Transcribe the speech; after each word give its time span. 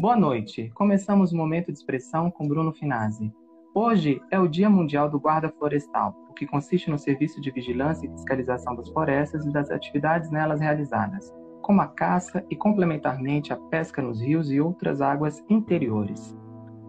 Boa 0.00 0.16
noite. 0.16 0.72
Começamos 0.74 1.30
o 1.30 1.36
momento 1.36 1.70
de 1.70 1.76
expressão 1.76 2.30
com 2.30 2.48
Bruno 2.48 2.72
Finazzi. 2.72 3.30
Hoje 3.74 4.18
é 4.30 4.40
o 4.40 4.48
Dia 4.48 4.70
Mundial 4.70 5.10
do 5.10 5.20
Guarda 5.20 5.50
Florestal, 5.50 6.16
o 6.30 6.32
que 6.32 6.46
consiste 6.46 6.90
no 6.90 6.98
serviço 6.98 7.38
de 7.38 7.50
vigilância 7.50 8.06
e 8.06 8.10
fiscalização 8.10 8.74
das 8.74 8.88
florestas 8.88 9.44
e 9.44 9.52
das 9.52 9.70
atividades 9.70 10.30
nelas 10.30 10.58
realizadas, 10.58 11.30
como 11.60 11.82
a 11.82 11.86
caça 11.86 12.42
e, 12.48 12.56
complementarmente, 12.56 13.52
a 13.52 13.56
pesca 13.56 14.00
nos 14.00 14.22
rios 14.22 14.50
e 14.50 14.58
outras 14.58 15.02
águas 15.02 15.44
interiores. 15.50 16.34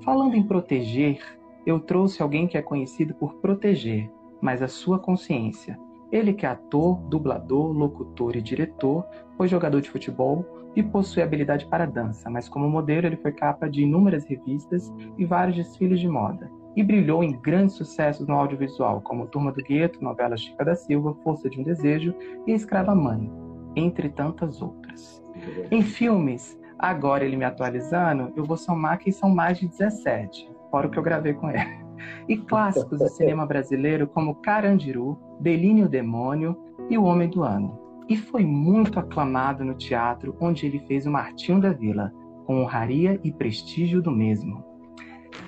Falando 0.05 0.35
em 0.35 0.47
proteger, 0.47 1.19
eu 1.65 1.81
trouxe 1.81 2.21
alguém 2.21 2.47
que 2.47 2.57
é 2.57 2.61
conhecido 2.61 3.13
por 3.15 3.33
proteger, 3.41 4.09
mas 4.41 4.61
a 4.61 4.69
sua 4.69 4.97
consciência. 4.97 5.77
Ele 6.13 6.33
que 6.33 6.45
é 6.45 6.49
ator, 6.49 6.97
dublador, 7.09 7.73
locutor 7.73 8.37
e 8.37 8.41
diretor, 8.41 9.05
foi 9.35 9.49
jogador 9.49 9.81
de 9.81 9.89
futebol, 9.89 10.60
e 10.75 10.81
possui 10.81 11.21
habilidade 11.21 11.65
para 11.65 11.85
dança, 11.85 12.29
mas 12.29 12.47
como 12.47 12.69
modelo 12.69 13.07
ele 13.07 13.17
foi 13.17 13.31
capa 13.31 13.69
de 13.69 13.83
inúmeras 13.83 14.25
revistas 14.25 14.91
e 15.17 15.25
vários 15.25 15.55
desfiles 15.55 15.99
de 15.99 16.07
moda. 16.07 16.49
E 16.75 16.83
brilhou 16.83 17.23
em 17.23 17.33
grandes 17.33 17.75
sucessos 17.75 18.25
no 18.27 18.35
audiovisual, 18.35 19.01
como 19.01 19.27
Turma 19.27 19.51
do 19.51 19.61
Gueto, 19.61 20.01
novela 20.01 20.37
Chica 20.37 20.63
da 20.63 20.75
Silva, 20.75 21.13
Força 21.23 21.49
de 21.49 21.59
um 21.59 21.63
Desejo 21.63 22.15
e 22.47 22.53
Escrava 22.53 22.95
Mãe, 22.95 23.29
entre 23.75 24.09
tantas 24.09 24.61
outras. 24.61 25.21
Em 25.69 25.81
filmes, 25.81 26.57
agora 26.79 27.25
ele 27.25 27.35
me 27.35 27.43
atualizando, 27.43 28.31
eu 28.37 28.45
vou 28.45 28.55
somar 28.55 28.99
que 28.99 29.11
são 29.11 29.29
mais 29.29 29.59
de 29.59 29.67
17, 29.67 30.49
fora 30.69 30.87
o 30.87 30.89
que 30.89 30.97
eu 30.97 31.03
gravei 31.03 31.33
com 31.33 31.49
ele. 31.49 31.81
E 32.27 32.37
clássicos 32.37 32.99
do 32.99 33.07
cinema 33.09 33.45
brasileiro 33.45 34.07
como 34.07 34.35
Carandiru, 34.35 35.19
Beline 35.41 35.83
o 35.83 35.89
Demônio 35.89 36.57
e 36.89 36.97
O 36.97 37.03
Homem 37.03 37.29
do 37.29 37.43
Ano 37.43 37.80
e 38.11 38.17
foi 38.17 38.45
muito 38.45 38.99
aclamado 38.99 39.63
no 39.63 39.73
teatro 39.73 40.35
onde 40.41 40.65
ele 40.65 40.79
fez 40.79 41.07
o 41.07 41.11
Martinho 41.11 41.61
da 41.61 41.71
Vila, 41.71 42.13
com 42.45 42.61
honraria 42.61 43.17
e 43.23 43.31
prestígio 43.31 44.01
do 44.01 44.11
mesmo. 44.11 44.65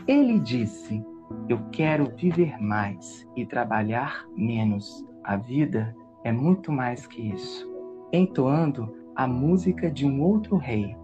Ele 0.08 0.40
disse: 0.40 1.05
Eu 1.49 1.60
quero 1.73 2.10
viver 2.15 2.57
mais 2.62 3.27
e 3.35 3.46
trabalhar 3.46 4.26
menos. 4.34 5.05
A 5.26 5.35
vida 5.35 5.93
é 6.23 6.32
muito 6.32 6.71
mais 6.71 7.05
que 7.05 7.34
isso. 7.34 7.70
Entoando 8.13 8.95
a 9.13 9.27
música 9.27 9.91
de 9.91 10.05
um 10.05 10.21
outro 10.21 10.55
rei. 10.55 10.95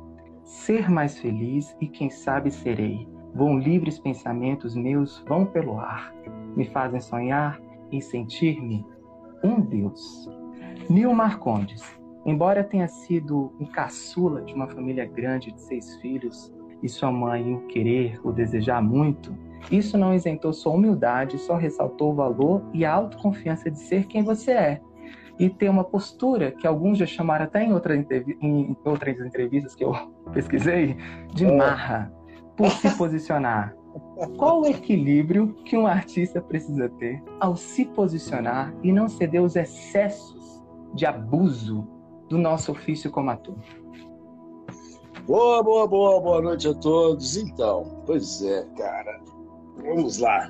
Ser 0.45 0.89
mais 0.89 1.19
feliz 1.19 1.75
e 1.81 1.89
quem 1.89 2.09
sabe 2.09 2.52
serei. 2.52 3.06
Vão 3.36 3.59
livres 3.59 4.00
pensamentos 4.00 4.78
meus, 4.78 5.22
vão 5.28 5.45
pelo 5.45 5.78
ar. 5.78 6.14
Me 6.56 6.64
fazem 6.64 7.02
sonhar 7.02 7.59
e 7.91 8.02
sentir-me 8.02 8.86
um 9.44 9.59
Deus. 9.59 10.39
Nil 10.90 11.14
Marcondes, 11.14 11.84
embora 12.26 12.64
tenha 12.64 12.88
sido 12.88 13.54
um 13.59 13.66
caçula 13.68 14.42
de 14.42 14.56
uma 14.56 14.68
família 14.68 15.06
grande 15.06 15.52
de 15.52 15.62
seis 15.62 15.96
filhos 15.98 16.52
e 16.81 16.90
sua 16.90 17.12
mãe 17.12 17.54
o 17.54 17.68
querer, 17.68 18.20
o 18.23 18.31
desejar 18.31 18.81
muito, 18.81 19.31
isso 19.70 20.00
não 20.00 20.16
isentou 20.16 20.52
sua 20.52 20.73
humildade, 20.73 21.38
só 21.38 21.58
ressaltou 21.58 22.12
o 22.12 22.16
valor 22.16 22.64
e 22.73 22.84
a 22.84 22.92
autoconfiança 22.92 23.70
de 23.70 23.78
ser 23.78 24.08
quem 24.08 24.23
você 24.23 24.52
é. 24.52 24.81
E 25.38 25.48
ter 25.48 25.70
uma 25.70 25.84
postura 25.84 26.52
que 26.52 26.66
alguns 26.66 26.98
já 26.98 27.06
chamaram 27.06 27.46
até 27.46 27.64
em, 27.64 27.72
outra 27.72 27.96
em 27.96 28.76
outras 28.84 29.20
entrevistas 29.20 29.76
que 29.76 29.84
eu 29.84 29.94
pesquisei, 30.34 30.98
de 31.36 31.46
é. 31.46 31.56
marra, 31.56 32.12
por 32.58 32.72
se 32.72 32.90
posicionar. 32.98 33.76
Qual 34.38 34.62
o 34.62 34.66
equilíbrio 34.66 35.53
que 35.66 35.78
um 35.78 35.86
artista 35.86 36.42
precisa 36.42 36.90
ter 36.90 37.22
ao 37.40 37.56
se 37.56 37.86
posicionar 37.86 38.74
e 38.84 38.92
não 38.92 39.08
ceder 39.08 39.42
aos 39.42 39.56
excessos 39.56 40.39
de 40.94 41.06
abuso 41.06 41.88
do 42.30 42.38
nosso 42.38 42.72
ofício 42.72 43.12
como 43.12 43.30
ator. 43.30 43.56
Boa, 45.26 45.62
boa, 45.62 45.88
boa, 45.88 46.22
boa 46.22 46.42
noite 46.42 46.68
a 46.68 46.73
todos. 46.73 47.38
Então, 47.38 48.02
pois 48.06 48.42
é, 48.42 48.66
cara. 48.78 49.20
Vamos 49.78 50.18
lá. 50.18 50.50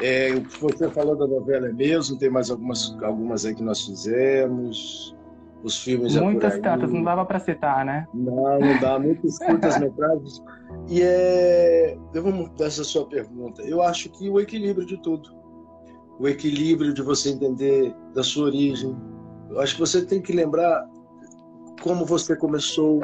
É, 0.00 0.34
você 0.60 0.90
falou 0.90 1.16
da 1.16 1.26
novela 1.26 1.68
é 1.68 1.72
mesmo, 1.72 2.18
tem 2.18 2.28
mais 2.28 2.50
algumas, 2.50 2.96
algumas 3.02 3.44
aí 3.44 3.54
que 3.54 3.62
nós 3.62 3.84
fizemos. 3.84 5.16
Os 5.62 5.80
filmes 5.80 6.16
Muitas 6.16 6.58
tantas, 6.58 6.90
não 6.90 7.04
dava 7.04 7.24
para 7.24 7.38
citar, 7.38 7.84
né? 7.84 8.04
Não, 8.12 8.58
não 8.58 8.80
dá. 8.80 8.98
Muitas 8.98 9.38
curtas 9.46 9.78
metragens. 9.78 10.42
E 10.88 11.00
é. 11.00 11.96
Eu 12.12 12.22
vou 12.24 12.32
mudar 12.32 12.66
essa 12.66 12.82
sua 12.82 13.06
pergunta. 13.06 13.62
Eu 13.62 13.80
acho 13.80 14.10
que 14.10 14.28
o 14.28 14.40
equilíbrio 14.40 14.84
de 14.84 15.00
tudo. 15.00 15.30
O 16.18 16.28
equilíbrio 16.28 16.92
de 16.92 17.00
você 17.00 17.30
entender 17.30 17.94
da 18.12 18.24
sua 18.24 18.46
origem, 18.46 18.94
eu 19.52 19.60
acho 19.60 19.74
que 19.74 19.80
você 19.80 20.04
tem 20.04 20.20
que 20.20 20.32
lembrar 20.32 20.88
como 21.82 22.06
você 22.06 22.34
começou, 22.34 23.00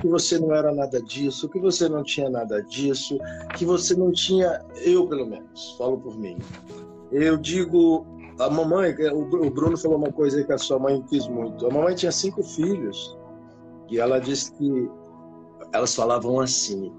que 0.00 0.08
você 0.08 0.38
não 0.38 0.52
era 0.52 0.74
nada 0.74 1.00
disso, 1.00 1.48
que 1.48 1.60
você 1.60 1.88
não 1.88 2.02
tinha 2.02 2.28
nada 2.28 2.60
disso, 2.62 3.18
que 3.56 3.64
você 3.64 3.94
não 3.94 4.10
tinha, 4.10 4.60
eu 4.84 5.06
pelo 5.06 5.26
menos, 5.26 5.76
falo 5.78 5.98
por 5.98 6.18
mim. 6.18 6.38
Eu 7.12 7.36
digo, 7.36 8.04
a 8.40 8.50
mamãe, 8.50 8.94
o 9.12 9.50
Bruno 9.50 9.76
falou 9.76 9.98
uma 9.98 10.10
coisa 10.10 10.38
aí 10.38 10.44
que 10.44 10.52
a 10.52 10.58
sua 10.58 10.78
mãe 10.78 11.00
quis 11.08 11.28
muito. 11.28 11.66
A 11.66 11.70
mamãe 11.70 11.94
tinha 11.94 12.10
cinco 12.10 12.42
filhos 12.42 13.16
e 13.88 14.00
ela 14.00 14.18
disse 14.18 14.52
que 14.54 14.90
elas 15.72 15.94
falavam 15.94 16.40
assim: 16.40 16.92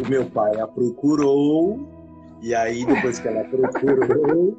o 0.00 0.08
meu 0.08 0.26
pai 0.30 0.60
a 0.60 0.68
procurou 0.68 1.80
e 2.42 2.54
aí 2.54 2.84
depois 2.84 3.18
que 3.18 3.26
ela 3.26 3.42
procurou 3.44 4.56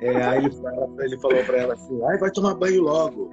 é, 0.00 0.24
aí 0.24 0.38
ele, 0.44 0.56
ele 1.00 1.18
falou 1.18 1.44
para 1.44 1.58
ela 1.58 1.74
assim: 1.74 2.02
Ai, 2.04 2.18
vai 2.18 2.30
tomar 2.30 2.54
banho 2.54 2.82
logo. 2.82 3.30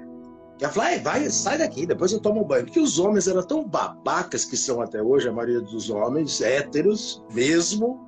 E 0.59 0.63
ela 0.63 0.73
falou: 0.73 0.89
Ai, 0.89 0.99
vai, 0.99 1.29
sai 1.29 1.57
daqui, 1.57 1.85
depois 1.85 2.11
eu 2.11 2.19
tomo 2.19 2.43
banho. 2.43 2.65
Porque 2.65 2.79
os 2.79 2.99
homens 2.99 3.27
eram 3.27 3.41
tão 3.43 3.63
babacas 3.63 4.43
que 4.43 4.57
são 4.57 4.81
até 4.81 5.01
hoje, 5.01 5.29
a 5.29 5.31
maioria 5.31 5.61
dos 5.61 5.89
homens, 5.89 6.41
héteros 6.41 7.23
mesmo, 7.33 8.07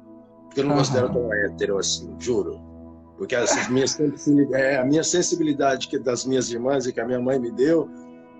que 0.54 0.60
eu 0.60 0.66
não 0.66 0.72
uhum. 0.72 0.78
considero 0.80 1.14
tão 1.14 1.34
hétero 1.34 1.78
assim, 1.78 2.14
juro. 2.20 2.60
Porque 3.18 3.36
é, 3.36 4.78
a 4.78 4.86
minha 4.86 5.04
sensibilidade 5.04 5.88
que 5.88 6.00
das 6.00 6.26
minhas 6.26 6.50
irmãs 6.52 6.86
e 6.86 6.94
que 6.94 7.02
a 7.02 7.06
minha 7.06 7.20
mãe 7.20 7.38
me 7.38 7.52
deu, 7.52 7.90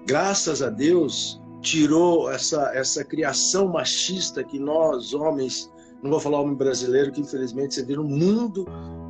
graças 0.06 0.62
a 0.62 0.70
Deus, 0.70 1.42
tirou 1.62 2.32
essa, 2.32 2.72
essa 2.74 3.04
criação 3.04 3.68
machista 3.68 4.42
que 4.42 4.58
nós, 4.58 5.14
homens, 5.14 5.70
não 6.02 6.10
vou 6.10 6.20
falar 6.20 6.40
homem 6.40 6.56
brasileiro, 6.56 7.12
que 7.12 7.20
infelizmente 7.20 7.76
você 7.76 7.84
vê 7.84 7.96
no 7.96 8.06
mundo 8.06 8.66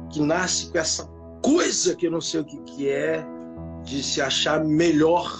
que 0.09 0.21
nasce 0.21 0.71
com 0.71 0.77
essa 0.77 1.07
coisa 1.43 1.95
que 1.95 2.07
eu 2.07 2.11
não 2.11 2.21
sei 2.21 2.41
o 2.41 2.45
que, 2.45 2.59
que 2.61 2.89
é, 2.89 3.25
de 3.83 4.03
se 4.03 4.21
achar 4.21 4.63
melhor, 4.63 5.31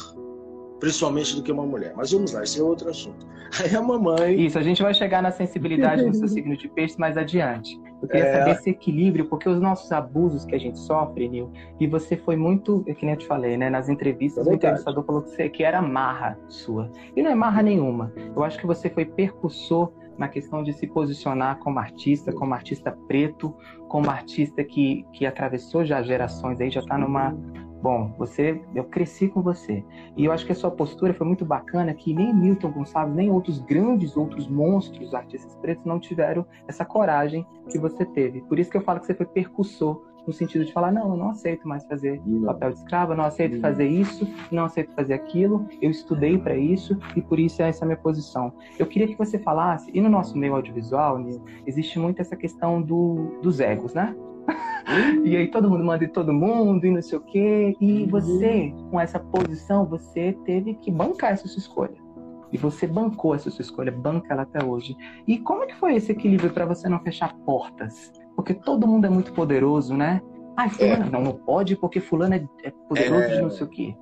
principalmente 0.80 1.36
do 1.36 1.44
que 1.44 1.52
uma 1.52 1.66
mulher. 1.66 1.94
Mas 1.96 2.12
vamos 2.12 2.34
lá, 2.34 2.44
esse 2.44 2.60
é 2.60 2.64
outro 2.64 2.90
assunto. 2.90 3.28
Aí 3.60 3.76
a 3.76 3.82
mamãe. 3.82 4.46
Isso, 4.46 4.60
a 4.60 4.62
gente 4.62 4.82
vai 4.82 4.94
chegar 4.94 5.22
na 5.22 5.32
sensibilidade 5.32 6.06
do 6.06 6.14
seu 6.14 6.28
signo 6.28 6.56
de 6.56 6.68
peixe 6.70 6.98
mais 7.00 7.18
adiante. 7.18 7.80
Eu 8.02 8.08
queria 8.08 8.26
é... 8.26 8.40
saber 8.40 8.52
esse 8.52 8.70
equilíbrio, 8.70 9.26
porque 9.26 9.50
os 9.50 9.60
nossos 9.60 9.92
abusos 9.92 10.46
que 10.46 10.56
a 10.56 10.60
gente 10.60 10.80
sofre, 10.80 11.28
Nil, 11.28 11.52
e 11.80 11.88
você 11.88 12.16
foi 12.16 12.36
muito, 12.36 12.84
é 12.88 12.94
que 12.94 13.06
nem 13.06 13.16
eu 13.16 13.20
te 13.20 13.28
falei, 13.28 13.58
né? 13.58 13.70
Nas 13.70 13.90
entrevistas, 13.90 14.48
é 14.48 14.52
o 14.52 14.54
entrevistador 14.54 15.04
falou 15.04 15.24
que, 15.24 15.32
você, 15.32 15.50
que 15.50 15.64
era 15.64 15.82
marra 15.82 16.38
sua. 16.48 16.92
E 17.16 17.22
não 17.22 17.32
é 17.32 17.36
marra 17.36 17.62
nenhuma. 17.62 18.14
Eu 18.36 18.44
acho 18.44 18.58
que 18.58 18.68
você 18.68 18.90
foi 18.90 19.06
percussor 19.06 19.92
na 20.18 20.28
questão 20.28 20.62
de 20.64 20.74
se 20.74 20.86
posicionar 20.86 21.60
como 21.60 21.80
artista, 21.80 22.32
como 22.32 22.54
artista 22.54 22.92
preto, 23.08 23.56
como 23.90 24.10
artista 24.10 24.64
que, 24.64 25.06
que 25.12 25.26
atravessou 25.26 25.84
já 25.84 26.02
gerações 26.02 26.62
aí, 26.62 26.70
já 26.70 26.80
está 26.80 26.98
numa. 26.98 27.36
Bom, 27.82 28.14
você, 28.18 28.62
eu 28.76 28.84
cresci 28.84 29.30
com 29.30 29.42
você. 29.42 29.84
E 30.16 30.26
eu 30.26 30.34
acho 30.34 30.46
que 30.46 30.52
a 30.52 30.56
sua 30.56 30.70
postura 30.70 31.14
foi 31.14 31.26
muito 31.26 31.46
bacana, 31.46 31.94
que 31.94 32.14
nem 32.14 32.34
Milton 32.34 32.72
Gonçalves, 32.72 33.16
nem 33.16 33.32
outros 33.32 33.60
grandes, 33.60 34.18
outros 34.18 34.50
monstros 34.50 35.14
artistas 35.14 35.56
pretos 35.56 35.86
não 35.86 35.98
tiveram 35.98 36.46
essa 36.68 36.84
coragem 36.84 37.48
que 37.72 37.80
você 37.80 38.06
teve. 38.06 38.42
Por 38.42 38.60
isso 38.60 38.70
que 38.70 38.76
eu 38.76 38.82
falo 38.82 39.00
que 39.00 39.06
você 39.06 39.14
foi 39.14 39.26
percussor 39.26 40.09
no 40.26 40.34
sentido 40.34 40.66
de 40.66 40.72
falar, 40.72 40.92
não, 40.92 41.10
eu 41.10 41.18
não 41.18 41.30
aceito 41.32 41.68
mais 41.68 41.86
fazer 41.86 42.22
não. 42.26 42.48
papel 42.48 42.72
de 42.72 42.80
escrava, 42.80 43.16
não 43.16 43.24
aceito 43.24 43.54
não. 43.54 43.62
fazer 43.62 43.88
isso, 43.88 44.28
não 44.52 44.66
aceito 44.66 44.94
fazer 44.94 45.14
aquilo, 45.14 45.68
eu 45.82 45.90
estudei 45.90 46.38
para 46.38 46.56
isso 46.56 46.98
e 47.16 47.22
por 47.22 47.40
isso 47.40 47.62
essa 47.62 47.84
é 47.84 47.86
a 47.86 47.88
minha 47.88 47.98
posição. 47.98 48.54
Eu 48.78 48.86
queria 48.86 49.08
que 49.08 49.18
você 49.18 49.40
falasse, 49.40 49.90
e 49.94 50.02
no 50.02 50.10
nosso 50.10 50.38
meio 50.38 50.56
audiovisual, 50.56 51.20
existe 51.66 52.00
muito 52.00 52.22
essa 52.22 52.36
questão 52.36 52.82
do, 52.82 53.40
dos 53.42 53.60
egos, 53.60 53.94
né? 53.94 54.16
e 55.24 55.36
aí 55.36 55.48
todo 55.48 55.70
mundo 55.70 55.84
manda 55.84 56.04
em 56.04 56.10
todo 56.10 56.34
mundo 56.34 56.86
e 56.86 56.92
não 56.92 57.02
sei 57.02 57.18
o 57.18 57.22
quê. 57.22 57.76
E 57.80 58.04
uhum. 58.04 58.08
você, 58.10 58.74
com 58.90 59.00
essa 59.00 59.20
posição, 59.20 59.86
você 59.86 60.34
teve 60.46 60.76
que 60.76 60.92
bancar 60.92 61.32
essa 61.32 61.48
sua 61.48 61.60
escolha. 61.60 62.10
E 62.52 62.58
você 62.58 62.88
bancou 62.88 63.36
essa 63.36 63.52
sua 63.52 63.62
escolha, 63.62 63.92
banca 63.92 64.34
ela 64.34 64.42
até 64.42 64.64
hoje. 64.64 64.98
E 65.28 65.38
como 65.38 65.64
é 65.64 65.68
que 65.68 65.76
foi 65.76 65.96
esse 65.96 66.12
equilíbrio 66.12 66.52
para 66.52 66.66
você 66.66 66.90
não 66.90 67.00
fechar 67.00 67.34
portas? 67.46 68.12
Porque 68.40 68.54
todo 68.54 68.88
mundo 68.88 69.06
é 69.06 69.10
muito 69.10 69.34
poderoso, 69.34 69.94
né? 69.94 70.22
Ah, 70.56 70.70
fulano, 70.70 71.08
é. 71.08 71.10
não, 71.10 71.22
não 71.22 71.34
pode 71.34 71.76
porque 71.76 72.00
fulano 72.00 72.36
é, 72.36 72.48
é 72.64 72.72
poderoso 72.88 73.24
é... 73.24 73.36
de 73.36 73.42
não 73.42 73.50
sei 73.50 73.66
o 73.66 73.70
quê. 73.70 73.96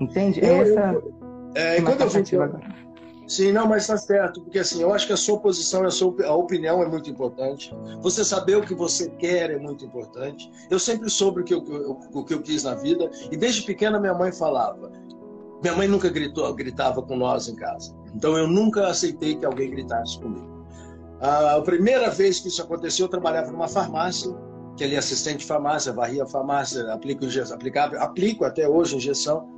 Entende? 0.00 0.44
É 0.44 0.58
essa. 0.58 0.80
Eu, 0.80 1.14
é, 1.54 1.80
quando 1.80 2.00
eu 2.00 2.08
vi 2.08 2.24
Sim, 3.28 3.52
não, 3.52 3.68
mas 3.68 3.82
está 3.82 3.96
certo, 3.96 4.42
porque 4.42 4.58
assim, 4.58 4.82
eu 4.82 4.92
acho 4.92 5.06
que 5.06 5.12
a 5.12 5.16
sua 5.16 5.38
posição, 5.38 5.84
a 5.84 5.90
sua 5.92 6.12
a 6.26 6.34
opinião 6.34 6.82
é 6.82 6.88
muito 6.88 7.08
importante. 7.08 7.72
Você 8.02 8.24
saber 8.24 8.56
o 8.56 8.62
que 8.62 8.74
você 8.74 9.08
quer 9.10 9.52
é 9.52 9.58
muito 9.58 9.84
importante. 9.84 10.50
Eu 10.68 10.80
sempre 10.80 11.08
soube 11.08 11.42
o 11.42 11.44
que 11.44 11.54
eu, 11.54 11.60
o 12.12 12.24
que 12.24 12.34
eu 12.34 12.42
quis 12.42 12.64
na 12.64 12.74
vida, 12.74 13.08
e 13.30 13.36
desde 13.36 13.62
pequena 13.62 14.00
minha 14.00 14.12
mãe 14.12 14.32
falava: 14.32 14.90
Minha 15.62 15.76
mãe 15.76 15.86
nunca 15.86 16.10
gritou, 16.10 16.52
gritava 16.52 17.00
com 17.00 17.14
nós 17.14 17.48
em 17.48 17.54
casa. 17.54 17.94
Então 18.12 18.36
eu 18.36 18.48
nunca 18.48 18.88
aceitei 18.88 19.36
que 19.36 19.46
alguém 19.46 19.70
gritasse 19.70 20.18
comigo. 20.18 20.53
A 21.20 21.60
primeira 21.62 22.10
vez 22.10 22.40
que 22.40 22.48
isso 22.48 22.62
aconteceu, 22.62 23.06
eu 23.06 23.10
trabalhava 23.10 23.50
numa 23.50 23.68
farmácia, 23.68 24.30
que 24.76 24.84
ele 24.84 24.94
é 24.94 24.98
assistente 24.98 25.38
de 25.38 25.46
farmácia, 25.46 25.92
varria 25.92 26.24
a 26.24 26.26
farmácia, 26.26 26.92
aplico, 26.92 27.24
aplicava, 27.52 27.96
aplico 27.98 28.44
até 28.44 28.68
hoje 28.68 28.96
injeção. 28.96 29.48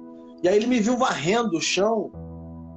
E 0.42 0.48
aí 0.48 0.56
ele 0.56 0.66
me 0.66 0.80
viu 0.80 0.96
varrendo 0.96 1.56
o 1.56 1.60
chão 1.60 2.10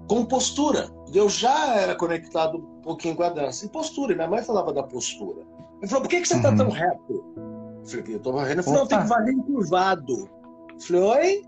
com 0.08 0.26
postura. 0.26 0.90
Eu 1.14 1.30
já 1.30 1.76
era 1.76 1.96
conectado 1.96 2.58
um 2.58 2.82
pouquinho 2.82 3.16
com 3.16 3.24
a 3.24 3.30
dança. 3.30 3.66
E 3.66 3.70
postura, 3.70 4.16
minha 4.16 4.28
mãe 4.28 4.42
falava 4.42 4.74
da 4.74 4.84
postura. 4.84 5.42
Ele 5.80 5.88
falou, 5.88 6.04
por 6.04 6.10
que, 6.10 6.22
que 6.22 6.28
você 6.28 6.36
está 6.36 6.50
uhum. 6.50 6.58
tão 6.58 6.70
reto? 6.70 7.24
Eu 7.38 7.86
falei, 7.86 8.06
eu 8.08 8.18
estou 8.18 8.34
varrendo. 8.34 8.54
Ele 8.54 8.64
falou, 8.64 8.80
não, 8.80 8.88
tem 8.88 9.00
que 9.00 9.08
varrer 9.08 9.34
encurvado. 9.34 10.30
Eu 10.74 10.80
falei, 10.80 11.02
oi? 11.02 11.42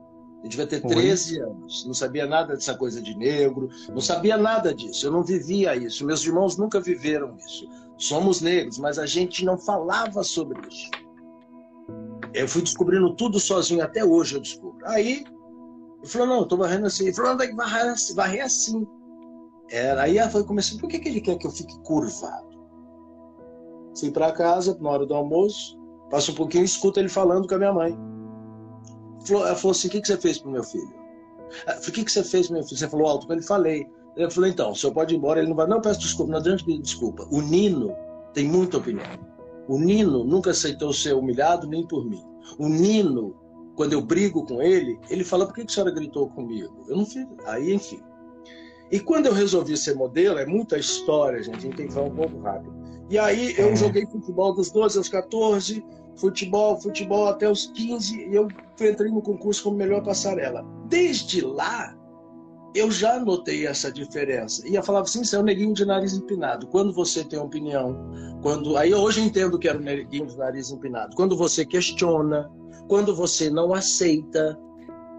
Eu 0.44 0.50
devia 0.50 0.66
ter 0.66 0.82
13 0.82 1.40
Oi. 1.40 1.50
anos, 1.50 1.86
não 1.86 1.94
sabia 1.94 2.26
nada 2.26 2.56
dessa 2.56 2.76
coisa 2.76 3.02
de 3.02 3.16
negro, 3.16 3.70
não 3.90 4.02
sabia 4.02 4.38
nada 4.38 4.74
disso, 4.74 5.06
eu 5.06 5.12
não 5.12 5.24
vivia 5.24 5.76
isso, 5.76 6.06
meus 6.06 6.26
irmãos 6.26 6.58
nunca 6.58 6.80
viveram 6.80 7.38
isso. 7.38 7.68
Somos 7.98 8.42
negros, 8.42 8.80
mas 8.80 8.98
a 8.98 9.06
gente 9.06 9.46
não 9.46 9.58
falava 9.58 10.24
sobre 10.24 10.60
isso. 10.68 10.90
Eu 12.34 12.48
fui 12.48 12.64
descobrindo 12.64 13.14
tudo 13.16 13.40
sozinho, 13.40 13.84
até 13.84 14.04
hoje 14.04 14.36
eu 14.36 14.42
descubro. 14.42 14.80
Aí, 14.86 15.24
ele 16.00 16.08
falou, 16.08 16.28
não, 16.28 16.40
eu 16.40 16.46
tô 16.46 16.58
varrendo 16.58 16.88
assim. 16.88 17.04
Ele 17.04 17.14
falou, 17.14 17.32
não, 17.32 17.38
tem 17.38 17.50
que 17.50 17.56
varrer 17.56 17.92
assim. 17.92 18.16
Varrer 18.16 18.46
assim. 18.46 18.88
Era, 19.70 20.04
aí 20.04 20.18
eu 20.18 20.46
comecei, 20.46 20.78
por 20.78 20.90
que, 20.90 21.00
que 21.00 21.10
ele 21.10 21.22
quer 21.22 21.38
que 21.38 21.46
eu 21.46 21.52
fique 21.52 21.78
curvado? 21.84 22.50
Fui 24.00 24.10
para 24.10 24.32
casa, 24.32 24.78
na 24.82 24.90
hora 24.90 25.06
do 25.06 25.14
almoço, 25.14 25.78
passo 26.10 26.32
um 26.32 26.36
pouquinho 26.36 26.64
e 26.64 26.66
escuto 26.66 27.00
ele 27.00 27.10
falando 27.10 27.48
com 27.48 27.56
a 27.56 27.58
minha 27.58 27.74
mãe. 27.74 27.98
Ela 29.30 29.56
falou 29.56 29.72
assim: 29.72 29.88
o 29.88 29.92
que, 29.92 30.02
que 30.02 30.08
você 30.08 30.18
fez 30.18 30.38
pro 30.40 30.52
meu 30.52 30.64
filho? 30.64 30.94
O 31.88 31.92
que, 31.92 32.04
que 32.04 32.12
você 32.12 32.24
fez 32.24 32.50
meu 32.50 32.64
filho? 32.64 32.78
Você 32.78 32.88
falou 32.88 33.08
alto 33.08 33.28
com 33.28 33.34
ele, 33.34 33.42
falei. 33.42 33.88
Ele 34.16 34.30
falou, 34.30 34.50
então, 34.50 34.72
o 34.72 34.76
senhor 34.76 34.94
pode 34.94 35.14
ir 35.14 35.18
embora. 35.18 35.40
Ele 35.40 35.50
não 35.50 35.56
vai, 35.56 35.68
não, 35.68 35.82
peço 35.82 36.00
desculpa, 36.00 36.32
não 36.32 36.40
adianta 36.40 36.64
pedir 36.66 36.82
desculpa. 36.82 37.28
O 37.32 37.42
Nino 37.42 37.96
tem 38.34 38.48
muita 38.48 38.78
opinião. 38.78 39.06
O 39.68 39.78
Nino 39.80 40.24
nunca 40.24 40.52
aceitou 40.52 40.92
ser 40.94 41.14
humilhado 41.14 41.68
nem 41.68 41.86
por 41.88 42.06
mim. 42.06 42.24
O 42.58 42.68
Nino, 42.68 43.36
quando 43.76 43.94
eu 43.94 44.02
brigo 44.02 44.46
com 44.46 44.62
ele, 44.62 45.00
ele 45.10 45.24
fala, 45.24 45.46
por 45.46 45.56
que, 45.56 45.66
que 45.66 45.72
a 45.72 45.74
senhora 45.74 45.92
gritou 45.92 46.30
comigo? 46.30 46.86
Eu 46.88 46.98
não 46.98 47.06
fiz. 47.06 47.26
Aí, 47.46 47.74
enfim. 47.74 48.02
E 48.92 49.00
quando 49.00 49.28
eu 49.28 49.34
resolvi 49.34 49.78
ser 49.78 49.96
modelo, 49.96 50.38
é 50.38 50.46
muita 50.46 50.78
história, 50.78 51.42
gente, 51.42 51.58
a 51.58 51.62
gente 51.62 51.78
tem 51.78 51.88
que 51.88 51.94
falar 51.94 52.08
um 52.08 52.16
pouco 52.16 52.38
rápido. 52.42 52.81
E 53.12 53.20
aí 53.20 53.54
eu 53.58 53.72
é. 53.72 53.76
joguei 53.76 54.06
futebol 54.06 54.54
dos 54.54 54.72
12 54.72 54.98
aos 54.98 55.10
14, 55.10 55.86
futebol, 56.16 56.80
futebol 56.80 57.28
até 57.28 57.52
os 57.52 57.66
15, 57.68 58.30
e 58.30 58.34
eu 58.34 58.48
entrei 58.80 59.12
no 59.12 59.22
concurso 59.22 59.64
como 59.64 59.76
melhor 59.76 60.02
passarela. 60.02 60.66
Desde 60.88 61.42
lá, 61.42 61.94
eu 62.74 62.90
já 62.90 63.20
notei 63.20 63.68
essa 63.68 63.92
diferença. 63.92 64.66
E 64.66 64.76
eu 64.76 64.82
falava 64.82 65.04
assim, 65.04 65.26
você 65.26 65.36
é 65.36 65.40
um 65.40 65.44
neguinho 65.44 65.74
de 65.74 65.84
nariz 65.84 66.14
empinado. 66.14 66.68
Quando 66.68 66.94
você 66.94 67.22
tem 67.22 67.38
opinião, 67.38 67.98
quando 68.42 68.78
aí 68.78 68.94
hoje 68.94 69.20
eu 69.20 69.26
entendo 69.26 69.60
que 69.60 69.68
era 69.68 69.78
um 69.78 69.82
neguinho 69.82 70.28
de 70.28 70.38
nariz 70.38 70.72
empinado. 70.72 71.14
Quando 71.14 71.36
você 71.36 71.66
questiona, 71.66 72.50
quando 72.88 73.14
você 73.14 73.50
não 73.50 73.74
aceita. 73.74 74.58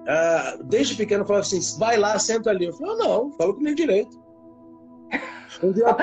Ah, 0.09 0.59
desde 0.65 0.97
pequeno 0.97 1.25
eu 1.25 1.27
falava 1.27 1.45
assim, 1.45 1.61
vai 1.79 1.99
lá, 1.99 2.19
senta 2.19 2.49
ali. 2.49 2.65
Eu 2.65 2.73
falei, 2.73 2.97
não, 2.97 3.31
fala 3.33 3.53
comigo 3.53 3.77
direito. 3.77 4.19
Um 5.63 5.73
dia, 5.77 5.95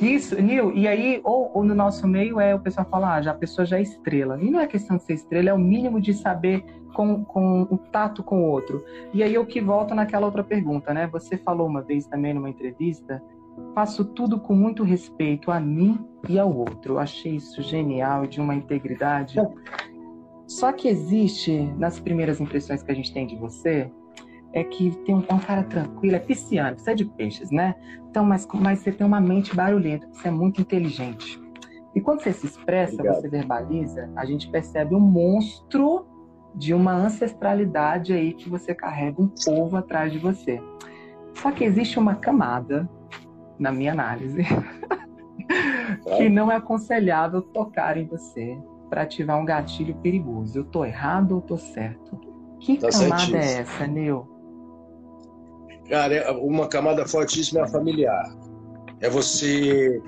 Isso, 0.00 0.40
Nil, 0.40 0.72
e 0.72 0.88
aí, 0.88 1.20
ou, 1.22 1.50
ou, 1.52 1.62
no 1.62 1.74
nosso 1.74 2.08
meio 2.08 2.40
é 2.40 2.54
o 2.54 2.58
pessoal 2.58 2.86
fala, 2.90 3.16
ah, 3.16 3.22
já, 3.22 3.32
a 3.32 3.34
pessoa 3.34 3.66
já 3.66 3.78
é 3.78 3.82
estrela. 3.82 4.42
E 4.42 4.50
não 4.50 4.58
é 4.58 4.66
questão 4.66 4.96
de 4.96 5.02
ser 5.02 5.12
estrela, 5.12 5.50
é 5.50 5.52
o 5.52 5.58
mínimo 5.58 6.00
de 6.00 6.14
saber 6.14 6.64
com, 6.94 7.22
com 7.24 7.62
o 7.70 7.76
tato 7.76 8.22
com 8.22 8.42
o 8.42 8.50
outro. 8.50 8.82
E 9.12 9.22
aí 9.22 9.34
eu 9.34 9.44
que 9.44 9.60
volto 9.60 9.94
naquela 9.94 10.24
outra 10.24 10.42
pergunta, 10.42 10.94
né? 10.94 11.06
Você 11.08 11.36
falou 11.36 11.66
uma 11.66 11.82
vez 11.82 12.06
também 12.06 12.32
numa 12.32 12.48
entrevista, 12.48 13.22
faço 13.74 14.04
tudo 14.04 14.40
com 14.40 14.54
muito 14.54 14.82
respeito 14.82 15.50
a 15.50 15.60
mim 15.60 15.98
e 16.28 16.38
ao 16.38 16.54
outro. 16.54 16.94
Eu 16.94 16.98
achei 16.98 17.36
isso 17.36 17.60
genial, 17.60 18.26
de 18.26 18.40
uma 18.40 18.54
integridade. 18.54 19.36
Só 20.46 20.72
que 20.72 20.88
existe, 20.88 21.60
nas 21.76 22.00
primeiras 22.00 22.40
impressões 22.40 22.82
que 22.82 22.90
a 22.90 22.94
gente 22.94 23.12
tem 23.12 23.26
de 23.26 23.36
você, 23.36 23.90
é 24.52 24.64
que 24.64 24.90
tem 25.04 25.14
um, 25.14 25.24
é 25.28 25.34
um 25.34 25.38
cara 25.38 25.62
tranquilo, 25.62 26.16
é 26.16 26.18
pisciano, 26.18 26.78
você 26.78 26.90
é 26.90 26.94
de 26.94 27.04
peixes, 27.04 27.50
né? 27.50 27.74
Então, 28.08 28.24
mas, 28.24 28.46
mas 28.54 28.80
você 28.80 28.90
tem 28.90 29.06
uma 29.06 29.20
mente 29.20 29.54
barulhenta, 29.54 30.08
você 30.12 30.28
é 30.28 30.30
muito 30.30 30.60
inteligente. 30.60 31.40
E 31.94 32.00
quando 32.00 32.20
você 32.22 32.32
se 32.32 32.46
expressa, 32.46 32.94
Obrigado. 32.94 33.20
você 33.20 33.28
verbaliza, 33.28 34.10
a 34.16 34.24
gente 34.24 34.48
percebe 34.50 34.94
um 34.94 35.00
monstro 35.00 36.06
de 36.54 36.74
uma 36.74 36.92
ancestralidade 36.92 38.12
aí 38.12 38.32
que 38.32 38.48
você 38.48 38.74
carrega 38.74 39.22
um 39.22 39.28
povo 39.44 39.76
atrás 39.76 40.12
de 40.12 40.18
você. 40.18 40.60
Só 41.34 41.50
que 41.52 41.64
existe 41.64 41.98
uma 41.98 42.16
camada, 42.16 42.88
na 43.58 43.70
minha 43.70 43.92
análise, 43.92 44.42
que 46.16 46.28
não 46.28 46.50
é 46.50 46.56
aconselhável 46.56 47.42
tocar 47.42 47.96
em 47.96 48.06
você 48.06 48.58
para 48.88 49.02
ativar 49.02 49.38
um 49.38 49.44
gatilho 49.44 49.94
perigoso. 49.96 50.58
Eu 50.58 50.64
tô 50.64 50.84
errado 50.84 51.32
ou 51.32 51.40
tô 51.40 51.56
certo? 51.56 52.18
Que 52.58 52.78
tá 52.78 52.88
camada 52.88 53.20
certíssimo. 53.20 53.36
é 53.36 53.60
essa, 53.60 53.86
Neu? 53.86 54.39
Cara, 55.90 56.14
é 56.14 56.30
uma 56.30 56.68
camada 56.68 57.04
fortíssima 57.04 57.60
é 57.60 57.62
a 57.64 57.66
familiar. 57.66 58.32
É 59.00 59.10
você 59.10 60.00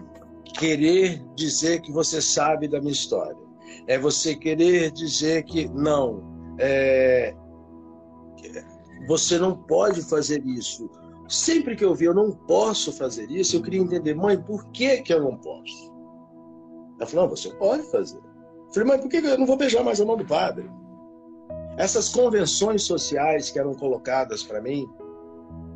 querer 0.56 1.20
dizer 1.34 1.80
que 1.80 1.90
você 1.90 2.22
sabe 2.22 2.68
da 2.68 2.80
minha 2.80 2.92
história. 2.92 3.36
É 3.88 3.98
você 3.98 4.36
querer 4.36 4.92
dizer 4.92 5.42
que 5.42 5.68
não, 5.70 6.22
é, 6.56 7.34
você 9.08 9.38
não 9.38 9.56
pode 9.56 10.02
fazer 10.02 10.46
isso. 10.46 10.88
Sempre 11.28 11.74
que 11.74 11.84
eu 11.84 11.96
vi 11.96 12.04
eu 12.04 12.14
não 12.14 12.30
posso 12.30 12.92
fazer 12.92 13.28
isso, 13.28 13.56
eu 13.56 13.62
queria 13.62 13.80
entender, 13.80 14.14
mãe, 14.14 14.40
por 14.40 14.70
que, 14.70 15.02
que 15.02 15.12
eu 15.12 15.20
não 15.20 15.36
posso? 15.36 15.92
Ela 17.00 17.08
falou, 17.08 17.26
não, 17.26 17.36
você 17.36 17.50
pode 17.54 17.90
fazer. 17.90 18.18
Eu 18.18 18.72
falei, 18.72 18.88
mãe, 18.88 18.98
por 19.00 19.08
que 19.08 19.16
eu 19.16 19.38
não 19.38 19.46
vou 19.46 19.56
beijar 19.56 19.82
mais 19.82 20.00
a 20.00 20.04
mão 20.04 20.16
do 20.16 20.24
padre? 20.24 20.70
Essas 21.76 22.08
convenções 22.08 22.84
sociais 22.84 23.50
que 23.50 23.58
eram 23.58 23.74
colocadas 23.74 24.44
para 24.44 24.60
mim, 24.60 24.86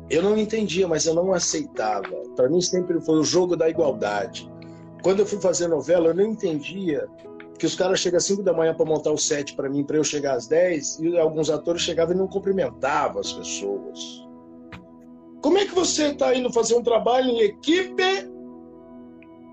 eu 0.09 0.21
não 0.21 0.37
entendia, 0.37 0.87
mas 0.87 1.05
eu 1.05 1.13
não 1.13 1.33
aceitava. 1.33 2.15
Para 2.35 2.49
mim 2.49 2.61
sempre 2.61 2.99
foi 3.01 3.19
o 3.19 3.23
jogo 3.23 3.55
da 3.55 3.69
igualdade. 3.69 4.49
Quando 5.03 5.19
eu 5.19 5.25
fui 5.25 5.39
fazer 5.39 5.67
novela, 5.67 6.07
eu 6.07 6.15
não 6.15 6.25
entendia 6.25 7.07
que 7.57 7.65
os 7.65 7.75
caras 7.75 7.99
chegam 7.99 8.17
às 8.17 8.25
5 8.25 8.43
da 8.43 8.53
manhã 8.53 8.73
para 8.73 8.85
montar 8.85 9.11
o 9.11 9.17
set 9.17 9.55
para 9.55 9.69
mim, 9.69 9.83
para 9.83 9.97
eu 9.97 10.03
chegar 10.03 10.35
às 10.35 10.47
10, 10.47 10.99
e 10.99 11.17
alguns 11.17 11.49
atores 11.49 11.81
chegavam 11.81 12.13
e 12.13 12.17
não 12.17 12.27
cumprimentavam 12.27 13.19
as 13.19 13.33
pessoas. 13.33 14.27
Como 15.41 15.57
é 15.57 15.65
que 15.65 15.73
você 15.73 16.07
está 16.07 16.35
indo 16.35 16.51
fazer 16.51 16.75
um 16.75 16.83
trabalho 16.83 17.29
em 17.29 17.41
equipe 17.41 18.03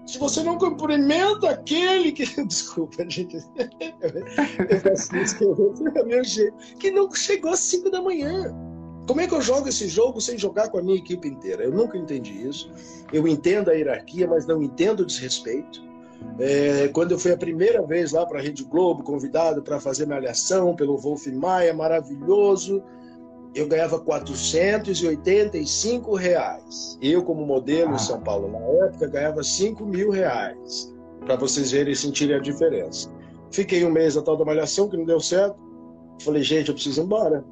se 0.07 0.19
você 0.19 0.43
não 0.43 0.59
cumprimenta 0.59 1.51
aquele 1.51 2.13
que. 2.13 2.25
Desculpa, 2.45 3.09
gente. 3.09 3.37
Eu 3.37 4.81
faço 4.81 5.17
isso 5.17 5.39
que 5.39 5.45
eu... 5.45 6.05
meu 6.05 6.23
jeito. 6.23 6.57
Que 6.79 6.91
não 6.91 7.11
chegou 7.15 7.53
às 7.53 7.61
5 7.61 7.91
da 7.91 8.03
manhã. 8.03 8.55
Como 9.07 9.21
é 9.21 9.27
que 9.27 9.35
eu 9.35 9.43
jogo 9.43 9.69
esse 9.69 9.87
jogo 9.87 10.21
sem 10.21 10.39
jogar 10.39 10.71
com 10.71 10.79
a 10.79 10.83
minha 10.83 10.97
equipe 10.97 11.29
inteira? 11.29 11.65
Eu 11.65 11.73
nunca 11.73 11.99
entendi 11.99 12.47
isso. 12.47 12.71
Eu 13.13 13.29
entendo 13.29 13.71
a 13.71 13.75
hierarquia, 13.75 14.27
mas 14.27 14.47
não 14.47 14.63
entendo 14.63 15.01
o 15.01 15.07
desrespeito. 15.07 15.85
É, 16.39 16.89
quando 16.89 17.13
eu 17.13 17.19
fui 17.19 17.33
a 17.33 17.37
primeira 17.37 17.83
vez 17.83 18.13
lá 18.13 18.25
para 18.25 18.41
a 18.41 18.43
Rede 18.43 18.65
Globo, 18.65 19.03
convidado 19.03 19.63
para 19.63 19.79
fazer 19.79 20.07
minha 20.07 20.17
alhação 20.19 20.75
pelo 20.75 20.97
Wolf 20.97 21.27
Maia, 21.27 21.75
maravilhoso, 21.75 22.83
eu 23.55 23.69
ganhava 23.69 24.01
485 24.01 26.15
reais. 26.15 26.99
Eu, 27.01 27.23
como 27.23 27.47
modelo 27.47 27.95
em 27.95 27.99
São 27.99 28.21
Paulo, 28.21 28.51
na 28.51 28.59
época, 28.87 29.07
ganhava 29.07 29.45
5 29.45 29.87
mil 29.87 30.11
reais. 30.11 30.93
Para 31.25 31.37
vocês 31.37 31.71
verem 31.71 31.93
e 31.93 31.97
sentirem 31.97 32.35
a 32.37 32.41
diferença. 32.41 33.09
Fiquei 33.51 33.85
um 33.85 33.91
mês 33.91 34.17
na 34.17 34.23
tal 34.23 34.37
da 34.37 34.45
malhação, 34.45 34.89
que 34.89 34.97
não 34.97 35.05
deu 35.05 35.21
certo. 35.21 35.57
Falei, 36.21 36.43
gente, 36.43 36.69
eu 36.69 36.75
preciso 36.75 37.01
ir 37.01 37.05
embora. 37.05 37.45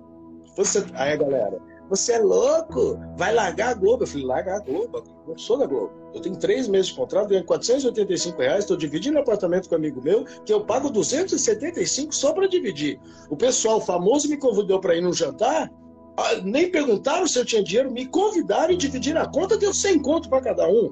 Você... 0.57 0.85
Aí 0.95 1.13
a 1.13 1.17
galera, 1.17 1.59
você 1.89 2.13
é 2.13 2.19
louco? 2.19 2.99
Vai 3.17 3.35
largar 3.35 3.71
a 3.71 3.75
Globo? 3.75 4.05
Eu 4.05 4.07
falei, 4.07 4.27
largar 4.27 4.57
a 4.57 4.61
Globo? 4.61 5.03
Eu 5.29 5.39
sou 5.39 5.59
da 5.59 5.67
Globo. 5.67 5.93
Eu 6.15 6.21
tenho 6.21 6.37
três 6.37 6.69
meses 6.69 6.89
de 6.89 6.95
contrato, 6.95 7.29
ganho 7.29 7.45
485 7.45 8.41
reais, 8.41 8.61
estou 8.61 8.77
dividindo 8.77 9.19
apartamento 9.19 9.69
com 9.69 9.75
um 9.75 9.79
amigo 9.79 10.03
meu, 10.03 10.25
que 10.45 10.53
eu 10.53 10.65
pago 10.65 10.91
275 10.91 12.15
só 12.15 12.33
para 12.33 12.47
dividir. 12.47 13.01
O 13.29 13.37
pessoal 13.37 13.81
famoso 13.81 14.29
me 14.29 14.37
convidou 14.37 14.81
para 14.81 14.97
ir 14.97 15.03
num 15.03 15.13
jantar, 15.13 15.71
ah, 16.17 16.35
nem 16.43 16.71
perguntaram 16.71 17.27
se 17.27 17.39
eu 17.39 17.45
tinha 17.45 17.63
dinheiro, 17.63 17.91
me 17.91 18.07
convidaram 18.07 18.73
e 18.73 18.77
dividiram 18.77 19.23
a 19.23 19.31
conta, 19.31 19.57
deu 19.57 19.73
100 19.73 20.01
conto 20.01 20.29
para 20.29 20.43
cada 20.43 20.69
um. 20.69 20.87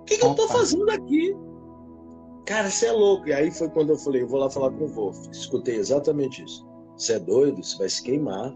O 0.00 0.04
que, 0.04 0.16
que 0.16 0.24
eu 0.24 0.30
estou 0.30 0.48
fazendo 0.48 0.90
aqui? 0.90 1.36
Cara, 2.46 2.70
você 2.70 2.86
é 2.86 2.92
louco. 2.92 3.28
E 3.28 3.32
aí 3.32 3.50
foi 3.50 3.68
quando 3.68 3.90
eu 3.90 3.96
falei, 3.96 4.22
eu 4.22 4.28
vou 4.28 4.40
lá 4.40 4.48
falar 4.48 4.70
com 4.70 4.84
o 4.84 4.88
Wolf. 4.88 5.28
Escutei 5.30 5.76
exatamente 5.76 6.42
isso. 6.42 6.67
Você 6.98 7.12
é 7.14 7.18
doido, 7.20 7.62
você 7.62 7.78
vai 7.78 7.88
se 7.88 8.02
queimar. 8.02 8.52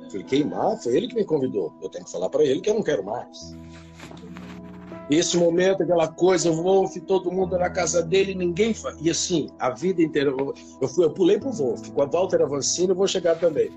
Eu 0.00 0.10
falei, 0.10 0.24
queimar? 0.24 0.78
Foi 0.78 0.96
ele 0.96 1.06
que 1.06 1.14
me 1.14 1.24
convidou. 1.24 1.72
Eu 1.82 1.88
tenho 1.90 2.04
que 2.04 2.10
falar 2.10 2.30
para 2.30 2.42
ele 2.42 2.60
que 2.60 2.70
eu 2.70 2.74
não 2.74 2.82
quero 2.82 3.04
mais. 3.04 3.54
Esse 5.10 5.36
momento, 5.36 5.82
aquela 5.82 6.08
coisa, 6.08 6.50
o 6.50 6.62
Wolf, 6.62 6.96
todo 7.06 7.30
mundo 7.30 7.58
na 7.58 7.68
casa 7.68 8.02
dele, 8.02 8.34
ninguém. 8.34 8.74
E 9.02 9.10
assim, 9.10 9.48
a 9.58 9.68
vida 9.68 10.02
inteira. 10.02 10.30
Eu, 10.80 10.88
fui, 10.88 11.04
eu 11.04 11.10
pulei 11.10 11.38
pro 11.38 11.52
Wolf. 11.52 11.90
Com 11.90 12.02
a 12.02 12.06
Walter 12.06 12.40
Avancini, 12.42 12.88
eu 12.88 12.94
vou 12.94 13.06
chegar 13.06 13.38
também. 13.38 13.70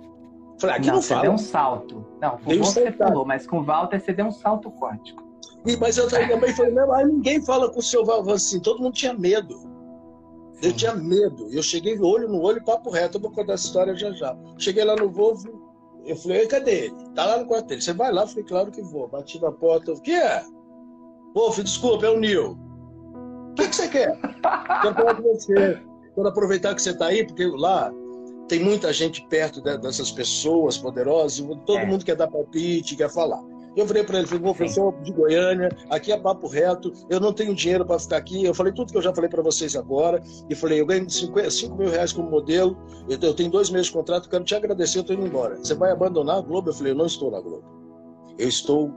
Falei, 0.58 0.78
aqui 0.78 0.88
não, 0.88 0.96
não 0.96 1.02
você 1.02 1.10
fala. 1.10 1.22
deu 1.22 1.32
um 1.34 1.38
salto. 1.38 2.06
Não, 2.22 2.38
com 2.38 2.58
você 2.58 2.92
pulou, 2.92 3.26
mas 3.26 3.46
com 3.46 3.60
o 3.60 3.64
Walter 3.64 4.00
você 4.00 4.14
deu 4.14 4.28
um 4.28 4.32
salto 4.32 4.72
quântico. 4.72 5.28
E, 5.66 5.76
mas 5.76 5.98
eu 5.98 6.08
também 6.08 6.54
falei, 6.54 6.72
não, 6.72 7.06
ninguém 7.06 7.44
fala 7.44 7.70
com 7.70 7.80
o 7.80 7.84
seu 7.84 8.10
assim, 8.32 8.60
todo 8.62 8.82
mundo 8.82 8.94
tinha 8.94 9.14
medo. 9.14 9.67
Eu 10.62 10.74
tinha 10.74 10.96
medo. 10.96 11.50
Eu 11.52 11.62
cheguei 11.62 12.00
olho 12.00 12.28
no 12.28 12.42
olho, 12.42 12.64
papo 12.64 12.90
reto. 12.90 13.18
Eu 13.18 13.22
vou 13.22 13.32
contar 13.32 13.54
essa 13.54 13.68
história 13.68 13.96
já 13.96 14.12
já. 14.12 14.36
Cheguei 14.58 14.84
lá 14.84 14.96
no 14.96 15.10
Volvo, 15.10 15.68
eu 16.06 16.16
falei, 16.16 16.48
cadê 16.48 16.86
ele? 16.86 16.96
Tá 17.14 17.26
lá 17.26 17.38
no 17.38 17.46
quarto 17.46 17.68
dele. 17.68 17.82
Você 17.82 17.94
vai 17.94 18.12
lá? 18.12 18.24
Eu 18.24 18.28
falei, 18.28 18.44
claro 18.44 18.72
que 18.72 18.82
vou. 18.82 19.08
Bati 19.08 19.42
na 19.42 19.52
porta. 19.52 19.92
O 19.92 20.02
que 20.02 20.14
é? 20.14 20.44
Wolf, 21.36 21.60
desculpa, 21.60 22.06
é 22.06 22.10
o 22.10 22.20
Nil. 22.20 22.58
O 23.52 23.54
que, 23.56 23.68
que 23.68 23.76
você 23.76 23.88
quer? 23.88 24.20
Quero 24.82 24.96
falar 24.96 25.16
com 25.16 25.24
você. 25.24 25.82
Quero 26.16 26.28
aproveitar 26.28 26.74
que 26.74 26.82
você 26.82 26.92
está 26.92 27.08
aí, 27.08 27.26
porque 27.26 27.46
lá 27.46 27.92
tem 28.48 28.64
muita 28.64 28.92
gente 28.94 29.26
perto 29.28 29.62
dessas 29.62 30.12
pessoas 30.12 30.78
poderosas, 30.78 31.46
todo 31.66 31.80
é. 31.80 31.86
mundo 31.86 32.06
quer 32.06 32.16
dar 32.16 32.28
palpite, 32.28 32.96
quer 32.96 33.12
falar. 33.12 33.44
Eu 33.78 33.86
falei 33.86 34.04
para 34.04 34.18
ele, 34.18 34.28
falei, 34.28 34.42
professor 34.42 34.92
de 35.04 35.12
Goiânia, 35.12 35.70
aqui 35.92 36.12
é 36.12 36.18
papo 36.18 36.48
reto, 36.48 36.92
eu 37.12 37.20
não 37.20 37.32
tenho 37.32 37.54
dinheiro 37.54 37.86
para 37.86 38.00
ficar 38.00 38.18
aqui. 38.18 38.44
Eu 38.44 38.54
falei 38.56 38.74
tudo 38.74 38.92
que 38.92 38.98
eu 38.98 39.02
já 39.04 39.14
falei 39.14 39.30
para 39.30 39.44
vocês 39.44 39.76
agora. 39.76 40.20
E 40.50 40.56
falei, 40.56 40.82
eu 40.82 40.86
ganho 40.88 41.08
5 41.08 41.76
mil 41.76 41.88
reais 41.88 42.12
como 42.12 42.28
modelo, 42.28 42.76
eu 43.08 43.36
tenho 43.36 43.52
dois 43.52 43.70
meses 43.70 43.88
de 43.88 43.94
contrato, 43.94 44.28
quero 44.30 44.44
te 44.44 44.56
agradecer, 44.56 44.98
eu 44.98 45.02
estou 45.02 45.16
indo 45.16 45.28
embora. 45.28 45.58
Você 45.58 45.76
vai 45.76 45.92
abandonar 45.92 46.38
a 46.38 46.42
Globo? 46.42 46.72
Eu 46.72 46.74
falei, 46.74 46.94
eu 46.94 46.98
não 46.98 47.06
estou 47.06 47.30
na 47.30 47.40
Globo. 47.40 47.64
Eu 48.40 48.48
estou 48.50 48.92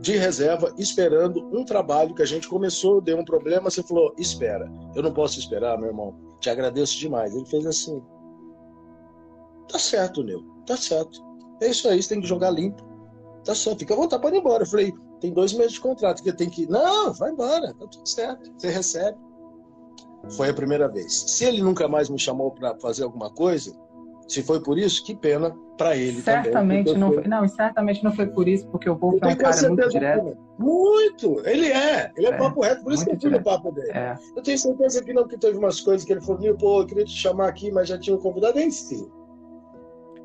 de 0.00 0.18
reserva, 0.18 0.70
esperando 0.76 1.48
um 1.50 1.64
trabalho 1.64 2.14
que 2.14 2.20
a 2.20 2.26
gente 2.26 2.46
começou, 2.46 3.00
deu 3.00 3.18
um 3.18 3.24
problema, 3.24 3.70
você 3.70 3.82
falou, 3.82 4.14
espera. 4.18 4.70
Eu 4.94 5.02
não 5.02 5.14
posso 5.14 5.38
esperar, 5.38 5.78
meu 5.78 5.88
irmão. 5.88 6.14
Te 6.40 6.50
agradeço 6.50 6.98
demais. 6.98 7.34
Ele 7.34 7.46
fez 7.46 7.64
assim. 7.64 8.02
Tá 9.66 9.78
certo, 9.78 10.22
Neu. 10.22 10.42
Tá 10.66 10.76
certo. 10.76 11.24
É 11.62 11.68
isso 11.68 11.88
aí, 11.88 12.02
você 12.02 12.10
tem 12.10 12.20
que 12.20 12.28
jogar 12.28 12.50
limpo. 12.50 12.95
Tá 13.46 13.54
certo, 13.54 13.78
fica 13.78 13.94
à 13.94 13.96
vontade, 13.96 14.20
pode 14.20 14.36
ir 14.36 14.40
embora. 14.40 14.64
Eu 14.64 14.66
falei, 14.66 14.92
tem 15.20 15.32
dois 15.32 15.52
meses 15.52 15.74
de 15.74 15.80
contrato, 15.80 16.20
que 16.22 16.32
tem 16.32 16.50
que. 16.50 16.66
Não, 16.68 17.12
vai 17.14 17.30
embora, 17.30 17.72
tá 17.74 17.86
tudo 17.86 18.06
certo. 18.08 18.52
Você 18.58 18.70
recebe. 18.70 19.16
Foi 20.36 20.50
a 20.50 20.54
primeira 20.54 20.88
vez. 20.88 21.12
Se 21.28 21.44
ele 21.44 21.62
nunca 21.62 21.86
mais 21.86 22.10
me 22.10 22.18
chamou 22.18 22.50
para 22.50 22.76
fazer 22.80 23.04
alguma 23.04 23.30
coisa, 23.30 23.72
se 24.26 24.42
foi 24.42 24.60
por 24.60 24.76
isso, 24.76 25.04
que 25.04 25.14
pena 25.14 25.56
para 25.78 25.96
ele 25.96 26.20
certamente 26.20 26.86
também. 26.86 26.98
Não, 26.98 27.12
foi, 27.12 27.28
não, 27.28 27.48
certamente 27.48 28.02
não 28.02 28.12
foi 28.12 28.26
por 28.26 28.48
isso, 28.48 28.66
porque 28.68 28.90
o 28.90 28.96
Wolf 28.96 29.22
é 29.22 29.26
um 29.28 29.36
cara 29.36 29.68
muito 29.68 29.88
direto. 29.90 30.36
Muito! 30.58 31.46
Ele 31.46 31.68
é, 31.68 32.10
ele 32.16 32.26
é, 32.26 32.30
é 32.30 32.36
papo 32.36 32.62
reto, 32.62 32.82
por 32.82 32.92
isso 32.92 33.04
que 33.04 33.12
eu 33.12 33.20
fui 33.20 33.30
no 33.30 33.42
papo 33.42 33.70
dele. 33.70 33.92
É. 33.92 34.18
Eu 34.34 34.42
tenho 34.42 34.58
certeza 34.58 35.04
que 35.04 35.12
não, 35.12 35.28
que 35.28 35.38
teve 35.38 35.56
umas 35.56 35.80
coisas 35.80 36.04
que 36.04 36.12
ele 36.12 36.20
falou, 36.20 36.56
pô, 36.56 36.80
eu 36.80 36.86
queria 36.86 37.04
te 37.04 37.12
chamar 37.12 37.48
aqui, 37.48 37.70
mas 37.70 37.88
já 37.88 37.96
tinha 37.96 38.16
um 38.16 38.18
convidado, 38.18 38.58
enfim. 38.58 39.08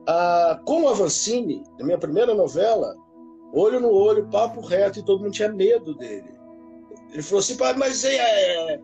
Ah, 0.07 0.59
com 0.65 0.87
a 0.87 0.93
Vancini, 0.93 1.63
na 1.77 1.85
minha 1.85 1.97
primeira 1.97 2.33
novela, 2.33 2.95
olho 3.53 3.79
no 3.79 3.91
olho, 3.91 4.27
papo 4.27 4.61
reto, 4.61 4.99
e 4.99 5.03
todo 5.03 5.21
mundo 5.21 5.33
tinha 5.33 5.49
medo 5.49 5.93
dele. 5.95 6.33
Ele 7.11 7.21
falou 7.21 7.39
assim, 7.39 7.57
pai, 7.57 7.73
mas 7.75 8.03
é, 8.03 8.15
é, 8.15 8.79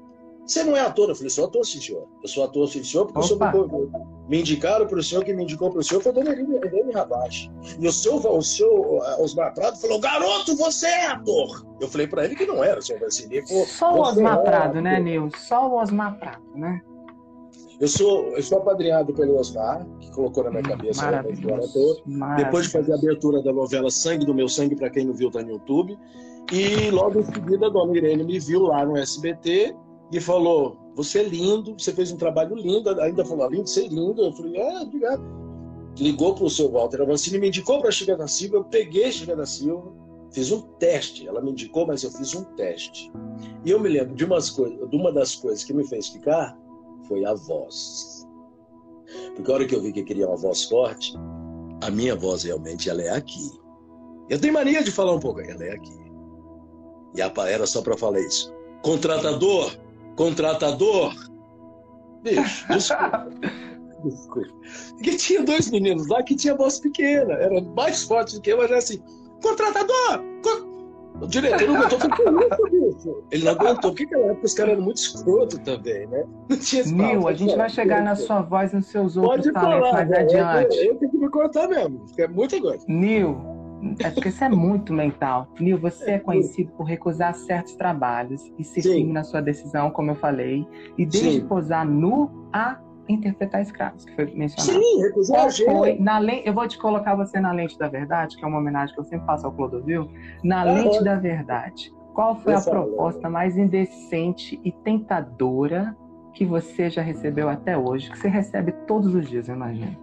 você 0.45 0.63
não 0.63 0.75
é 0.75 0.81
ator? 0.81 1.09
Eu 1.09 1.15
falei, 1.15 1.29
sou 1.29 1.45
ator, 1.45 1.65
sim, 1.65 1.81
senhor. 1.81 2.07
Eu 2.21 2.27
sou 2.29 2.43
ator, 2.43 2.67
sim, 2.69 2.83
senhor, 2.83 3.05
porque 3.05 3.33
Opa. 3.33 3.51
eu 3.53 3.69
sou 3.69 3.91
me 4.27 4.39
indicaram 4.39 4.85
para 4.85 4.99
o 4.99 5.03
senhor, 5.03 5.23
que 5.23 5.33
me 5.33 5.43
indicou 5.43 5.69
para 5.69 5.79
o 5.79 5.83
senhor 5.83 6.01
foi 6.01 6.11
dona 6.11 6.31
Irene 6.31 6.91
Rabache. 6.93 7.49
E 7.79 7.87
o 7.87 7.91
senhor, 7.91 8.25
o 8.25 8.41
senhor 8.41 9.21
Osmar 9.21 9.53
Prado 9.53 9.77
falou: 9.77 9.99
garoto, 9.99 10.55
você 10.55 10.87
é 10.87 11.07
ator. 11.07 11.65
Eu 11.79 11.87
falei 11.87 12.07
para 12.07 12.25
ele 12.25 12.35
que 12.35 12.45
não 12.45 12.63
era, 12.63 12.79
o 12.79 12.83
senhor 12.83 12.99
Vassili. 12.99 13.45
Só 13.47 13.95
o 13.95 14.01
Osmar 14.01 14.39
é 14.39 14.43
Prado, 14.43 14.81
né, 14.81 14.99
Nil? 14.99 15.29
Só 15.37 15.69
o 15.69 15.81
Osmar 15.81 16.17
Prado, 16.19 16.43
né? 16.55 16.81
Eu 17.79 17.87
sou, 17.87 18.29
eu 18.29 18.41
sou 18.41 18.57
apadrinhado 18.57 19.13
pelo 19.13 19.37
Osmar, 19.37 19.87
que 19.99 20.11
colocou 20.11 20.43
na 20.43 20.49
minha 20.49 20.63
hum, 20.63 20.69
cabeça 20.69 21.05
Maravilhoso. 21.05 22.03
Depois 22.35 22.65
de 22.65 22.71
fazer 22.71 22.91
a 22.91 22.95
abertura 22.95 23.43
da 23.43 23.53
novela 23.53 23.91
Sangue 23.91 24.25
do 24.25 24.33
Meu 24.33 24.49
Sangue, 24.49 24.75
para 24.75 24.89
quem 24.89 25.05
não 25.05 25.13
viu, 25.13 25.29
tá 25.29 25.43
no 25.43 25.51
YouTube. 25.51 25.97
E 26.51 26.89
logo 26.89 27.19
em 27.19 27.25
seguida 27.25 27.67
a 27.67 27.69
dona 27.69 27.95
Irene 27.95 28.23
me 28.23 28.39
viu 28.39 28.63
lá 28.63 28.85
no 28.85 28.97
SBT 28.97 29.75
e 30.11 30.19
falou: 30.19 30.77
Você 30.95 31.19
é 31.19 31.23
lindo, 31.23 31.75
você 31.77 31.93
fez 31.93 32.11
um 32.11 32.17
trabalho 32.17 32.55
lindo. 32.55 32.89
Ainda 33.01 33.23
falou: 33.23 33.45
Além 33.45 33.63
de 33.63 33.69
ser 33.69 33.87
lindo, 33.89 34.23
eu 34.23 34.31
falei: 34.31 34.59
Ah, 34.59 34.81
obrigado. 34.81 35.21
Ligou 35.99 36.33
para 36.33 36.45
o 36.45 36.49
seu 36.49 36.71
Walter 36.71 37.01
Avancini, 37.01 37.39
me 37.39 37.47
indicou 37.47 37.79
para 37.79 37.89
a 37.89 37.91
Chica 37.91 38.15
da 38.15 38.27
Silva. 38.27 38.57
Eu 38.57 38.63
peguei 38.63 39.05
a 39.05 39.11
Chica 39.11 39.35
da 39.35 39.45
Silva, 39.45 39.91
fiz 40.31 40.51
um 40.51 40.61
teste. 40.79 41.27
Ela 41.27 41.41
me 41.41 41.51
indicou, 41.51 41.85
mas 41.85 42.03
eu 42.03 42.11
fiz 42.11 42.33
um 42.33 42.43
teste. 42.55 43.11
E 43.65 43.69
eu 43.69 43.79
me 43.79 43.89
lembro 43.89 44.15
de, 44.15 44.23
umas 44.23 44.49
coisas, 44.49 44.89
de 44.89 44.95
uma 44.95 45.11
das 45.11 45.35
coisas 45.35 45.63
que 45.63 45.73
me 45.73 45.87
fez 45.87 46.07
ficar 46.07 46.57
foi 47.07 47.25
a 47.25 47.33
voz. 47.33 48.27
Porque 49.35 49.51
a 49.51 49.55
hora 49.55 49.65
que 49.65 49.75
eu 49.75 49.81
vi 49.81 49.93
que 49.93 50.01
eu 50.01 50.05
queria 50.05 50.27
uma 50.27 50.37
voz 50.37 50.63
forte, 50.65 51.13
a 51.81 51.89
minha 51.89 52.15
voz 52.15 52.43
realmente 52.43 52.89
ela 52.89 53.01
é 53.01 53.09
aqui. 53.09 53.51
Eu 54.29 54.39
tenho 54.39 54.53
mania 54.53 54.83
de 54.83 54.91
falar 54.91 55.13
um 55.13 55.19
pouco, 55.19 55.39
ela 55.41 55.63
é 55.63 55.71
aqui. 55.71 55.97
E 57.15 57.21
a 57.21 57.31
era 57.47 57.65
só 57.65 57.81
para 57.81 57.97
falar 57.97 58.19
isso. 58.19 58.53
Contratador, 58.83 59.75
contratador. 60.15 61.13
Bicho, 62.23 62.67
desculpa. 62.73 63.29
desculpa. 64.03 64.49
Porque 64.95 65.17
tinha 65.17 65.43
dois 65.43 65.69
meninos 65.71 66.07
lá 66.07 66.21
que 66.23 66.35
tinha 66.35 66.55
voz 66.55 66.79
pequena, 66.79 67.33
era 67.33 67.61
mais 67.61 68.03
forte 68.03 68.35
do 68.35 68.41
que 68.41 68.51
eu, 68.51 68.57
mas 68.57 68.69
era 68.69 68.79
assim, 68.79 69.01
contratador! 69.41 70.21
O 71.21 71.27
diretor 71.27 71.67
não 71.67 71.81
aguentou, 71.81 72.89
isso, 72.89 73.23
Ele 73.31 73.43
não 73.43 73.51
aguentou, 73.51 73.91
porque 73.91 74.05
naquela 74.05 74.31
época 74.31 74.45
os 74.45 74.53
caras 74.53 74.73
eram 74.73 74.83
muito 74.83 74.97
escroto 74.97 75.59
também, 75.59 76.07
né? 76.07 76.25
Não 76.49 76.57
tinha 76.57 76.83
Nil, 76.83 77.27
a 77.27 77.33
gente 77.33 77.55
vai 77.55 77.69
chegar 77.69 78.03
na 78.03 78.15
sua 78.15 78.41
voz 78.41 78.71
e 78.71 78.75
nos 78.75 78.87
seus 78.87 79.17
outros 79.17 79.45
Pode 79.45 79.53
talentos 79.53 79.91
mais 79.91 80.11
é, 80.11 80.19
adiante. 80.21 80.77
Eu, 80.77 80.93
eu, 80.93 80.95
tenho 80.95 81.11
que 81.11 81.17
me 81.17 81.29
cortar 81.29 81.67
mesmo, 81.67 82.05
é 82.17 82.27
muita 82.27 82.61
coisa. 82.61 82.85
Nil, 82.87 83.35
é 83.99 84.09
porque 84.11 84.31
você 84.31 84.45
é 84.45 84.49
muito 84.49 84.93
mental. 84.93 85.47
Nil, 85.59 85.79
você 85.79 86.11
é 86.11 86.19
conhecido 86.19 86.71
por 86.73 86.83
recusar 86.83 87.33
certos 87.33 87.75
trabalhos 87.75 88.41
e 88.57 88.63
ser 88.63 88.81
firme 88.81 89.11
na 89.11 89.23
sua 89.23 89.41
decisão, 89.41 89.89
como 89.89 90.11
eu 90.11 90.15
falei, 90.15 90.67
e 90.97 91.05
desde 91.05 91.41
Sim. 91.41 91.47
posar 91.47 91.85
nu 91.85 92.47
a 92.53 92.79
interpretar 93.09 93.61
escravos, 93.61 94.05
que 94.05 94.15
foi 94.15 94.25
mencionado. 94.33 94.83
Sim, 94.83 95.01
recusar 95.01 95.51
foi, 95.51 95.97
na 95.99 96.19
lei, 96.19 96.43
Eu 96.45 96.53
vou 96.53 96.67
te 96.67 96.77
colocar 96.77 97.15
você 97.15 97.39
na 97.39 97.51
lente 97.51 97.77
da 97.77 97.87
verdade, 97.87 98.37
que 98.37 98.43
é 98.43 98.47
uma 98.47 98.59
homenagem 98.59 98.93
que 98.93 99.01
eu 99.01 99.05
sempre 99.05 99.25
faço 99.25 99.45
ao 99.45 99.51
Clodovil. 99.53 100.09
Na 100.43 100.63
lente 100.63 101.03
da 101.03 101.15
verdade, 101.15 101.93
qual 102.13 102.35
foi 102.35 102.53
a 102.53 102.61
proposta 102.61 103.29
mais 103.29 103.57
indecente 103.57 104.59
e 104.63 104.71
tentadora 104.71 105.95
que 106.33 106.45
você 106.45 106.89
já 106.89 107.01
recebeu 107.01 107.49
até 107.49 107.77
hoje, 107.77 108.11
que 108.11 108.17
você 108.17 108.27
recebe 108.27 108.71
todos 108.87 109.13
os 109.13 109.27
dias, 109.27 109.49
eu 109.49 109.55
imagino? 109.55 109.97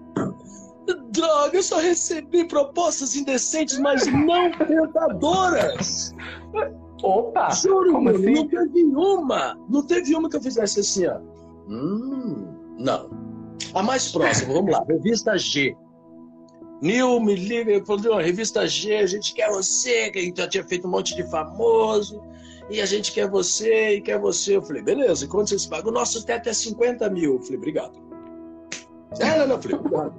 Droga, 1.11 1.56
eu 1.56 1.62
só 1.62 1.78
recebi 1.78 2.46
propostas 2.46 3.16
indecentes, 3.16 3.78
mas 3.78 4.06
não 4.06 4.50
tentadoras. 4.50 6.14
Opa! 7.02 7.50
Juro, 7.50 7.92
como 7.92 8.11
assim? 8.11 8.32
não 8.32 8.49
teve 8.49 8.84
uma. 8.84 9.58
Não 9.68 9.87
teve 9.87 10.14
uma 10.14 10.28
que 10.28 10.37
eu 10.37 10.42
fizesse 10.42 10.80
assim, 10.80 11.06
ó. 11.06 11.18
Hum, 11.68 12.53
não. 12.78 13.11
A 13.75 13.83
mais 13.83 14.11
próxima, 14.11 14.52
vamos 14.52 14.73
lá. 14.73 14.85
Revista 14.88 15.37
G. 15.37 15.76
Nil 16.83 17.21
me 17.21 17.35
liga 17.35 17.73
e 17.73 17.85
falou: 17.85 18.19
revista 18.19 18.66
G, 18.66 18.97
a 18.97 19.07
gente 19.07 19.33
quer 19.33 19.50
você, 19.50 20.11
que 20.11 20.19
a 20.19 20.23
gente 20.23 20.37
já 20.37 20.49
tinha 20.49 20.64
feito 20.64 20.87
um 20.87 20.90
monte 20.90 21.14
de 21.16 21.28
famoso, 21.31 22.21
e 22.69 22.81
a 22.81 22.87
gente 22.87 23.12
quer 23.12 23.28
você, 23.28 23.97
e 23.97 24.00
quer 24.00 24.19
você. 24.19 24.57
Eu 24.57 24.62
falei, 24.62 24.83
beleza, 24.83 25.25
e 25.25 25.28
quanto 25.28 25.50
vocês 25.50 25.66
pagam? 25.66 25.90
O 25.90 25.95
nosso 25.95 26.25
teto 26.25 26.49
é 26.49 26.52
50 26.52 27.09
mil. 27.11 27.35
Eu 27.35 27.43
falei, 27.43 27.57
obrigado. 27.57 27.99
É, 29.19 29.47
não, 29.47 29.57
eu 29.57 29.62
falei, 29.62 29.78
obrigado. 29.78 30.14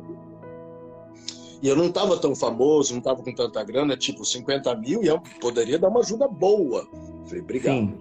E 1.62 1.68
eu 1.68 1.76
não 1.76 1.88
estava 1.88 2.18
tão 2.18 2.36
famoso, 2.36 2.94
não 2.94 3.00
estava 3.00 3.24
com 3.24 3.34
tanta 3.34 3.64
grana, 3.64 3.98
tipo 3.98 4.24
50 4.24 4.76
mil, 4.76 5.04
e 5.04 5.08
eu 5.08 5.22
poderia 5.40 5.80
dar 5.80 5.90
uma 5.90 6.00
ajuda 6.00 6.28
boa. 6.28 6.88
Falei, 7.26 7.42
obrigado. 7.42 7.76
Sim. 7.76 7.98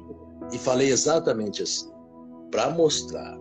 E 0.53 0.59
falei 0.59 0.89
exatamente 0.89 1.63
assim, 1.63 1.91
para 2.51 2.71
mostrar, 2.71 3.39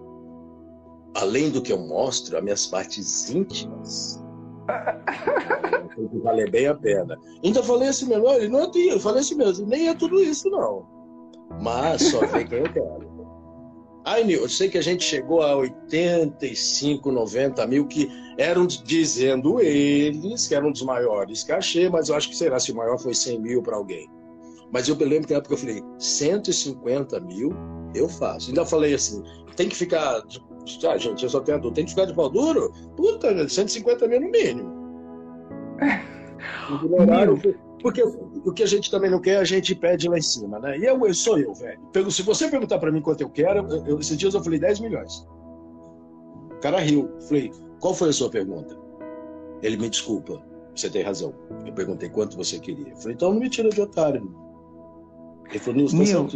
além 1.16 1.50
do 1.50 1.62
que 1.62 1.72
eu 1.72 1.80
mostro, 1.80 2.38
as 2.38 2.44
minhas 2.44 2.68
partes 2.68 3.30
íntimas. 3.30 4.24
Valer 6.24 6.50
bem 6.50 6.68
a 6.68 6.74
pena. 6.74 7.18
Ainda 7.44 7.62
falei 7.62 7.90
assim 7.90 8.08
mesmo, 8.08 8.28
ele 8.30 8.48
não 8.48 8.62
é 8.62 8.72
eu 8.76 9.00
falei 9.00 9.22
assim 9.22 9.36
mesmo, 9.36 9.68
nem 9.68 9.90
é 9.90 9.94
tudo 9.94 10.20
isso, 10.22 10.50
não. 10.50 10.86
Mas 11.62 12.02
só 12.04 12.26
vem 12.28 12.48
quem 12.48 12.60
eu 12.60 12.74
quero. 12.74 13.14
Ai, 14.06 14.26
eu 14.30 14.50
sei 14.50 14.70
que 14.70 14.78
a 14.78 14.82
gente 14.82 15.04
chegou 15.04 15.42
a 15.42 15.56
85, 15.56 17.10
90 17.10 17.66
mil, 17.68 17.88
que 17.88 18.10
eram 18.38 18.66
dizendo 18.66 19.62
eles 19.62 20.46
que 20.48 20.56
eram 20.56 20.72
dos 20.72 20.82
maiores 20.82 21.44
cachê, 21.44 21.90
mas 21.90 22.10
eu 22.10 22.16
acho 22.16 22.30
que 22.30 22.36
será 22.36 22.60
se 22.60 22.72
o 22.72 22.76
maior 22.76 23.00
foi 23.00 23.14
100 23.14 23.40
mil 23.40 23.64
para 23.64 23.78
alguém. 23.78 24.10
Mas 24.74 24.90
eu 24.90 24.96
me 24.96 25.06
lembro 25.06 25.28
que 25.28 25.34
na 25.34 25.40
época 25.40 25.54
eu 25.54 25.58
falei, 25.58 25.82
150 26.00 27.20
mil 27.22 27.54
eu 27.96 28.10
faço. 28.10 28.50
Ainda 28.50 28.66
falei 28.66 28.94
assim, 28.94 29.24
tem 29.56 29.70
que 29.70 29.76
ficar. 29.76 30.22
Ah, 30.88 30.98
gente, 30.98 31.24
eu 31.24 31.30
só 31.30 31.40
tenho 31.40 31.58
adulto, 31.58 31.76
tem 31.76 31.86
que 31.86 31.92
ficar 31.92 32.06
de 32.06 32.14
pau 32.14 32.30
duro? 32.30 32.72
Puta, 32.96 33.48
150 33.48 34.08
mil 34.08 34.22
no 34.22 34.30
mínimo. 34.30 34.84
Porque 37.82 38.02
o 38.02 38.54
que 38.54 38.64
a 38.64 38.66
gente 38.66 38.90
também 38.90 39.12
não 39.12 39.20
quer, 39.20 39.38
a 39.38 39.44
gente 39.44 39.76
pede 39.76 40.08
lá 40.08 40.18
em 40.18 40.22
cima, 40.22 40.58
né? 40.58 40.78
E 40.78 40.86
eu, 40.86 41.06
eu 41.06 41.14
sou 41.14 41.38
eu, 41.38 41.54
velho. 41.54 41.80
Se 42.10 42.22
você 42.22 42.50
perguntar 42.50 42.80
para 42.80 42.92
mim 42.92 43.02
quanto 43.02 43.22
eu 43.22 43.30
quero, 43.30 43.68
eu, 43.86 44.00
esses 44.00 44.18
dias 44.18 44.34
eu 44.34 44.44
falei 44.44 44.58
10 44.58 44.80
milhões. 44.80 45.28
O 46.52 46.60
cara 46.62 46.80
riu. 46.80 47.12
Falei, 47.28 47.52
qual 47.82 47.94
foi 47.94 48.10
a 48.10 48.14
sua 48.14 48.30
pergunta? 48.30 48.78
Ele 49.62 49.76
me 49.76 49.90
desculpa, 49.90 50.42
você 50.74 50.90
tem 50.90 51.04
razão. 51.04 51.34
Eu 51.66 51.74
perguntei 51.74 52.10
quanto 52.10 52.38
você 52.38 52.58
queria. 52.58 52.90
Eu 52.90 52.98
falei, 52.98 53.16
então 53.16 53.34
não 53.34 53.40
me 53.40 53.50
tira 53.50 53.70
de 53.70 53.82
otário. 53.82 54.34
Nil, 55.94 56.28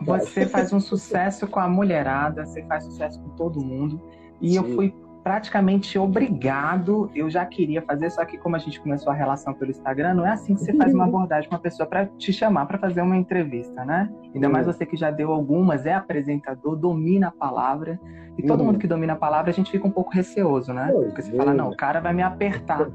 você 0.00 0.46
faz 0.46 0.72
um 0.72 0.80
sucesso 0.80 1.46
com 1.46 1.60
a 1.60 1.68
mulherada, 1.68 2.44
você 2.44 2.62
faz 2.64 2.84
sucesso 2.84 3.20
com 3.20 3.30
todo 3.30 3.60
mundo. 3.60 4.00
E 4.40 4.50
Sim. 4.50 4.56
eu 4.56 4.64
fui 4.74 4.94
praticamente 5.24 5.98
obrigado. 5.98 7.10
Eu 7.14 7.30
já 7.30 7.46
queria 7.46 7.80
fazer, 7.80 8.10
só 8.10 8.24
que 8.26 8.36
como 8.36 8.56
a 8.56 8.58
gente 8.58 8.78
começou 8.78 9.10
a 9.10 9.14
relação 9.16 9.54
pelo 9.54 9.70
Instagram, 9.70 10.14
não 10.14 10.26
é 10.26 10.32
assim 10.32 10.54
que 10.54 10.60
você 10.60 10.74
faz 10.74 10.92
uma 10.92 11.04
abordagem 11.08 11.48
com 11.48 11.54
uma 11.56 11.62
pessoa 11.62 11.88
para 11.88 12.06
te 12.06 12.32
chamar 12.32 12.66
para 12.66 12.78
fazer 12.78 13.00
uma 13.00 13.16
entrevista, 13.16 13.84
né? 13.84 14.12
Ainda 14.34 14.48
mais 14.50 14.66
você 14.66 14.84
que 14.84 14.96
já 14.96 15.10
deu 15.10 15.32
algumas, 15.32 15.86
é 15.86 15.94
apresentador, 15.94 16.76
domina 16.76 17.28
a 17.28 17.32
palavra. 17.32 17.98
E 18.36 18.42
todo 18.42 18.60
uhum. 18.60 18.66
mundo 18.66 18.78
que 18.78 18.86
domina 18.86 19.12
a 19.12 19.16
palavra, 19.16 19.50
a 19.50 19.54
gente 19.54 19.70
fica 19.70 19.86
um 19.86 19.90
pouco 19.90 20.10
receoso, 20.10 20.72
né? 20.72 20.90
Porque 20.92 21.22
você 21.22 21.36
fala, 21.36 21.54
não, 21.54 21.70
o 21.70 21.76
cara 21.76 22.00
vai 22.00 22.12
me 22.12 22.22
apertar. 22.22 22.88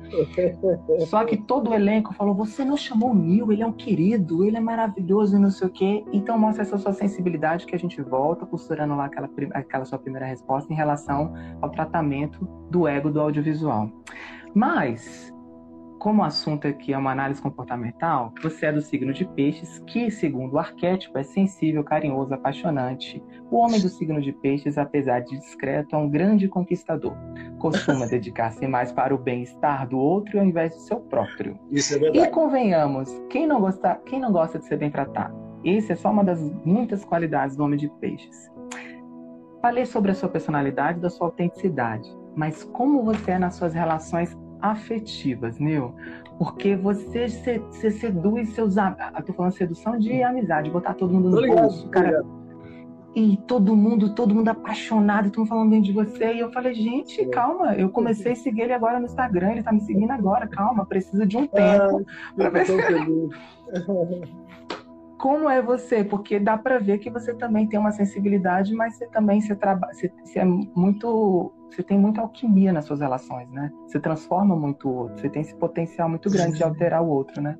Só 1.08 1.24
que 1.24 1.38
todo 1.38 1.70
o 1.70 1.74
elenco 1.74 2.14
falou, 2.14 2.34
você 2.36 2.66
não 2.66 2.76
chamou 2.76 3.12
o 3.12 3.16
Nil, 3.16 3.52
ele 3.52 3.64
é 3.64 3.66
um 3.66 3.72
querido, 3.72 4.44
ele 4.44 4.58
é 4.58 4.60
maravilhoso 4.60 5.38
e 5.38 5.40
não 5.40 5.50
sei 5.50 5.68
o 5.68 5.72
quê. 5.72 6.04
Então 6.12 6.38
mostra 6.38 6.64
essa 6.64 6.78
sua 6.78 6.94
sensibilidade 6.94 7.66
que 7.66 7.76
a 7.76 7.80
gente 7.80 8.02
volta, 8.02 8.46
costurando 8.46 8.96
lá 8.96 9.06
aquela, 9.06 9.30
aquela 9.54 9.86
sua 9.86 9.98
primeira 9.98 10.26
resposta 10.26 10.72
em 10.72 10.76
relação 10.76 11.34
ao 11.62 11.70
tratamento 11.70 12.46
do 12.70 12.88
ego 12.88 13.10
do 13.10 13.20
audiovisual. 13.22 13.90
Mas 14.54 15.34
como 16.00 16.22
o 16.22 16.26
assunto 16.26 16.66
aqui 16.66 16.94
é 16.94 16.98
uma 16.98 17.12
análise 17.12 17.42
comportamental, 17.42 18.34
você 18.42 18.68
é 18.68 18.72
do 18.72 18.82
signo 18.82 19.14
de 19.14 19.26
peixes, 19.26 19.80
que, 19.86 20.10
segundo 20.10 20.54
o 20.54 20.58
arquétipo, 20.58 21.18
é 21.18 21.24
sensível, 21.24 21.84
carinhoso, 21.84 22.34
apaixonante. 22.34 23.22
O 23.52 23.58
homem 23.58 23.82
do 23.82 23.90
signo 23.90 24.22
de 24.22 24.32
peixes, 24.32 24.78
apesar 24.78 25.20
de 25.20 25.38
discreto, 25.38 25.96
é 25.96 26.00
um 26.00 26.10
grande 26.10 26.48
conquistador. 26.48 27.14
Costuma 27.60 28.08
dedicar-se 28.08 28.66
mais 28.66 28.92
para 28.92 29.14
o 29.14 29.18
bem-estar 29.18 29.88
do 29.88 30.00
outro 30.00 30.40
ao 30.40 30.46
invés 30.46 30.74
do 30.74 30.80
seu 30.82 31.02
próprio. 31.02 31.60
Isso 31.70 31.94
é 31.96 32.00
verdade. 32.00 32.28
E 32.28 32.32
convenhamos, 32.32 33.12
quem 33.30 33.46
não, 33.46 33.60
gosta, 33.60 33.96
quem 34.06 34.20
não 34.20 34.32
gosta 34.32 34.58
de 34.58 34.66
ser 34.66 34.78
bem 34.78 34.90
tratado? 34.90 35.38
Essa 35.66 35.94
é 35.94 35.96
só 35.98 36.10
uma 36.10 36.24
das 36.24 36.42
muitas 36.64 37.04
qualidades 37.04 37.58
do 37.58 37.64
homem 37.64 37.78
de 37.78 37.90
peixes. 38.00 38.50
Falei 39.62 39.86
sobre 39.86 40.12
a 40.12 40.16
sua 40.16 40.30
personalidade, 40.30 41.02
da 41.02 41.10
sua 41.10 41.28
autenticidade, 41.28 42.10
mas 42.34 42.64
como 42.64 43.04
você 43.04 43.32
é 43.32 43.38
nas 43.38 43.56
suas 43.56 43.74
relações 43.74 44.34
afetivas, 44.62 45.60
Nil. 45.60 45.94
Porque 46.38 46.76
você, 46.76 47.28
se, 47.28 47.62
se 47.72 47.92
seduz 47.92 48.50
seus 48.54 48.78
amigos. 48.78 49.06
Eu 49.18 49.26
tô 49.26 49.34
falando 49.34 49.52
sedução 49.52 49.98
de 49.98 50.24
amizade, 50.24 50.70
botar 50.70 50.94
todo 50.94 51.14
mundo 51.14 51.30
no 51.30 51.56
bolso, 51.56 51.90
cara. 51.90 52.24
E 53.16 53.38
todo 53.48 53.76
mundo, 53.76 54.14
todo 54.14 54.36
mundo 54.36 54.50
apaixonado, 54.50 55.32
mundo 55.32 55.46
falando 55.46 55.72
bem 55.72 55.82
de 55.82 55.92
você. 55.92 56.34
E 56.34 56.40
eu 56.40 56.52
falei, 56.52 56.74
gente, 56.74 57.26
calma, 57.28 57.74
eu 57.76 57.90
comecei 57.90 58.34
a 58.34 58.36
seguir 58.36 58.62
ele 58.62 58.74
agora 58.74 59.00
no 59.00 59.06
Instagram, 59.06 59.52
ele 59.52 59.64
tá 59.64 59.72
me 59.72 59.82
seguindo 59.82 60.12
agora, 60.12 60.48
calma, 60.48 60.86
precisa 60.86 61.26
de 61.26 61.36
um 61.36 61.48
tempo. 61.48 62.06
Ah, 62.06 62.34
pra 62.36 62.50
ver 62.50 62.66
se... 62.66 62.74
como 65.20 65.50
é 65.50 65.62
você, 65.62 66.04
porque 66.04 66.40
dá 66.40 66.58
para 66.58 66.80
ver 66.80 66.98
que 66.98 67.10
você 67.10 67.34
também 67.34 67.68
tem 67.68 67.78
uma 67.78 67.92
sensibilidade, 67.92 68.74
mas 68.74 68.96
você 68.96 69.06
também 69.08 69.42
você 69.42 69.54
trabalha, 69.54 69.94
você, 69.94 70.12
você, 70.24 70.40
é 70.40 70.46
muito, 70.46 71.52
você 71.70 71.84
tem 71.84 71.98
muita 71.98 72.22
alquimia 72.22 72.74
nas 72.74 72.86
suas 72.86 73.00
relações, 73.00 73.50
né? 73.52 73.72
Você 73.88 74.00
transforma 74.00 74.56
muito 74.56 74.90
o 74.90 74.96
outro, 74.96 75.20
você 75.20 75.30
tem 75.30 75.42
esse 75.42 75.56
potencial 75.56 76.10
muito 76.10 76.30
grande 76.30 76.58
de 76.58 76.64
alterar 76.64 77.04
o 77.04 77.10
outro, 77.10 77.42
né? 77.42 77.58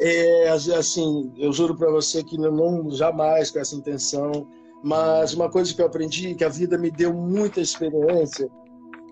É, 0.00 0.48
assim, 0.48 1.32
eu 1.36 1.52
juro 1.52 1.74
para 1.74 1.90
você 1.90 2.22
que 2.22 2.38
não, 2.38 2.52
não 2.52 2.90
jamais 2.90 3.50
com 3.50 3.58
essa 3.58 3.74
intenção, 3.74 4.46
mas 4.84 5.32
uma 5.32 5.50
coisa 5.50 5.74
que 5.74 5.80
eu 5.80 5.86
aprendi, 5.86 6.34
que 6.34 6.44
a 6.44 6.48
vida 6.48 6.76
me 6.76 6.90
deu 6.90 7.14
muita 7.14 7.60
experiência, 7.60 8.48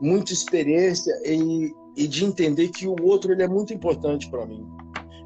muita 0.01 0.33
experiência 0.33 1.13
e, 1.25 1.75
e 1.97 2.07
de 2.07 2.25
entender 2.25 2.69
que 2.69 2.87
o 2.87 2.97
outro 3.03 3.33
ele 3.33 3.43
é 3.43 3.49
muito 3.49 3.73
importante 3.73 4.31
para 4.31 4.45
mim, 4.45 4.67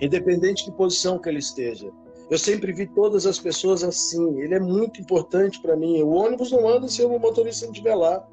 independente 0.00 0.64
de 0.64 0.72
posição 0.72 1.18
que 1.18 1.28
ele 1.28 1.40
esteja 1.40 1.92
eu 2.30 2.38
sempre 2.38 2.72
vi 2.72 2.86
todas 2.86 3.26
as 3.26 3.38
pessoas 3.38 3.82
assim. 3.82 4.40
Ele 4.40 4.54
é 4.54 4.60
muito 4.60 5.00
importante 5.00 5.60
para 5.60 5.76
mim. 5.76 6.02
O 6.02 6.10
ônibus 6.10 6.52
não 6.52 6.68
anda 6.68 6.86
se 6.88 7.02
o 7.02 7.18
motorista 7.18 7.64
não 7.64 7.72
estiver 7.72 7.94
lá. 7.94 8.26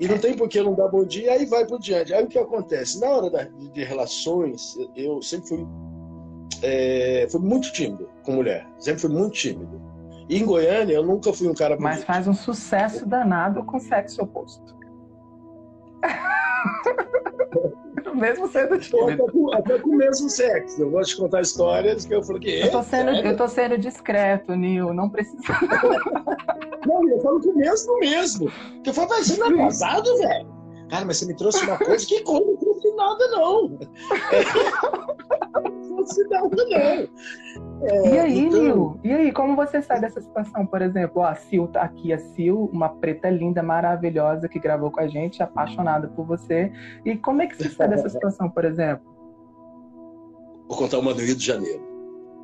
E 0.00 0.06
não 0.06 0.18
tem 0.18 0.34
por 0.34 0.48
que 0.48 0.62
não 0.62 0.74
dar 0.74 0.88
bom 0.88 1.04
dia, 1.04 1.32
aí 1.32 1.44
vai 1.44 1.66
por 1.66 1.80
diante. 1.80 2.14
Aí 2.14 2.24
o 2.24 2.28
que 2.28 2.38
acontece? 2.38 3.00
Na 3.00 3.08
hora 3.08 3.30
da, 3.30 3.44
de 3.44 3.82
relações, 3.82 4.76
eu 4.94 5.20
sempre 5.20 5.48
fui, 5.48 5.66
é, 6.62 7.26
fui 7.30 7.40
muito 7.40 7.72
tímido 7.72 8.08
com 8.22 8.32
mulher. 8.32 8.66
Sempre 8.78 9.00
fui 9.00 9.10
muito 9.10 9.34
tímido. 9.34 9.82
E 10.28 10.38
em 10.38 10.44
Goiânia, 10.44 10.94
eu 10.94 11.04
nunca 11.04 11.32
fui 11.32 11.48
um 11.48 11.54
cara. 11.54 11.74
Bonito. 11.74 11.82
Mas 11.82 12.04
faz 12.04 12.28
um 12.28 12.34
sucesso 12.34 13.06
danado 13.06 13.64
com 13.64 13.80
sexo 13.80 14.22
oposto. 14.22 14.76
mesmo 18.18 18.48
sendo 18.48 18.78
tímido. 18.78 19.22
Até 19.22 19.32
com, 19.32 19.54
até 19.54 19.78
com 19.78 19.90
o 19.90 19.96
mesmo 19.96 20.28
sexo. 20.28 20.82
Eu 20.82 20.90
vou 20.90 21.02
te 21.02 21.16
contar 21.16 21.40
histórias 21.40 22.04
que 22.04 22.14
eu 22.14 22.22
falei 22.22 22.42
que. 22.42 22.60
Eu 22.60 22.70
tô 22.70 22.82
sendo, 22.82 23.10
eu 23.10 23.36
tô 23.36 23.48
sendo 23.48 23.78
discreto, 23.78 24.54
Nil. 24.54 24.92
Não 24.92 25.08
precisa. 25.08 25.42
não, 26.86 27.08
eu 27.08 27.20
falo 27.20 27.40
com 27.40 27.50
o 27.50 27.56
mesmo 27.56 27.98
mesmo. 27.98 28.50
Porque 28.74 28.90
eu 28.90 28.94
falo, 28.94 29.08
vai 29.08 29.22
ser 29.22 29.56
casado, 29.56 30.18
velho. 30.18 30.58
Cara, 30.90 31.04
mas 31.04 31.18
você 31.18 31.26
me 31.26 31.34
trouxe 31.34 31.64
uma 31.64 31.76
coisa 31.76 32.06
que 32.06 32.22
coisa, 32.22 32.46
não 32.46 32.56
trouxe 32.56 32.94
nada, 32.94 33.28
não. 33.28 33.68
não 33.68 33.78
nada, 36.28 36.56
não. 36.56 37.86
É, 37.86 38.08
e 38.08 38.18
aí, 38.18 38.38
então... 38.38 38.60
Nil? 38.60 39.00
E 39.04 39.12
aí, 39.12 39.32
como 39.32 39.56
você 39.56 39.82
sai 39.82 40.00
dessa 40.00 40.20
situação? 40.20 40.66
Por 40.66 40.82
exemplo, 40.82 41.22
ó, 41.22 41.26
a 41.26 41.34
Sil 41.36 41.68
tá 41.68 41.82
aqui, 41.82 42.12
a 42.12 42.18
Sil, 42.18 42.70
uma 42.72 42.88
preta 42.88 43.30
linda, 43.30 43.62
maravilhosa, 43.62 44.48
que 44.48 44.58
gravou 44.58 44.90
com 44.90 45.00
a 45.00 45.08
gente, 45.08 45.42
apaixonada 45.42 46.08
por 46.08 46.26
você. 46.26 46.72
E 47.04 47.16
como 47.16 47.42
é 47.42 47.46
que 47.46 47.56
você 47.56 47.68
sai 47.70 47.88
dessa 47.88 48.08
situação, 48.10 48.50
por 48.50 48.64
exemplo? 48.64 49.06
Vou 50.68 50.76
contar 50.76 50.98
uma 50.98 51.14
do 51.14 51.20
Rio 51.20 51.36
de 51.36 51.44
Janeiro. 51.44 51.82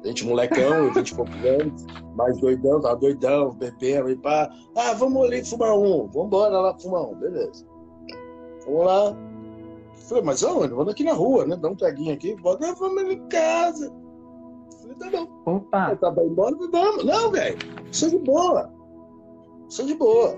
A 0.03 0.07
gente, 0.07 0.27
molecão, 0.27 0.93
20 0.95 1.09
e 1.09 1.15
poucos 1.15 1.45
anos, 1.45 1.87
mais 2.17 2.39
doidão, 2.39 2.81
tava 2.81 2.97
doidão, 2.97 3.53
bebendo 3.53 4.11
e 4.11 4.17
pá. 4.17 4.51
Ah, 4.77 4.93
vamos 4.95 5.25
ali 5.27 5.45
fumar 5.45 5.77
um, 5.77 6.07
vamos 6.09 6.27
embora 6.27 6.61
lá 6.61 6.79
fumar 6.79 7.03
um, 7.03 7.15
beleza. 7.15 7.67
Vamos 8.67 8.87
lá. 8.87 9.34
Falei, 9.97 10.23
mas 10.23 10.43
aonde? 10.43 10.75
Vamos 10.75 10.93
aqui 10.93 11.05
na 11.05 11.13
rua, 11.13 11.47
né? 11.47 11.57
Dá 11.57 11.69
um 11.69 11.77
peguinho 11.77 12.15
aqui, 12.15 12.37
bota, 12.37 12.73
vamos 12.75 13.03
em 13.05 13.27
casa. 13.29 13.93
Falei, 14.81 14.97
tá 14.97 15.11
bom. 15.11 15.29
Opa! 15.47 15.91
Eu 15.93 15.97
tava 15.97 16.25
embora, 16.25 16.55
vamos. 16.71 17.05
Não, 17.05 17.31
velho, 17.31 17.59
sou 17.91 18.11
de 18.11 18.19
boa. 18.19 18.71
Sou 19.69 19.87
de 19.87 19.95
boa. 19.95 20.37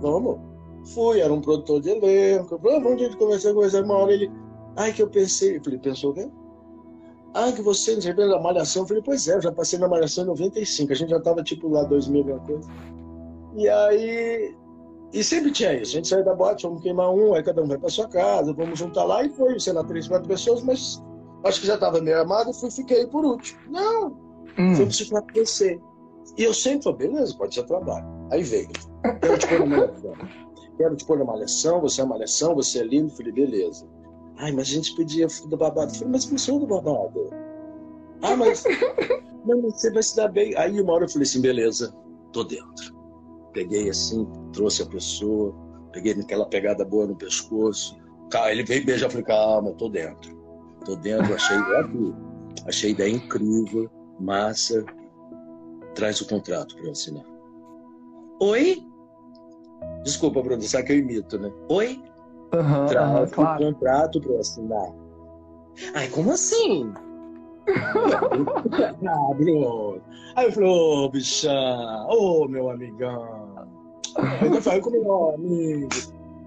Vamos. 0.00 0.38
Fui, 0.92 1.20
era 1.20 1.32
um 1.32 1.40
produtor 1.40 1.80
de 1.80 1.90
elenco. 1.90 2.58
Vamos, 2.58 2.92
um 2.92 2.96
dia 2.96 3.08
de 3.08 3.16
conversar, 3.16 3.54
conversar, 3.54 3.84
uma 3.84 3.96
hora 3.96 4.12
ele. 4.12 4.30
Ai, 4.76 4.92
que 4.92 5.02
eu 5.02 5.08
pensei. 5.08 5.56
Eu 5.56 5.64
falei, 5.64 5.78
pensou 5.78 6.10
o 6.10 6.14
quê? 6.14 6.28
Ah, 7.32 7.50
que 7.52 7.62
você, 7.62 7.96
de 7.96 8.06
repente, 8.06 8.28
da 8.28 8.40
Malhação. 8.40 8.82
Eu 8.82 8.88
falei, 8.88 9.02
pois 9.02 9.26
é, 9.26 9.36
eu 9.36 9.42
já 9.42 9.52
passei 9.52 9.78
na 9.78 9.88
Malhação 9.88 10.24
em 10.24 10.28
95. 10.28 10.92
A 10.92 10.96
gente 10.96 11.10
já 11.10 11.20
tava, 11.20 11.42
tipo, 11.42 11.68
lá 11.68 11.84
2000, 11.84 12.20
alguma 12.20 12.40
coisa. 12.46 12.70
E 13.56 13.68
aí. 13.68 14.56
E 15.14 15.22
sempre 15.22 15.52
tinha 15.52 15.72
isso. 15.72 15.92
A 15.92 15.94
gente 15.94 16.08
saiu 16.08 16.24
da 16.24 16.34
boate, 16.34 16.64
vamos 16.64 16.82
queimar 16.82 17.08
um, 17.08 17.34
aí 17.34 17.42
cada 17.44 17.62
um 17.62 17.68
vai 17.68 17.78
para 17.78 17.88
sua 17.88 18.08
casa, 18.08 18.52
vamos 18.52 18.76
juntar 18.76 19.04
lá. 19.04 19.22
E 19.22 19.30
foi, 19.30 19.60
sei 19.60 19.72
lá, 19.72 19.84
três, 19.84 20.08
quatro 20.08 20.26
pessoas, 20.26 20.60
mas 20.64 21.00
acho 21.44 21.60
que 21.60 21.68
já 21.68 21.74
estava 21.74 22.00
meio 22.00 22.20
amado 22.20 22.50
e 22.50 22.54
fui, 22.54 22.68
fiquei 22.68 23.06
por 23.06 23.24
último. 23.24 23.60
Não, 23.70 24.08
hum. 24.58 24.74
fui 24.74 25.22
conhecer. 25.32 25.80
E 26.36 26.42
eu 26.42 26.52
sempre 26.52 26.82
falei, 26.82 27.06
beleza, 27.06 27.36
pode 27.38 27.54
ser 27.54 27.62
trabalho. 27.62 28.04
Aí 28.32 28.42
veio, 28.42 28.68
quero 29.20 29.38
te 29.38 29.46
pôr 29.46 29.60
na 29.60 29.66
malhação. 29.66 30.12
Quero 30.76 30.96
te 30.96 31.04
pôr 31.04 31.18
na 31.18 31.24
malhação, 31.24 31.80
você 31.80 32.00
é 32.00 32.04
malhação, 32.04 32.54
você 32.56 32.80
é 32.80 32.82
lindo. 32.82 33.10
Falei, 33.10 33.32
beleza. 33.32 33.88
Ai, 34.38 34.50
mas 34.50 34.66
a 34.66 34.72
gente 34.72 34.96
pedia 34.96 35.28
do 35.48 35.56
babado. 35.56 35.94
Falei, 35.94 36.08
mas 36.08 36.28
não 36.28 36.36
sou 36.36 36.58
do 36.58 36.66
babado. 36.66 37.30
Ah, 38.20 38.34
mas, 38.36 38.64
mas 39.46 39.62
você 39.62 39.92
vai 39.92 40.02
se 40.02 40.16
dar 40.16 40.26
bem. 40.26 40.56
Aí 40.56 40.80
uma 40.80 40.92
hora 40.92 41.04
eu 41.04 41.08
falei 41.08 41.22
assim, 41.22 41.40
beleza, 41.40 41.94
tô 42.32 42.42
dentro. 42.42 43.03
Peguei 43.54 43.88
assim, 43.88 44.28
trouxe 44.52 44.82
a 44.82 44.86
pessoa, 44.86 45.54
peguei 45.92 46.12
aquela 46.12 46.44
pegada 46.46 46.84
boa 46.84 47.06
no 47.06 47.16
pescoço. 47.16 47.96
Ele 48.50 48.64
veio 48.64 48.84
beijar, 48.84 49.08
falei, 49.08 49.24
calma, 49.24 49.72
tô 49.74 49.88
dentro. 49.88 50.36
Tô 50.84 50.96
dentro, 50.96 51.32
achei 51.32 51.56
achei 52.66 52.90
ideia 52.90 53.12
incrível, 53.12 53.88
massa. 54.20 54.84
Traz 55.94 56.20
o 56.20 56.28
contrato 56.28 56.74
para 56.74 56.86
eu 56.86 56.90
assinar. 56.90 57.24
Oi? 58.40 58.82
Desculpa, 60.02 60.42
Bruno, 60.42 60.60
sabe 60.62 60.84
que 60.84 60.92
eu 60.92 60.98
imito, 60.98 61.38
né? 61.38 61.52
Oi? 61.68 62.02
Uhum, 62.52 62.86
Traz 62.86 63.30
uhum, 63.30 63.34
claro. 63.34 63.62
o 63.62 63.66
contrato 63.66 64.20
para 64.20 64.32
eu 64.32 64.40
assinar. 64.40 64.92
Ai, 65.94 66.08
como 66.08 66.32
assim? 66.32 66.92
ah, 69.06 69.34
Bruno. 69.34 70.02
Aí 70.34 70.46
eu 70.46 70.52
falei, 70.52 70.68
ô, 70.68 71.04
oh, 71.04 71.08
bichão, 71.08 72.06
ô, 72.08 72.42
oh, 72.42 72.48
meu 72.48 72.70
amigão. 72.70 73.43
Aí 74.16 74.48
eu 74.48 74.62
falei 74.62 74.80
com 74.80 74.90
meu 74.90 75.34
amigo. 75.34 75.88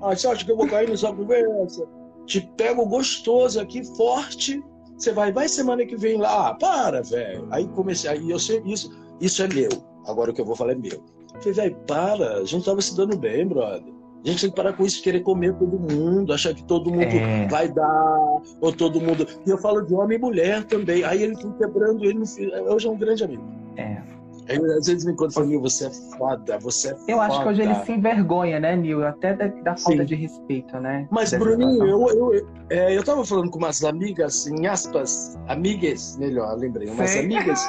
Ah, 0.02 0.16
você 0.16 0.28
acha 0.28 0.46
que 0.46 0.52
eu 0.52 0.58
vou 0.58 0.68
cair 0.68 0.90
nessa 0.90 1.12
conversa? 1.12 1.88
te 2.28 2.42
pego 2.58 2.86
gostoso 2.86 3.60
aqui, 3.60 3.84
forte. 3.96 4.62
Você 4.98 5.12
vai, 5.12 5.32
vai 5.32 5.48
semana 5.48 5.86
que 5.86 5.96
vem 5.96 6.18
lá. 6.18 6.50
Ah, 6.50 6.54
para, 6.54 7.02
velho. 7.02 7.48
Aí 7.50 7.68
comecei, 7.70 8.10
aí 8.10 8.30
eu 8.30 8.38
sei, 8.38 8.62
isso, 8.66 8.92
isso 9.20 9.42
é 9.42 9.48
meu. 9.48 9.70
Agora 10.06 10.32
o 10.32 10.34
que 10.34 10.42
eu 10.42 10.46
vou 10.46 10.56
falar 10.56 10.74
é 10.74 10.76
meu. 10.76 11.02
falei, 11.40 11.54
velho, 11.54 11.76
para, 11.88 12.38
a 12.38 12.44
gente 12.44 12.66
tava 12.66 12.82
se 12.82 12.96
dando 12.96 13.18
bem, 13.18 13.48
brother. 13.48 13.94
A 14.26 14.30
gente 14.30 14.42
tem 14.42 14.50
que 14.50 14.56
parar 14.56 14.74
com 14.74 14.84
isso, 14.84 15.02
querer 15.02 15.22
comer 15.22 15.54
todo 15.56 15.80
mundo, 15.80 16.34
achar 16.34 16.54
que 16.54 16.64
todo 16.64 16.92
mundo 16.92 17.04
é. 17.04 17.48
vai 17.48 17.70
dar, 17.70 18.42
ou 18.60 18.74
todo 18.74 19.00
mundo. 19.00 19.26
E 19.46 19.50
eu 19.50 19.58
falo 19.58 19.82
de 19.82 19.94
homem 19.94 20.18
e 20.18 20.22
mulher 20.22 20.66
também. 20.66 21.04
Aí 21.04 21.24
ele 21.24 21.40
foi 21.40 21.54
quebrando, 21.54 22.04
ele 22.04 22.24
hoje 22.70 22.88
é 22.88 22.92
um 22.92 22.98
grande 22.98 23.24
amigo. 23.24 23.44
É. 23.78 24.02
Aí, 24.50 24.58
às 24.58 24.88
vezes 24.88 25.06
me 25.06 25.16
conta 25.16 25.44
Nil, 25.44 25.62
você 25.62 25.88
é 25.88 25.90
foda, 26.18 26.58
você 26.60 26.90
é 26.90 26.96
foda. 26.96 27.12
Eu 27.12 27.22
acho 27.22 27.42
que 27.42 27.48
hoje 27.50 27.62
ele 27.62 27.76
se 27.76 27.92
envergonha, 27.92 28.60
né, 28.60 28.76
Nil? 28.76 29.06
Até 29.06 29.34
da, 29.34 29.48
da 29.48 29.76
falta 29.76 30.00
Sim. 30.00 30.06
de 30.06 30.16
respeito, 30.16 30.80
né? 30.80 31.08
Mas, 31.12 31.32
Bruninho, 31.32 31.86
eu, 31.86 32.08
eu, 32.08 32.48
é, 32.70 32.98
eu 32.98 33.04
tava 33.04 33.26
falando 33.26 33.52
com 33.52 33.58
umas 33.58 33.84
amigas, 33.84 34.48
em 34.48 34.66
aspas, 34.68 35.38
amigas, 35.48 36.18
melhor, 36.18 36.58
lembrei, 36.58 36.90
umas 36.90 37.16
amigas. 37.16 37.62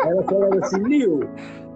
Elas 0.00 0.26
falaram 0.26 0.64
assim, 0.64 0.78
Nil, 0.82 1.20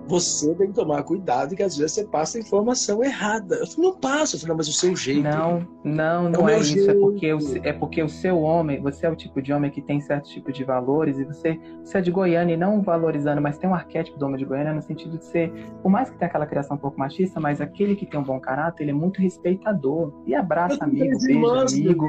você 0.08 0.54
tem 0.54 0.68
que 0.68 0.72
tomar 0.72 1.02
cuidado 1.02 1.54
que 1.54 1.62
às 1.62 1.76
vezes 1.76 1.92
você 1.92 2.04
passa 2.04 2.38
informação 2.38 3.04
errada. 3.04 3.56
Eu 3.56 3.66
falei, 3.66 3.90
não 3.90 3.96
passo, 3.98 4.36
eu 4.36 4.40
falei, 4.40 4.50
não, 4.50 4.56
mas 4.56 4.68
o 4.68 4.72
seu 4.72 4.96
jeito. 4.96 5.22
Não, 5.22 5.68
não, 5.84 6.30
não 6.30 6.48
é, 6.48 6.54
é 6.54 6.60
isso. 6.60 6.90
É 6.90 6.94
porque, 6.94 7.34
o, 7.34 7.38
é 7.62 7.72
porque 7.74 8.02
o 8.02 8.08
seu 8.08 8.40
homem, 8.40 8.80
você 8.80 9.04
é 9.04 9.10
o 9.10 9.14
tipo 9.14 9.42
de 9.42 9.52
homem 9.52 9.70
que 9.70 9.82
tem 9.82 10.00
certo 10.00 10.30
tipo 10.30 10.50
de 10.50 10.64
valores 10.64 11.18
e 11.18 11.24
você, 11.24 11.60
você 11.84 11.98
é 11.98 12.00
de 12.00 12.10
Goiânia 12.10 12.54
e 12.54 12.56
não 12.56 12.80
valorizando, 12.80 13.42
mas 13.42 13.58
tem 13.58 13.68
um 13.68 13.74
arquétipo 13.74 14.18
do 14.18 14.24
homem 14.24 14.38
de 14.38 14.46
Goiânia 14.46 14.72
no 14.72 14.80
sentido 14.80 15.18
de 15.18 15.24
ser, 15.26 15.52
por 15.82 15.90
mais 15.90 16.08
que 16.08 16.16
tenha 16.16 16.28
aquela 16.28 16.46
criação 16.46 16.76
um 16.76 16.80
pouco 16.80 16.98
machista, 16.98 17.38
mas 17.38 17.60
aquele 17.60 17.94
que 17.94 18.06
tem 18.06 18.18
um 18.18 18.24
bom 18.24 18.40
caráter, 18.40 18.84
ele 18.84 18.92
é 18.92 18.94
muito 18.94 19.20
respeitador 19.20 20.12
e 20.26 20.34
abraça 20.34 20.82
amigo, 20.82 21.04
beija 21.04 21.30
irmãs, 21.30 21.72
amigo. 21.74 22.06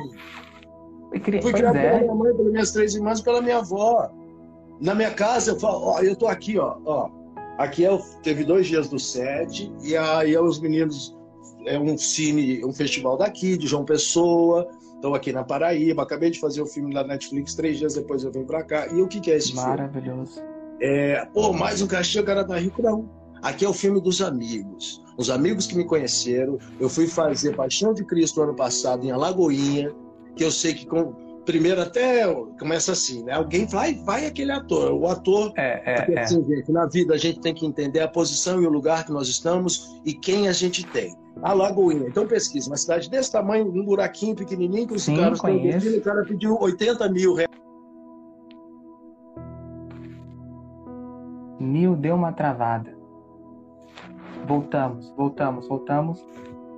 Fui 1.10 1.20
criado 1.20 1.76
é. 1.76 1.90
pela 1.90 2.00
minha 2.02 2.16
mãe, 2.16 2.34
pelas 2.34 2.52
minhas 2.52 2.72
três 2.72 2.96
irmãs, 2.96 3.20
pela 3.20 3.42
minha 3.42 3.58
avó. 3.58 4.10
Na 4.80 4.96
minha 4.96 5.12
casa, 5.12 5.52
eu 5.52 5.60
falo, 5.60 5.84
ó, 5.84 6.00
eu 6.00 6.16
tô 6.16 6.28
aqui, 6.28 6.58
ó, 6.58 6.78
ó 6.86 7.19
Aqui 7.60 7.86
é, 7.86 8.00
teve 8.24 8.45
dois 8.45 8.67
dias 8.67 8.88
do 8.88 8.98
SED, 8.98 9.69
e 9.84 9.98
aí 9.98 10.34
é 10.34 10.41
os 10.41 10.62
meninos, 10.62 11.13
é 11.65 11.78
um 11.78 11.98
cine, 11.98 12.63
um 12.63 12.72
festival 12.72 13.17
daqui, 13.17 13.58
de 13.58 13.67
João 13.67 13.84
Pessoa, 13.84 14.65
estou 14.95 15.13
aqui 15.13 15.34
na 15.34 15.43
Paraíba, 15.43 16.04
acabei 16.04 16.30
de 16.30 16.39
fazer 16.39 16.62
o 16.62 16.65
filme 16.65 16.93
da 16.93 17.04
Netflix, 17.04 17.56
três 17.56 17.78
dias 17.78 17.95
depois 17.95 18.24
eu 18.24 18.32
venho 18.32 18.45
para 18.45 18.63
cá. 18.63 18.88
E 18.88 19.02
o 19.02 19.10
que, 19.10 19.19
que 19.19 19.30
é 19.30 19.36
esse 19.36 19.54
Maravilhoso. 19.54 20.36
filme? 20.36 20.48
Maravilhoso. 20.48 20.60
É, 20.80 21.26
pô, 21.34 21.52
mais 21.52 21.82
um 21.82 21.88
cachê, 21.88 22.22
o 22.22 22.24
cara 22.24 22.45
tá 22.45 22.58
rico, 22.58 22.82
não. 22.82 23.10
Aqui 23.41 23.65
é 23.65 23.69
o 23.69 23.74
filme 23.74 24.00
dos 24.00 24.22
amigos. 24.22 25.04
Os 25.17 25.30
amigos 25.30 25.67
que 25.67 25.76
me 25.76 25.84
conheceram. 25.84 26.58
Eu 26.80 26.88
fui 26.88 27.08
fazer 27.08 27.58
Paixão 27.58 27.93
de 27.93 28.06
Cristo 28.06 28.41
ano 28.41 28.56
passado 28.56 29.06
em 29.06 29.12
Alagoinha, 29.12 29.93
que 30.34 30.45
eu 30.45 30.52
sei 30.52 30.74
que 30.74 30.86
com, 30.86 31.13
primeiro 31.45 31.82
até 31.82 32.23
começa 32.60 32.91
assim, 32.91 33.23
né? 33.23 33.34
Alguém 33.34 33.65
vai, 33.65 33.95
vai 33.95 34.25
aquele 34.25 34.52
ator. 34.52 34.91
O 34.91 35.08
ator, 35.08 35.52
é, 35.58 35.82
é, 35.86 36.19
assim, 36.21 36.41
é. 36.41 36.45
Gente, 36.45 36.71
na 36.71 36.86
vida 36.86 37.13
a 37.13 37.17
gente 37.17 37.39
tem 37.39 37.54
que 37.54 37.65
entender 37.65 38.02
a 38.02 38.08
posição 38.08 38.62
e 38.62 38.67
o 38.67 38.69
lugar 38.69 39.06
que 39.06 39.12
nós 39.12 39.28
estamos 39.28 39.99
e 40.06 40.13
quem 40.13 40.47
a 40.47 40.52
gente 40.52 40.86
tem. 40.88 41.15
A 41.41 41.54
Lagoinha. 41.54 42.08
Então 42.08 42.28
pesquisa, 42.28 42.69
uma 42.69 42.78
cidade 42.78 43.10
desse 43.10 43.32
tamanho, 43.32 43.67
um 43.67 43.86
buraquinho 43.86 44.36
pequenininho, 44.36 44.88
que 44.88 44.93
os 44.93 45.04
Sim, 45.04 45.15
caras 45.17 45.39
estão 45.39 45.97
o 45.97 46.02
cara 46.02 46.23
pediu 46.25 46.58
80 46.60 47.10
mil 47.10 47.34
reais. 47.34 47.49
Nil 51.60 51.95
deu 51.95 52.15
uma 52.15 52.32
travada. 52.32 52.97
Voltamos, 54.47 55.13
voltamos, 55.15 55.67
voltamos. 55.67 56.25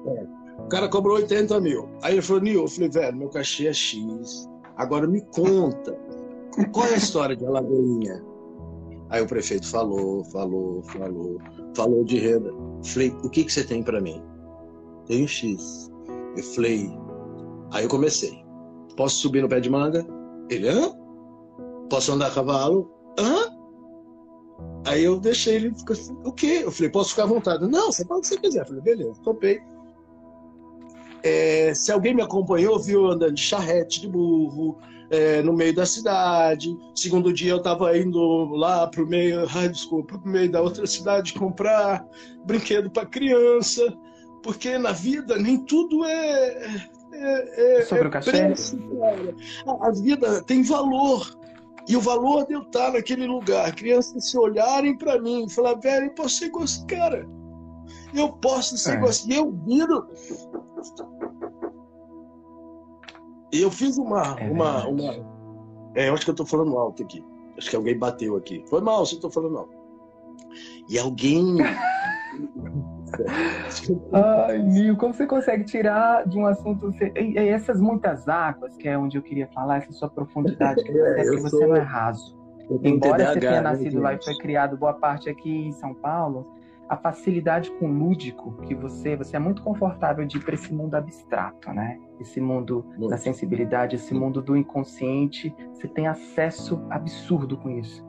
É. 0.06 0.42
O 0.60 0.68
cara 0.68 0.88
cobrou 0.90 1.18
80 1.18 1.60
mil. 1.62 1.90
Aí 2.02 2.16
ele 2.16 2.22
falou, 2.22 2.42
Nil, 2.42 2.62
eu 2.62 2.68
falei, 2.68 2.90
velho, 2.90 3.18
meu 3.18 3.30
cachê 3.30 3.68
é 3.68 3.74
X. 3.74 4.50
Agora 4.82 5.06
me 5.06 5.22
conta, 5.22 5.96
qual 6.74 6.88
é 6.88 6.96
a 6.96 6.98
história 6.98 7.36
de 7.36 7.46
Alagoinha? 7.46 8.26
Aí 9.12 9.22
o 9.22 9.28
prefeito 9.28 9.68
falou, 9.68 10.26
falou, 10.26 10.82
falou, 10.82 11.38
falou 11.76 12.04
de 12.04 12.18
renda. 12.18 12.52
Falei, 12.84 13.16
o 13.24 13.30
que, 13.30 13.44
que 13.44 13.54
você 13.54 13.64
tem 13.64 13.84
para 13.84 14.02
mim? 14.02 14.24
Tenho 15.06 15.28
X. 15.28 15.92
Eu 16.36 16.44
falei, 16.44 16.90
aí 17.72 17.84
eu 17.84 17.90
comecei. 17.90 18.44
Posso 18.98 19.18
subir 19.18 19.44
no 19.44 19.50
pé 19.50 19.60
de 19.60 19.70
manga? 19.70 20.04
Ele, 20.50 20.68
hã? 20.68 20.92
Posso 21.88 22.14
andar 22.14 22.30
a 22.30 22.32
cavalo? 22.32 22.92
Hã? 23.20 23.56
Aí 24.88 25.04
eu 25.04 25.20
deixei 25.20 25.58
ele, 25.58 25.76
assim, 25.92 26.18
o 26.26 26.32
quê? 26.32 26.62
Eu 26.64 26.72
falei, 26.72 26.90
posso 26.90 27.12
ficar 27.12 27.24
à 27.26 27.28
vontade? 27.28 27.68
Não, 27.68 27.92
você 27.92 28.04
pode 28.04 28.22
o 28.22 28.22
que 28.24 28.28
você 28.30 28.38
quiser. 28.38 28.62
Eu 28.62 28.66
falei, 28.66 28.82
beleza, 28.82 29.22
topei. 29.22 29.62
É, 31.24 31.74
se 31.74 31.92
alguém 31.92 32.16
me 32.16 32.22
acompanhou, 32.22 32.80
viu 32.80 33.12
andando 33.12 33.36
de 33.36 33.42
charrete 33.42 34.02
de 34.02 34.08
burro 34.08 34.78
é, 35.12 35.42
no 35.42 35.54
meio 35.54 35.76
da 35.76 35.86
cidade. 35.86 36.76
Segundo 36.96 37.32
dia 37.34 37.52
eu 37.52 37.58
estava 37.58 37.96
indo 37.98 38.46
lá 38.56 38.88
para 38.88 39.04
o 39.04 39.08
meio, 39.08 39.46
ai, 39.54 39.70
desculpa, 39.70 40.18
para 40.18 40.30
o 40.30 40.32
meio 40.32 40.52
da 40.52 40.62
outra 40.62 40.88
cidade 40.88 41.34
comprar 41.34 42.06
brinquedo 42.46 42.90
para 42.90 43.06
criança, 43.06 43.94
porque 44.42 44.78
na 44.78 44.94
vida 44.94 45.38
nem 45.38 45.58
tudo 45.66 46.04
é, 46.06 46.90
é, 47.14 47.80
é 47.80 47.86
sobre 47.86 48.08
o 48.08 48.12
cachê. 48.12 48.32
Preço, 48.32 48.80
a, 49.68 49.88
a 49.88 49.92
vida 49.92 50.42
tem 50.44 50.64
valor. 50.64 51.40
E 51.88 51.98
o 51.98 52.02
valor 52.02 52.46
de 52.46 52.54
eu 52.54 52.62
estar 52.62 52.94
naquele 52.94 53.26
lugar, 53.26 53.74
crianças 53.76 54.30
se 54.30 54.38
olharem 54.38 54.98
para 54.98 55.20
mim 55.20 55.46
e 55.46 55.50
falar, 55.52 55.74
velho, 55.76 56.06
eu 56.06 56.12
posso 56.12 56.36
ser 56.36 56.50
gostoso, 56.50 56.86
cara. 56.88 57.28
Eu 58.14 58.30
posso 58.34 58.78
ser 58.78 58.94
é. 58.94 58.98
gostoso. 58.98 59.32
E 59.32 59.36
eu 59.36 59.52
viro 59.52 60.08
e 63.52 63.62
eu 63.62 63.72
fiz 63.72 63.98
uma. 63.98 64.36
É 64.40 64.50
uma, 64.50 64.88
uma 64.88 65.14
é, 65.96 66.10
eu 66.10 66.14
acho 66.14 66.24
que 66.24 66.32
eu 66.32 66.36
tô 66.36 66.46
falando 66.46 66.78
alto 66.78 67.04
aqui. 67.04 67.24
Acho 67.58 67.70
que 67.70 67.76
alguém 67.76 67.98
bateu 67.98 68.38
aqui. 68.38 68.64
Foi 68.70 68.82
mal 68.82 69.06
se 69.06 69.16
eu 69.16 69.22
tô 69.22 69.30
falando 69.30 69.58
alto. 69.58 69.78
E 70.90 70.98
alguém. 70.98 71.58
Ai, 74.14 74.60
Nil, 74.60 74.96
como 74.96 75.14
você 75.14 75.28
consegue 75.28 75.66
tirar 75.66 76.26
de 76.28 76.38
um 76.38 76.46
assunto. 76.46 76.94
Essas 77.36 77.82
muitas 77.82 78.30
águas, 78.30 78.78
que 78.78 78.88
é 78.88 78.98
onde 78.98 79.18
eu 79.18 79.22
queria 79.22 79.48
falar, 79.48 79.78
essa 79.78 79.92
sua 79.92 80.10
profundidade, 80.10 80.82
que 80.82 80.92
você, 80.94 81.20
é, 81.20 81.24
que 81.24 81.42
você 81.42 81.68
não 81.68 81.76
é 81.76 81.82
raso. 81.82 82.40
Embora 82.84 83.34
você 83.34 83.40
tenha 83.42 83.52
né, 83.54 83.62
nascido 83.62 84.00
lá 84.00 84.14
e 84.14 84.24
foi 84.24 84.38
criado 84.38 84.78
boa 84.78 84.94
parte 84.94 85.30
aqui 85.30 85.68
em 85.68 85.74
São 85.74 85.94
Paulo, 85.94 86.48
a 86.92 86.98
facilidade 86.98 87.72
com 87.80 87.90
o 87.90 87.94
lúdico 87.94 88.52
que 88.64 88.76
você 88.76 89.16
você 89.16 89.38
é 89.38 89.40
muito 89.40 89.64
confortável 89.64 90.26
de 90.26 90.36
ir 90.36 90.44
para 90.44 90.56
esse 90.56 90.74
mundo 90.74 90.94
abstrato, 90.96 91.72
né? 91.72 91.98
Esse 92.20 92.42
mundo 92.42 92.86
muito. 92.98 93.08
da 93.08 93.18
sensibilidade, 93.18 93.96
esse 93.96 94.14
mundo 94.14 94.42
do 94.42 94.58
inconsciente, 94.58 95.56
você 95.74 95.88
tem 95.88 96.08
acesso 96.08 96.86
absurdo 96.90 97.56
com 97.56 97.70
isso. 97.70 98.06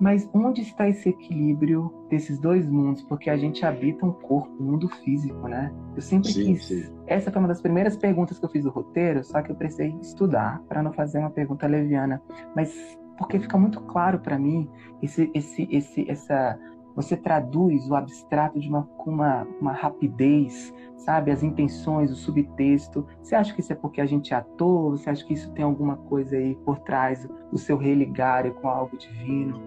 Mas 0.00 0.28
onde 0.34 0.62
está 0.62 0.88
esse 0.88 1.10
equilíbrio 1.10 1.94
desses 2.10 2.36
dois 2.40 2.68
mundos? 2.68 3.04
Porque 3.04 3.30
a 3.30 3.36
gente 3.36 3.64
habita 3.64 4.04
um 4.04 4.12
corpo, 4.12 4.50
um 4.60 4.72
mundo 4.72 4.88
físico, 4.88 5.46
né? 5.46 5.72
Eu 5.94 6.02
sempre 6.02 6.32
sim, 6.32 6.44
quis. 6.46 6.64
Sim. 6.64 6.92
Essa 7.06 7.30
foi 7.30 7.40
uma 7.40 7.46
das 7.46 7.62
primeiras 7.62 7.96
perguntas 7.96 8.40
que 8.40 8.44
eu 8.44 8.48
fiz 8.48 8.64
do 8.64 8.70
roteiro, 8.70 9.22
só 9.22 9.40
que 9.40 9.52
eu 9.52 9.54
precisei 9.54 9.96
estudar 10.00 10.60
para 10.68 10.82
não 10.82 10.92
fazer 10.92 11.20
uma 11.20 11.30
pergunta 11.30 11.68
leviana. 11.68 12.20
Mas 12.56 12.98
porque 13.16 13.38
fica 13.38 13.56
muito 13.56 13.80
claro 13.82 14.18
para 14.18 14.36
mim 14.36 14.68
esse, 15.00 15.30
esse, 15.32 15.68
esse, 15.70 16.10
essa 16.10 16.58
você 16.94 17.16
traduz 17.16 17.88
o 17.90 17.94
abstrato 17.94 18.58
de 18.58 18.68
uma, 18.68 18.82
com 18.96 19.10
uma, 19.10 19.46
uma 19.60 19.72
rapidez, 19.72 20.72
sabe? 20.96 21.30
As 21.30 21.42
intenções, 21.42 22.10
o 22.10 22.16
subtexto. 22.16 23.06
Você 23.20 23.34
acha 23.34 23.54
que 23.54 23.60
isso 23.60 23.72
é 23.72 23.76
porque 23.76 24.00
a 24.00 24.06
gente 24.06 24.32
é 24.32 24.36
ator? 24.36 24.92
Você 24.92 25.10
acha 25.10 25.24
que 25.24 25.34
isso 25.34 25.50
tem 25.52 25.64
alguma 25.64 25.96
coisa 25.96 26.36
aí 26.36 26.54
por 26.64 26.78
trás, 26.80 27.28
o 27.50 27.58
seu 27.58 27.76
religário 27.76 28.54
com 28.54 28.68
algo 28.68 28.96
divino? 28.96 29.60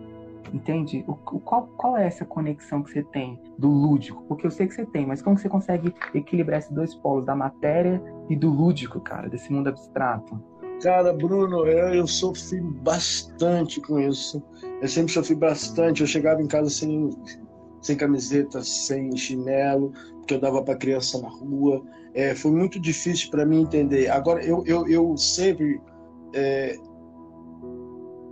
Entende? 0.53 1.03
O, 1.07 1.15
qual, 1.15 1.67
qual 1.75 1.97
é 1.97 2.05
essa 2.05 2.23
conexão 2.23 2.83
que 2.83 2.91
você 2.91 3.03
tem 3.03 3.41
do 3.57 3.67
lúdico? 3.67 4.23
Porque 4.23 4.45
eu 4.45 4.51
sei 4.51 4.67
que 4.67 4.73
você 4.73 4.85
tem, 4.85 5.05
mas 5.05 5.21
como 5.21 5.37
você 5.37 5.49
consegue 5.49 5.93
equilibrar 6.13 6.59
esses 6.59 6.71
dois 6.71 6.93
polos, 6.95 7.25
da 7.25 7.35
matéria 7.35 8.01
e 8.29 8.35
do 8.35 8.49
lúdico, 8.49 8.99
cara, 9.01 9.27
desse 9.27 9.51
mundo 9.51 9.67
abstrato? 9.67 10.41
Cara, 10.81 11.13
Bruno, 11.13 11.65
eu, 11.65 11.93
eu 11.93 12.07
sofri 12.07 12.61
bastante 12.61 13.79
com 13.81 13.99
isso. 13.99 14.43
Eu 14.81 14.87
sempre 14.87 15.13
sofri 15.13 15.35
bastante. 15.35 16.01
Eu 16.01 16.07
chegava 16.07 16.41
em 16.41 16.47
casa 16.47 16.69
sem, 16.69 17.09
sem 17.81 17.95
camiseta, 17.95 18.61
sem 18.61 19.15
chinelo, 19.15 19.93
porque 20.17 20.33
eu 20.35 20.39
dava 20.39 20.61
para 20.63 20.75
criança 20.75 21.19
na 21.19 21.29
rua. 21.29 21.83
É, 22.13 22.35
foi 22.35 22.51
muito 22.51 22.79
difícil 22.79 23.29
para 23.29 23.45
mim 23.45 23.61
entender. 23.61 24.09
Agora, 24.09 24.43
eu, 24.43 24.63
eu, 24.65 24.87
eu 24.87 25.17
sempre. 25.17 25.81
É, 26.33 26.75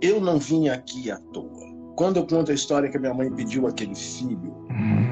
eu 0.00 0.20
não 0.20 0.38
vim 0.38 0.68
aqui 0.68 1.10
à 1.10 1.18
toa. 1.32 1.64
Quando 1.96 2.16
eu 2.16 2.26
conto 2.26 2.50
a 2.50 2.54
história 2.54 2.90
que 2.90 2.96
a 2.96 3.00
minha 3.00 3.14
mãe 3.14 3.30
pediu 3.30 3.66
aquele 3.66 3.94
filho, 3.94 4.52
uhum. 4.68 5.03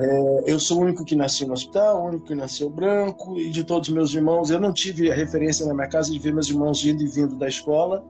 É, 0.00 0.44
eu 0.46 0.60
sou 0.60 0.78
o 0.78 0.82
único 0.82 1.04
que 1.04 1.16
nasceu 1.16 1.48
no 1.48 1.54
hospital, 1.54 2.00
o 2.00 2.06
único 2.06 2.26
que 2.26 2.34
nasceu 2.34 2.70
branco, 2.70 3.36
e 3.36 3.50
de 3.50 3.64
todos 3.64 3.88
os 3.88 3.94
meus 3.94 4.14
irmãos, 4.14 4.48
eu 4.48 4.60
não 4.60 4.72
tive 4.72 5.10
a 5.10 5.14
referência 5.14 5.66
na 5.66 5.74
minha 5.74 5.88
casa 5.88 6.12
de 6.12 6.18
ver 6.20 6.32
meus 6.32 6.48
irmãos 6.48 6.84
indo 6.84 7.02
e 7.02 7.08
vindo 7.08 7.34
da 7.34 7.48
escola. 7.48 8.06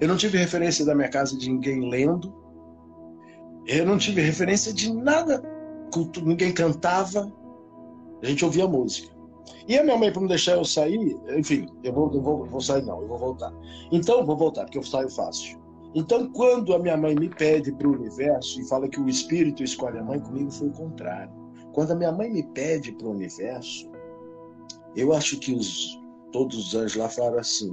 Eu 0.00 0.06
não 0.06 0.16
tive 0.16 0.38
referência 0.38 0.84
da 0.84 0.94
minha 0.94 1.08
casa 1.08 1.36
de 1.36 1.50
ninguém 1.50 1.90
lendo. 1.90 2.32
Eu 3.66 3.84
não 3.84 3.98
tive 3.98 4.20
referência 4.20 4.72
de 4.72 4.92
nada. 4.92 5.42
Ninguém 6.22 6.52
cantava. 6.52 7.32
A 8.22 8.26
gente 8.26 8.44
ouvia 8.44 8.68
música. 8.68 9.12
E 9.66 9.76
a 9.76 9.82
minha 9.82 9.96
mãe, 9.96 10.12
para 10.12 10.20
não 10.20 10.28
deixar 10.28 10.52
eu 10.52 10.64
sair, 10.64 11.18
enfim, 11.36 11.66
eu 11.82 11.92
vou, 11.92 12.12
eu 12.14 12.22
vou, 12.22 12.46
vou 12.46 12.60
sair, 12.60 12.82
não, 12.82 13.00
eu 13.00 13.08
vou 13.08 13.18
voltar. 13.18 13.52
Então, 13.90 14.24
vou 14.24 14.36
voltar, 14.36 14.64
porque 14.64 14.78
eu 14.78 14.84
saio 14.84 15.10
fácil. 15.10 15.65
Então, 15.96 16.30
quando 16.30 16.74
a 16.74 16.78
minha 16.78 16.94
mãe 16.94 17.14
me 17.14 17.30
pede 17.30 17.72
para 17.72 17.88
o 17.88 17.92
universo 17.94 18.60
e 18.60 18.68
fala 18.68 18.86
que 18.86 19.00
o 19.00 19.08
espírito 19.08 19.64
escolhe 19.64 19.98
a 19.98 20.04
mãe, 20.04 20.20
comigo 20.20 20.50
foi 20.50 20.68
o 20.68 20.72
contrário. 20.72 21.32
Quando 21.72 21.92
a 21.92 21.94
minha 21.94 22.12
mãe 22.12 22.30
me 22.30 22.42
pede 22.42 22.92
para 22.92 23.06
o 23.06 23.12
universo, 23.12 23.90
eu 24.94 25.14
acho 25.14 25.38
que 25.38 25.54
os, 25.54 25.98
todos 26.30 26.58
os 26.58 26.74
anjos 26.74 26.96
lá 26.96 27.08
falaram 27.08 27.38
assim: 27.38 27.72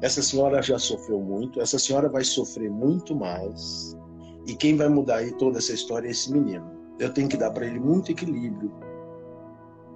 essa 0.00 0.22
senhora 0.22 0.62
já 0.62 0.78
sofreu 0.78 1.20
muito, 1.20 1.60
essa 1.60 1.76
senhora 1.76 2.08
vai 2.08 2.22
sofrer 2.22 2.70
muito 2.70 3.16
mais, 3.16 3.98
e 4.46 4.54
quem 4.54 4.76
vai 4.76 4.88
mudar 4.88 5.16
aí 5.16 5.32
toda 5.32 5.58
essa 5.58 5.72
história 5.72 6.06
é 6.06 6.12
esse 6.12 6.32
menino. 6.32 6.70
Eu 7.00 7.12
tenho 7.12 7.28
que 7.28 7.36
dar 7.36 7.50
para 7.50 7.66
ele 7.66 7.80
muito 7.80 8.12
equilíbrio. 8.12 8.72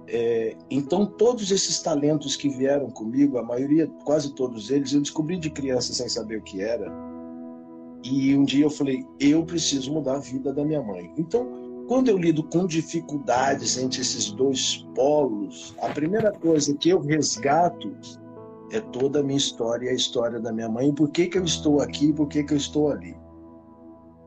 É, 0.07 0.57
então, 0.69 1.05
todos 1.05 1.51
esses 1.51 1.79
talentos 1.81 2.35
que 2.35 2.49
vieram 2.49 2.89
comigo, 2.89 3.37
a 3.37 3.43
maioria, 3.43 3.87
quase 4.03 4.33
todos 4.33 4.69
eles, 4.69 4.91
eu 4.91 4.99
descobri 4.99 5.37
de 5.37 5.49
criança 5.49 5.93
sem 5.93 6.09
saber 6.09 6.39
o 6.39 6.41
que 6.41 6.61
era. 6.61 7.08
E 8.03 8.35
um 8.35 8.43
dia 8.43 8.65
eu 8.65 8.69
falei: 8.69 9.05
eu 9.19 9.43
preciso 9.45 9.91
mudar 9.91 10.15
a 10.15 10.19
vida 10.19 10.53
da 10.53 10.63
minha 10.63 10.81
mãe. 10.81 11.11
Então, 11.17 11.47
quando 11.87 12.09
eu 12.09 12.17
lido 12.17 12.43
com 12.43 12.67
dificuldades 12.67 13.77
entre 13.77 14.01
esses 14.01 14.31
dois 14.31 14.87
polos, 14.93 15.75
a 15.81 15.89
primeira 15.89 16.31
coisa 16.31 16.75
que 16.75 16.89
eu 16.89 16.99
resgato 16.99 17.91
é 18.71 18.79
toda 18.79 19.19
a 19.19 19.23
minha 19.23 19.37
história, 19.37 19.89
a 19.89 19.93
história 19.93 20.39
da 20.39 20.51
minha 20.51 20.69
mãe, 20.69 20.93
por 20.93 21.09
que, 21.09 21.27
que 21.27 21.37
eu 21.37 21.43
estou 21.43 21.81
aqui, 21.81 22.13
por 22.13 22.27
que, 22.27 22.43
que 22.43 22.53
eu 22.53 22.57
estou 22.57 22.91
ali. 22.91 23.17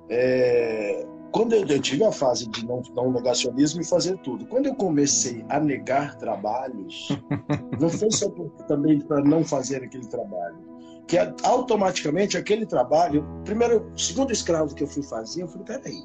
É... 0.08 1.06
Quando 1.30 1.54
eu, 1.54 1.64
eu, 1.66 1.80
tive 1.80 2.04
a 2.04 2.12
fase 2.12 2.46
de 2.48 2.66
não, 2.66 2.82
não 2.94 3.10
negacionismo 3.10 3.80
e 3.80 3.86
fazer 3.86 4.18
tudo, 4.18 4.44
quando 4.46 4.66
eu 4.66 4.74
comecei 4.74 5.42
a 5.48 5.58
negar 5.58 6.16
trabalhos, 6.18 7.08
não 7.80 7.88
foi 7.88 8.10
só 8.10 8.28
também 8.68 9.00
para 9.00 9.22
não 9.22 9.42
fazer 9.42 9.84
aquele 9.84 10.06
trabalho, 10.08 10.58
que 11.06 11.18
automaticamente 11.42 12.36
aquele 12.36 12.64
trabalho, 12.64 13.26
primeiro, 13.44 13.86
o 13.94 13.98
segundo 13.98 14.32
escravo 14.32 14.74
que 14.74 14.82
eu 14.82 14.86
fui 14.86 15.02
fazer, 15.02 15.42
eu 15.42 15.48
falei, 15.48 15.66
peraí, 15.66 16.02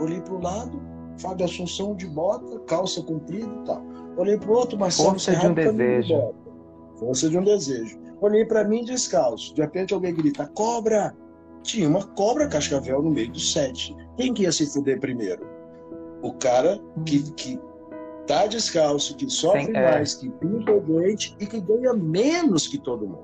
Olhei 0.00 0.20
para 0.20 0.34
o 0.34 0.40
lado, 0.40 0.82
Fábio 1.18 1.44
Assunção 1.44 1.94
de 1.94 2.06
bota, 2.06 2.58
calça 2.60 3.02
comprida 3.02 3.46
e 3.46 3.64
tal. 3.64 3.82
Olhei 4.16 4.36
para 4.36 4.50
o 4.50 4.54
outro, 4.54 4.78
Marcelo 4.78 5.10
Força 5.10 5.32
Serrado, 5.32 5.54
de 5.54 5.68
um 5.68 5.76
desejo. 5.76 6.14
De 6.14 6.98
Força 6.98 7.28
de 7.28 7.38
um 7.38 7.44
desejo. 7.44 7.98
Olhei 8.20 8.44
para 8.44 8.64
mim 8.64 8.84
descalço. 8.84 9.54
De 9.54 9.60
repente 9.60 9.94
alguém 9.94 10.14
grita, 10.14 10.46
cobra! 10.54 11.14
Tinha 11.62 11.88
uma 11.88 12.04
cobra 12.04 12.46
cascavel 12.48 13.02
no 13.02 13.10
meio 13.10 13.30
do 13.32 13.40
sete. 13.40 13.96
Quem 14.16 14.34
que 14.34 14.42
ia 14.42 14.52
se 14.52 14.66
fuder 14.66 15.00
primeiro? 15.00 15.46
O 16.22 16.32
cara 16.34 16.80
que, 17.06 17.18
hum. 17.18 17.32
que 17.36 17.60
tá 18.26 18.46
descalço, 18.46 19.16
que 19.16 19.28
sofre 19.30 19.66
Sim, 19.66 19.76
é. 19.76 19.90
mais, 19.90 20.14
que 20.14 20.30
pinta 20.30 20.72
o 20.72 20.80
doente 20.80 21.36
e 21.40 21.46
que 21.46 21.60
ganha 21.60 21.94
menos 21.94 22.66
que 22.66 22.78
todo 22.78 23.06
mundo. 23.06 23.23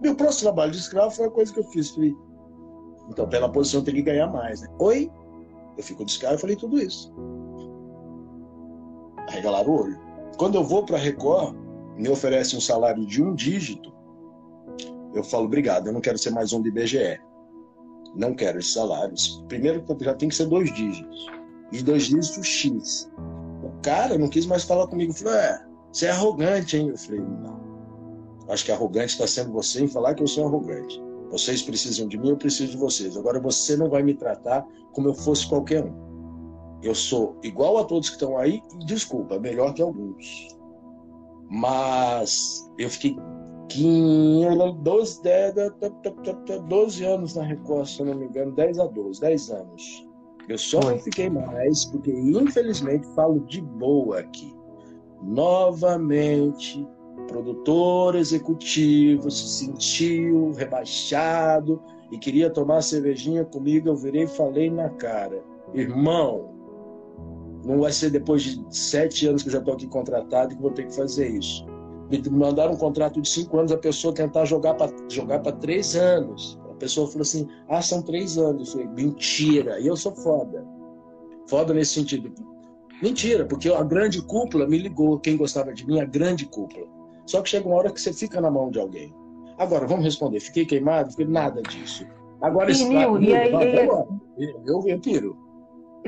Meu 0.00 0.14
próximo 0.14 0.44
trabalho 0.44 0.72
de 0.72 0.78
escravo 0.78 1.10
foi 1.10 1.26
a 1.26 1.30
coisa 1.30 1.52
que 1.52 1.60
eu 1.60 1.64
fiz. 1.64 1.90
Falei, 1.90 2.14
então, 3.08 3.28
pela 3.28 3.50
posição, 3.50 3.82
tem 3.82 3.94
que 3.94 4.02
ganhar 4.02 4.28
mais. 4.28 4.62
Né? 4.62 4.68
Oi? 4.78 5.10
Eu 5.76 5.82
fico 5.82 6.04
descarado 6.04 6.38
e 6.38 6.40
falei 6.40 6.56
tudo 6.56 6.78
isso. 6.78 7.12
Arregalaram 9.28 9.70
o 9.70 9.82
olho. 9.82 10.00
Quando 10.36 10.54
eu 10.56 10.64
vou 10.64 10.84
para 10.84 10.96
a 10.96 11.00
Record, 11.00 11.56
me 11.96 12.08
oferece 12.08 12.56
um 12.56 12.60
salário 12.60 13.04
de 13.04 13.22
um 13.22 13.34
dígito, 13.34 13.92
eu 15.14 15.24
falo, 15.24 15.44
obrigado, 15.44 15.88
eu 15.88 15.92
não 15.92 16.00
quero 16.00 16.18
ser 16.18 16.30
mais 16.30 16.52
um 16.52 16.62
do 16.62 16.68
IBGE. 16.68 17.20
Não 18.14 18.34
quero 18.34 18.58
esses 18.58 18.72
salários. 18.72 19.44
Primeiro, 19.48 19.84
já 20.00 20.14
tem 20.14 20.28
que 20.28 20.34
ser 20.34 20.46
dois 20.46 20.72
dígitos. 20.72 21.26
E 21.72 21.82
dois 21.82 22.04
dígitos 22.04 22.46
X. 22.46 23.10
O 23.62 23.70
cara 23.82 24.18
não 24.18 24.28
quis 24.28 24.46
mais 24.46 24.64
falar 24.64 24.86
comigo. 24.88 25.12
Falou, 25.12 25.34
é, 25.34 25.64
você 25.92 26.06
é 26.06 26.10
arrogante, 26.10 26.76
hein? 26.76 26.88
Eu 26.88 26.98
falei, 26.98 27.20
não. 27.20 27.69
Acho 28.50 28.64
que 28.64 28.72
arrogante 28.72 29.12
está 29.12 29.26
sendo 29.26 29.52
você 29.52 29.84
em 29.84 29.88
falar 29.88 30.14
que 30.14 30.22
eu 30.22 30.26
sou 30.26 30.46
arrogante. 30.46 31.00
Vocês 31.30 31.62
precisam 31.62 32.08
de 32.08 32.18
mim, 32.18 32.30
eu 32.30 32.36
preciso 32.36 32.72
de 32.72 32.76
vocês. 32.76 33.16
Agora 33.16 33.38
você 33.38 33.76
não 33.76 33.88
vai 33.88 34.02
me 34.02 34.12
tratar 34.14 34.66
como 34.92 35.08
eu 35.08 35.14
fosse 35.14 35.48
qualquer 35.48 35.84
um. 35.84 36.10
Eu 36.82 36.94
sou 36.94 37.38
igual 37.44 37.78
a 37.78 37.84
todos 37.84 38.08
que 38.08 38.16
estão 38.16 38.36
aí 38.36 38.60
e, 38.74 38.84
desculpa, 38.84 39.38
melhor 39.38 39.72
que 39.72 39.80
alguns. 39.80 40.48
Mas 41.48 42.68
eu 42.76 42.90
fiquei 42.90 43.16
12, 44.82 45.20
12 46.68 47.04
anos 47.04 47.36
na 47.36 47.44
Record, 47.44 47.86
se 47.86 48.00
eu 48.00 48.06
não 48.06 48.16
me 48.16 48.26
engano, 48.26 48.52
10 48.52 48.80
a 48.80 48.86
12, 48.86 49.20
10 49.20 49.50
anos. 49.50 50.08
Eu 50.48 50.58
só 50.58 50.80
não 50.80 50.98
fiquei 50.98 51.30
mais 51.30 51.84
porque, 51.84 52.10
infelizmente, 52.10 53.06
falo 53.14 53.38
de 53.46 53.60
boa 53.60 54.18
aqui. 54.20 54.52
Novamente, 55.22 56.84
produtor 57.26 58.14
executivo 58.16 59.30
se 59.30 59.48
sentiu 59.48 60.52
rebaixado 60.52 61.82
e 62.10 62.18
queria 62.18 62.50
tomar 62.50 62.82
cervejinha 62.82 63.44
comigo, 63.44 63.88
eu 63.88 63.96
virei 63.96 64.24
e 64.24 64.26
falei 64.26 64.70
na 64.70 64.90
cara: 64.90 65.42
irmão, 65.74 66.54
não 67.64 67.80
vai 67.80 67.92
ser 67.92 68.10
depois 68.10 68.42
de 68.42 68.64
sete 68.70 69.26
anos 69.26 69.42
que 69.42 69.48
eu 69.48 69.52
já 69.52 69.58
estou 69.58 69.74
aqui 69.74 69.86
contratado 69.86 70.54
que 70.54 70.62
vou 70.62 70.70
ter 70.70 70.86
que 70.86 70.94
fazer 70.94 71.28
isso. 71.28 71.64
Me 72.10 72.20
mandaram 72.28 72.72
um 72.72 72.76
contrato 72.76 73.20
de 73.20 73.28
cinco 73.28 73.58
anos, 73.58 73.70
a 73.70 73.78
pessoa 73.78 74.12
tentar 74.12 74.44
jogar 74.44 74.74
para 74.74 74.92
jogar 75.08 75.38
três 75.40 75.94
anos. 75.94 76.58
A 76.70 76.74
pessoa 76.74 77.06
falou 77.06 77.22
assim: 77.22 77.46
ah, 77.68 77.82
são 77.82 78.02
três 78.02 78.36
anos. 78.36 78.68
Eu 78.68 78.72
falei: 78.72 78.88
mentira, 78.88 79.78
e 79.78 79.86
eu 79.86 79.96
sou 79.96 80.14
foda. 80.16 80.66
Foda 81.46 81.72
nesse 81.72 81.94
sentido. 81.94 82.32
Mentira, 83.02 83.46
porque 83.46 83.72
a 83.72 83.82
grande 83.82 84.20
cúpula 84.20 84.66
me 84.66 84.76
ligou, 84.76 85.18
quem 85.18 85.36
gostava 85.36 85.72
de 85.72 85.86
mim, 85.86 86.00
a 86.00 86.04
grande 86.04 86.44
cúpula. 86.46 86.86
Só 87.30 87.40
que 87.42 87.50
chega 87.50 87.68
uma 87.68 87.76
hora 87.76 87.92
que 87.92 88.00
você 88.00 88.12
fica 88.12 88.40
na 88.40 88.50
mão 88.50 88.72
de 88.72 88.80
alguém. 88.80 89.14
Agora, 89.56 89.86
vamos 89.86 90.04
responder. 90.04 90.40
Fiquei 90.40 90.66
queimado? 90.66 91.10
Fiquei 91.12 91.26
nada 91.26 91.62
disso. 91.62 92.04
Agora, 92.42 92.72
esse 92.72 92.84
Nil, 92.84 93.22
e 93.22 93.32
aí, 93.32 93.52
vai, 93.52 93.88
eu, 94.66 94.82
eu 94.84 95.00
piro. 95.00 95.36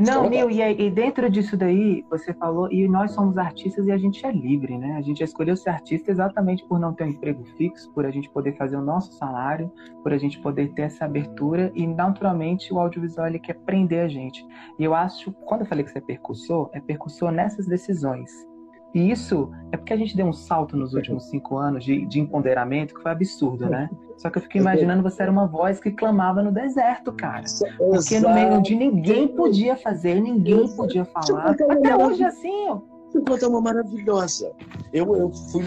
Não, 0.01 0.29
Nil, 0.29 0.51
e, 0.51 0.61
e 0.61 0.91
dentro 0.91 1.31
disso 1.31 1.57
daí, 1.57 2.05
você 2.11 2.35
falou, 2.35 2.73
e 2.73 2.89
nós 2.89 3.13
somos 3.13 3.39
artistas 3.39 3.87
e 3.87 3.93
a 3.93 3.99
gente 3.99 4.27
é 4.27 4.33
livre, 4.33 4.77
né? 4.77 4.97
A 4.97 5.03
gente 5.03 5.23
escolheu 5.23 5.57
ser 5.57 5.71
artista 5.71 6.11
exatamente 6.11 6.67
por 6.67 6.81
não 6.81 6.93
ter 6.93 7.05
um 7.05 7.11
emprego 7.11 7.45
fixo, 7.57 7.89
por 7.93 8.05
a 8.05 8.11
gente 8.11 8.29
poder 8.31 8.57
fazer 8.57 8.77
o 8.77 8.83
nosso 8.83 9.13
salário, 9.13 9.71
por 10.03 10.13
a 10.13 10.19
gente 10.19 10.41
poder 10.41 10.73
ter 10.73 10.83
essa 10.83 11.05
abertura, 11.05 11.71
e 11.77 11.87
naturalmente 11.87 12.75
o 12.75 12.81
audiovisual 12.81 13.29
ele 13.29 13.39
quer 13.39 13.55
prender 13.61 14.05
a 14.05 14.09
gente. 14.09 14.45
E 14.77 14.83
eu 14.83 14.93
acho, 14.93 15.31
quando 15.45 15.61
eu 15.61 15.67
falei 15.69 15.85
que 15.85 15.93
você 15.93 15.99
é 15.99 16.03
percussor, 16.03 16.69
é 16.73 16.81
percussor 16.81 17.31
nessas 17.31 17.67
decisões. 17.67 18.51
E 18.95 19.11
isso 19.11 19.51
é 19.71 19.77
porque 19.77 19.93
a 19.93 19.97
gente 19.97 20.17
deu 20.17 20.27
um 20.27 20.33
salto 20.33 20.77
nos 20.77 20.93
últimos 20.93 21.25
cinco 21.25 21.57
anos 21.57 21.85
de, 21.85 22.05
de 22.07 22.21
empoderamento 22.21 22.95
que 22.95 23.03
foi 23.03 23.13
absurdo, 23.13 23.69
né? 23.69 23.89
Só 24.19 24.29
que 24.29 24.39
eu 24.39 24.43
fico 24.43 24.59
imaginando 24.59 25.03
você 25.03 25.23
era 25.23 25.33
uma 25.33 25.47
voz 25.47 25.81
que 25.81 25.91
clamava 25.91 26.43
no 26.43 26.53
deserto, 26.53 27.13
cara. 27.13 27.45
Porque 27.79 28.21
no 28.21 28.33
meio 28.35 28.53
onde 28.53 28.75
ninguém 28.75 29.29
podia 29.29 29.77
fazer, 29.77 30.21
ninguém 30.21 30.69
podia 30.77 31.05
falar. 31.07 31.51
Até 31.51 31.97
hoje 31.97 32.23
é 32.23 32.27
assim, 32.27 32.69
ó. 32.69 32.81
Vou 33.13 33.25
contar 33.25 33.49
uma 33.49 33.61
maravilhosa. 33.61 34.53
Eu, 34.93 35.15
eu 35.17 35.31
fui 35.51 35.65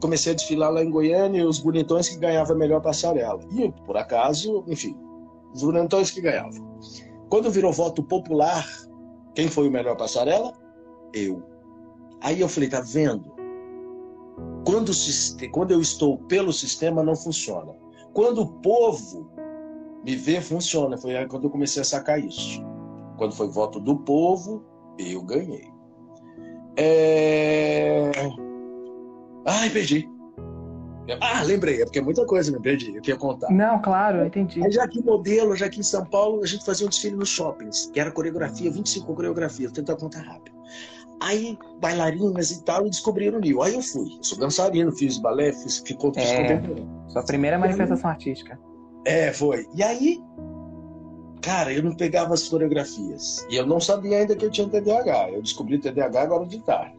comecei 0.00 0.32
a 0.32 0.34
desfilar 0.34 0.70
lá 0.72 0.82
em 0.82 0.90
Goiânia 0.90 1.40
e 1.40 1.44
os 1.44 1.58
bonitões 1.58 2.08
que 2.08 2.18
ganhavam 2.18 2.56
a 2.56 2.58
melhor 2.58 2.80
passarela. 2.80 3.40
E, 3.52 3.70
por 3.84 3.96
acaso, 3.96 4.64
enfim, 4.66 4.96
os 5.52 5.62
bonitões 5.62 6.10
que 6.10 6.20
ganhavam. 6.20 6.78
Quando 7.28 7.50
virou 7.50 7.72
voto 7.72 8.02
popular, 8.02 8.66
quem 9.34 9.48
foi 9.48 9.68
o 9.68 9.70
melhor 9.70 9.96
passarela? 9.96 10.52
Eu. 11.12 11.42
Aí 12.20 12.40
eu 12.40 12.48
falei, 12.48 12.68
tá 12.68 12.80
vendo? 12.80 13.34
Quando, 14.64 14.92
quando 15.50 15.70
eu 15.72 15.80
estou 15.80 16.18
pelo 16.18 16.52
sistema, 16.52 17.02
não 17.02 17.16
funciona. 17.16 17.72
Quando 18.12 18.42
o 18.42 18.52
povo 18.60 19.30
me 20.04 20.16
vê, 20.16 20.40
funciona. 20.40 20.96
Foi 20.98 21.16
aí 21.16 21.26
quando 21.26 21.44
eu 21.44 21.50
comecei 21.50 21.82
a 21.82 21.84
sacar 21.84 22.22
isso. 22.22 22.62
Quando 23.16 23.34
foi 23.34 23.48
voto 23.48 23.80
do 23.80 23.98
povo, 23.98 24.64
eu 24.98 25.22
ganhei. 25.22 25.70
É... 26.76 28.10
Ai, 29.46 29.70
perdi. 29.70 30.08
Ah, 31.20 31.42
lembrei, 31.42 31.82
é 31.82 31.84
porque 31.84 31.98
é 31.98 32.02
muita 32.02 32.24
coisa, 32.24 32.52
me 32.52 32.60
perdi, 32.60 32.94
eu 32.94 33.02
queria 33.02 33.18
contar. 33.18 33.50
Não, 33.50 33.80
claro, 33.82 34.18
eu 34.18 34.26
entendi. 34.26 34.62
Aí 34.64 34.70
já 34.70 34.84
aqui 34.84 35.02
modelo, 35.02 35.56
já 35.56 35.66
aqui 35.66 35.80
em 35.80 35.82
São 35.82 36.04
Paulo, 36.04 36.42
a 36.42 36.46
gente 36.46 36.64
fazia 36.64 36.86
um 36.86 36.90
desfile 36.90 37.16
nos 37.16 37.28
shoppings, 37.28 37.90
que 37.92 37.98
era 37.98 38.12
coreografia, 38.12 38.70
25 38.70 39.12
coreografias, 39.14 39.72
vou 39.72 39.74
tentar 39.74 39.96
contar 39.96 40.20
rápido. 40.20 40.59
Aí, 41.20 41.58
bailarinas 41.80 42.50
e 42.50 42.64
tal, 42.64 42.86
e 42.86 42.90
descobriram 42.90 43.38
o 43.38 43.40
Nil. 43.40 43.62
Aí 43.62 43.74
eu 43.74 43.82
fui. 43.82 44.16
Eu 44.16 44.24
sou 44.24 44.38
dançarino, 44.38 44.90
fiz 44.92 45.18
balé, 45.18 45.52
fiz, 45.52 45.78
ficou 45.78 46.12
fiz 46.14 46.24
é, 46.24 46.62
Sua 47.08 47.22
primeira 47.24 47.58
manifestação 47.58 48.10
artística. 48.10 48.58
É, 49.04 49.32
foi. 49.32 49.66
E 49.74 49.82
aí, 49.82 50.22
cara, 51.42 51.72
eu 51.72 51.82
não 51.82 51.94
pegava 51.94 52.32
as 52.32 52.48
coreografias. 52.48 53.46
E 53.50 53.56
eu 53.56 53.66
não 53.66 53.80
sabia 53.80 54.18
ainda 54.18 54.34
que 54.34 54.44
eu 54.44 54.50
tinha 54.50 54.68
TDAH. 54.68 55.30
Eu 55.32 55.42
descobri 55.42 55.78
TDAH 55.78 56.22
agora 56.22 56.46
de 56.46 56.58
tarde. 56.64 56.98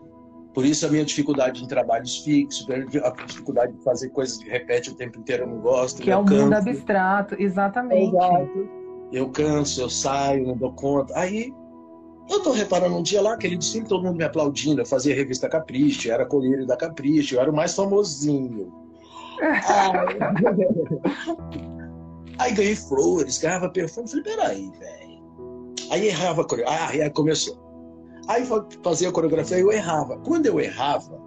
Por 0.53 0.65
isso 0.65 0.85
a 0.85 0.89
minha 0.89 1.05
dificuldade 1.05 1.63
em 1.63 1.67
trabalhos 1.67 2.17
fixos, 2.17 2.67
a 2.69 3.09
dificuldade 3.25 3.73
de 3.73 3.83
fazer 3.83 4.09
coisas 4.09 4.37
que 4.37 4.49
repete 4.49 4.89
o 4.89 4.95
tempo 4.95 5.17
inteiro, 5.17 5.43
eu 5.43 5.47
não 5.47 5.61
gosto. 5.61 6.01
Que 6.01 6.11
é 6.11 6.17
um 6.17 6.25
canso. 6.25 6.43
mundo 6.43 6.53
abstrato, 6.53 7.35
exatamente. 7.39 8.13
Eu 9.11 9.29
canso, 9.29 9.81
eu 9.81 9.89
saio, 9.89 10.47
não 10.47 10.57
dou 10.57 10.73
conta. 10.73 11.17
Aí 11.17 11.53
eu 12.29 12.41
tô 12.41 12.51
reparando 12.51 12.95
um 12.95 13.03
dia 13.03 13.21
lá, 13.21 13.33
aquele 13.33 13.57
desfile, 13.57 13.85
todo 13.85 14.03
mundo 14.03 14.17
me 14.17 14.23
aplaudindo. 14.23 14.81
Eu 14.81 14.85
fazia 14.85 15.15
revista 15.15 15.49
Capricho, 15.49 16.07
eu 16.07 16.13
era 16.13 16.25
colírio 16.25 16.65
da 16.65 16.77
Capricho, 16.77 17.35
eu 17.35 17.41
era 17.41 17.51
o 17.51 17.55
mais 17.55 17.73
famosinho. 17.75 18.71
Aí, 19.41 20.17
aí 22.39 22.53
ganhei 22.53 22.75
flores, 22.75 23.37
ganhava 23.37 23.69
perfume. 23.69 24.07
Falei, 24.07 24.23
peraí, 24.23 24.71
velho. 24.79 25.11
Aí 25.89 26.07
errava 26.07 26.41
a 26.41 26.45
coreografia. 26.45 27.01
Ah, 27.01 27.05
aí 27.05 27.09
começou. 27.09 27.59
Aí 28.27 28.43
fazia 28.83 29.09
a 29.09 29.11
coreografia 29.11 29.57
e 29.57 29.61
eu 29.61 29.71
errava. 29.71 30.17
Quando 30.19 30.45
eu 30.45 30.59
errava, 30.59 31.19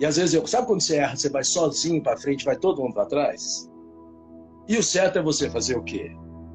e 0.00 0.06
às 0.06 0.16
vezes 0.16 0.34
eu. 0.34 0.46
Sabe 0.46 0.66
quando 0.66 0.80
você 0.80 0.96
erra, 0.96 1.16
você 1.16 1.28
vai 1.28 1.44
sozinho 1.44 2.02
para 2.02 2.16
frente, 2.16 2.44
vai 2.44 2.56
todo 2.56 2.82
mundo 2.82 2.94
para 2.94 3.06
trás? 3.06 3.70
E 4.68 4.76
o 4.76 4.82
certo 4.82 5.18
é 5.18 5.22
você 5.22 5.50
fazer 5.50 5.76
o 5.76 5.82
quê? 5.82 6.10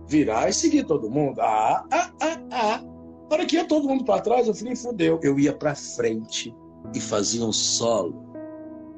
Virar 0.08 0.50
e 0.50 0.54
seguir 0.54 0.86
todo 0.86 1.10
mundo. 1.10 1.40
Ah, 1.42 1.86
ah, 1.92 2.12
ah, 2.22 2.40
ah. 2.52 2.97
Para 3.30 3.46
que 3.46 3.56
ia 3.56 3.66
todo 3.66 3.88
mundo 3.88 4.06
para 4.06 4.22
trás, 4.22 4.48
eu 4.48 4.54
falei, 4.54 4.76
fudeu. 4.76 5.20
Eu 5.22 5.40
ia 5.40 5.54
para 5.54 5.76
frente 5.76 6.56
e 6.94 7.00
fazia 7.00 7.46
um 7.46 7.52
solo. 7.52 8.26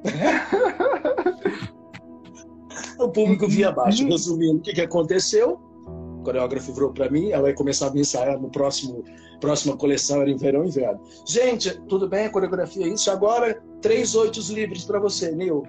o 3.00 3.10
público 3.10 3.48
via 3.48 3.70
abaixo. 3.70 4.08
Resumindo, 4.08 4.60
o 4.60 4.62
que, 4.62 4.74
que 4.74 4.82
aconteceu? 4.82 5.60
O 6.20 6.24
coreógrafo 6.24 6.74
virou 6.74 6.92
para 6.92 7.10
mim, 7.10 7.32
ela 7.32 7.50
ia 7.50 7.56
começar 7.56 7.88
a 7.88 7.92
me 7.92 8.02
ensaiar 8.02 8.40
no 8.40 8.50
próximo 8.50 9.04
próxima 9.40 9.76
coleção, 9.78 10.22
era 10.22 10.30
em 10.30 10.36
verão 10.36 10.64
e 10.64 10.68
inverno. 10.68 11.00
Gente, 11.26 11.80
tudo 11.88 12.08
bem, 12.08 12.26
a 12.26 12.30
coreografia 12.30 12.86
é 12.86 12.90
isso. 12.90 13.10
Agora, 13.10 13.62
três 13.82 14.16
oitos 14.16 14.50
livres 14.50 14.84
para 14.84 15.00
você, 15.00 15.32
Neil. 15.32 15.64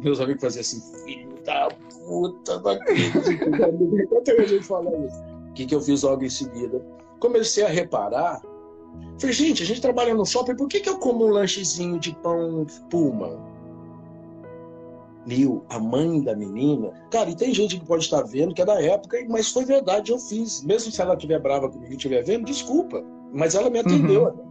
Meus 0.00 0.20
amigos 0.20 0.42
faziam 0.42 0.60
assim, 0.60 0.80
filho 1.04 1.34
da 1.44 1.68
puta, 2.04 2.60
não 2.60 2.70
acredito. 2.70 3.18
Até 4.18 4.46
gente 4.46 4.64
fala 4.64 4.90
isso. 5.06 5.20
O 5.50 5.52
que, 5.54 5.66
que 5.66 5.74
eu 5.74 5.80
fiz 5.80 6.02
logo 6.02 6.24
em 6.24 6.30
seguida? 6.30 6.80
Comecei 7.20 7.64
a 7.64 7.68
reparar. 7.68 8.40
Falei, 9.18 9.34
gente, 9.34 9.62
a 9.62 9.66
gente 9.66 9.80
trabalha 9.80 10.14
no 10.14 10.26
shopping, 10.26 10.56
por 10.56 10.68
que, 10.68 10.80
que 10.80 10.88
eu 10.88 10.98
como 10.98 11.26
um 11.26 11.30
lanchezinho 11.30 11.98
de 11.98 12.14
pão 12.16 12.66
Puma? 12.90 13.38
Nil, 15.26 15.64
a 15.68 15.78
mãe 15.78 16.22
da 16.22 16.36
menina. 16.36 16.92
Cara, 17.10 17.30
e 17.30 17.34
tem 17.34 17.52
gente 17.52 17.78
que 17.78 17.84
pode 17.84 18.04
estar 18.04 18.22
vendo 18.22 18.54
que 18.54 18.62
é 18.62 18.64
da 18.64 18.80
época, 18.80 19.18
mas 19.28 19.50
foi 19.50 19.64
verdade, 19.64 20.12
eu 20.12 20.18
fiz. 20.18 20.62
Mesmo 20.62 20.92
se 20.92 21.00
ela 21.00 21.14
estiver 21.14 21.40
brava 21.40 21.68
comigo 21.68 21.92
e 21.92 21.96
estiver 21.96 22.22
vendo, 22.22 22.44
desculpa. 22.44 23.02
Mas 23.32 23.54
ela 23.54 23.68
me 23.68 23.80
atendeu. 23.80 24.26
Uhum. 24.26 24.46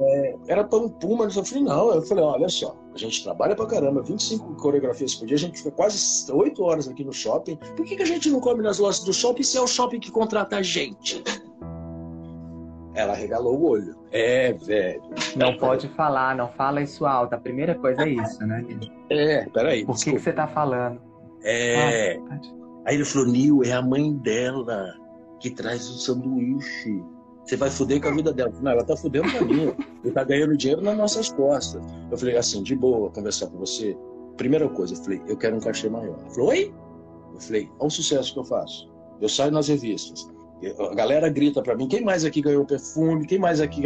É, 0.00 0.36
era 0.48 0.64
pão 0.64 0.88
puma, 0.88 1.26
eu 1.26 1.44
falei, 1.44 1.62
não. 1.62 1.94
Eu 1.94 2.02
falei, 2.02 2.24
olha 2.24 2.48
só, 2.48 2.74
a 2.92 2.98
gente 2.98 3.22
trabalha 3.22 3.54
pra 3.54 3.66
caramba, 3.66 4.02
25 4.02 4.54
coreografias 4.56 5.14
por 5.14 5.26
dia, 5.26 5.36
a 5.36 5.40
gente 5.40 5.58
fica 5.58 5.70
quase 5.70 6.30
8 6.30 6.62
horas 6.62 6.88
aqui 6.88 7.04
no 7.04 7.12
shopping. 7.12 7.56
Por 7.76 7.84
que, 7.84 7.96
que 7.96 8.02
a 8.02 8.06
gente 8.06 8.28
não 8.30 8.40
come 8.40 8.62
nas 8.62 8.78
lojas 8.78 9.04
do 9.04 9.12
shopping 9.12 9.44
se 9.44 9.56
é 9.56 9.60
o 9.60 9.66
shopping 9.66 10.00
que 10.00 10.10
contrata 10.10 10.56
a 10.56 10.62
gente? 10.62 11.22
Ela 12.94 13.14
regalou 13.14 13.58
o 13.58 13.70
olho. 13.70 13.96
É, 14.12 14.52
velho. 14.52 15.02
Não 15.36 15.56
pode 15.56 15.88
falar, 15.88 16.36
não 16.36 16.48
fala 16.48 16.80
isso 16.80 17.04
alto. 17.04 17.34
A 17.34 17.38
primeira 17.38 17.74
coisa 17.74 18.02
é 18.02 18.08
isso, 18.08 18.46
né? 18.46 18.64
É, 19.10 19.44
peraí. 19.46 19.84
Por 19.84 19.96
que, 19.96 20.12
que 20.12 20.18
você 20.18 20.32
tá 20.32 20.46
falando? 20.46 21.00
É. 21.42 22.16
Ah, 22.30 22.40
Aí 22.86 22.96
ele 22.96 23.04
falou, 23.04 23.26
Nil, 23.28 23.64
é 23.64 23.72
a 23.72 23.82
mãe 23.82 24.14
dela 24.18 24.94
que 25.40 25.50
traz 25.50 25.88
o 25.88 25.98
sanduíche. 25.98 27.02
Você 27.44 27.56
vai 27.56 27.70
fuder 27.70 28.00
com 28.00 28.08
a 28.08 28.12
vida 28.12 28.32
dela. 28.32 28.52
Não, 28.60 28.70
ela 28.70 28.84
tá 28.84 28.96
fudendo 28.96 29.30
com 29.32 29.38
a 29.38 29.46
minha. 29.46 29.76
Ele 30.02 30.12
tá 30.12 30.22
ganhando 30.22 30.56
dinheiro 30.56 30.82
nas 30.82 30.96
nossas 30.96 31.30
costas. 31.30 31.82
Eu 32.10 32.16
falei 32.16 32.36
assim, 32.36 32.62
de 32.62 32.74
boa, 32.74 33.10
conversar 33.10 33.48
com 33.48 33.58
você. 33.58 33.96
Primeira 34.36 34.68
coisa, 34.68 34.94
eu 34.94 34.98
falei, 34.98 35.22
eu 35.26 35.36
quero 35.36 35.56
um 35.56 35.60
cachê 35.60 35.88
maior. 35.88 36.18
Ele 36.20 36.30
falou, 36.30 36.50
oi? 36.50 36.74
Eu 37.34 37.40
falei, 37.40 37.70
olha 37.78 37.86
o 37.86 37.90
sucesso 37.90 38.32
que 38.32 38.38
eu 38.38 38.44
faço. 38.44 38.90
Eu 39.20 39.28
saio 39.28 39.50
nas 39.52 39.68
revistas. 39.68 40.30
A 40.78 40.94
galera 40.94 41.28
grita 41.28 41.62
para 41.62 41.74
mim, 41.76 41.88
quem 41.88 42.02
mais 42.02 42.24
aqui 42.24 42.40
ganhou 42.40 42.64
perfume? 42.64 43.26
Quem 43.26 43.38
mais 43.38 43.60
aqui... 43.60 43.82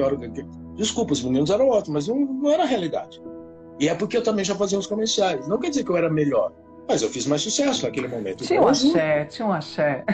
Desculpa, 0.75 1.13
os 1.13 1.23
meninos 1.23 1.51
eram 1.51 1.69
ótimos, 1.69 2.07
mas 2.07 2.09
não, 2.09 2.25
não 2.25 2.51
era 2.51 2.63
a 2.63 2.67
realidade. 2.67 3.21
E 3.81 3.89
é 3.89 3.95
porque 3.95 4.17
eu 4.17 4.23
também 4.23 4.45
já 4.45 4.55
fazia 4.55 4.79
os 4.79 4.87
comerciais. 4.87 5.47
Não 5.49 5.59
quer 5.59 5.71
dizer 5.71 5.85
que 5.85 5.91
eu 5.91 5.97
era 5.97 6.11
melhor, 6.11 6.53
mas 6.89 7.03
eu 7.03 7.09
fiz 7.09 7.27
mais 7.27 7.43
sucesso 7.43 7.85
naquele 7.85 8.09
momento. 8.09 8.45
Tinha 8.45 8.61
um 8.61 8.69
axé, 8.69 9.25
tinha 9.27 9.47
um 9.47 9.53
axé. 9.53 10.05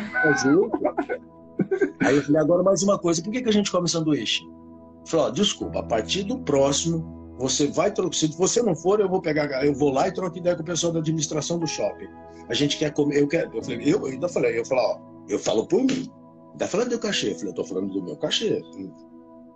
Aí 2.00 2.16
eu 2.16 2.22
falei, 2.22 2.40
agora 2.40 2.62
mais 2.62 2.82
uma 2.82 2.98
coisa, 2.98 3.22
por 3.22 3.32
que, 3.32 3.42
que 3.42 3.48
a 3.48 3.52
gente 3.52 3.70
come 3.70 3.88
sanduíche? 3.88 4.42
Eu 4.42 5.06
falei, 5.06 5.26
ó, 5.26 5.30
desculpa, 5.30 5.80
a 5.80 5.82
partir 5.82 6.24
do 6.24 6.38
próximo, 6.38 7.34
você 7.38 7.66
vai 7.66 7.90
trocar. 7.90 8.14
Se 8.14 8.26
você 8.36 8.62
não 8.62 8.74
for, 8.74 9.00
eu 9.00 9.08
vou 9.08 9.20
pegar, 9.20 9.64
eu 9.64 9.74
vou 9.74 9.90
lá 9.90 10.08
e 10.08 10.12
troco 10.12 10.36
ideia 10.38 10.56
com 10.56 10.62
o 10.62 10.64
pessoal 10.64 10.92
da 10.92 11.00
administração 11.00 11.58
do 11.58 11.66
shopping. 11.66 12.08
A 12.48 12.54
gente 12.54 12.76
quer 12.76 12.92
comer, 12.92 13.20
eu 13.20 13.28
quero. 13.28 13.56
Eu, 13.56 13.62
falei, 13.62 13.80
eu, 13.82 14.00
eu 14.00 14.06
ainda 14.06 14.28
falei, 14.28 14.58
eu 14.58 14.64
falei, 14.64 14.84
ó, 14.84 14.98
eu 15.28 15.38
falo 15.38 15.66
por 15.66 15.82
mim. 15.82 16.10
Tá 16.58 16.68
falando 16.68 16.90
do 16.90 16.98
cachê? 16.98 17.32
Eu 17.32 17.34
falei, 17.34 17.50
eu 17.50 17.54
tô 17.54 17.64
falando 17.64 17.92
do 17.92 18.02
meu 18.02 18.16
cachê. 18.16 18.62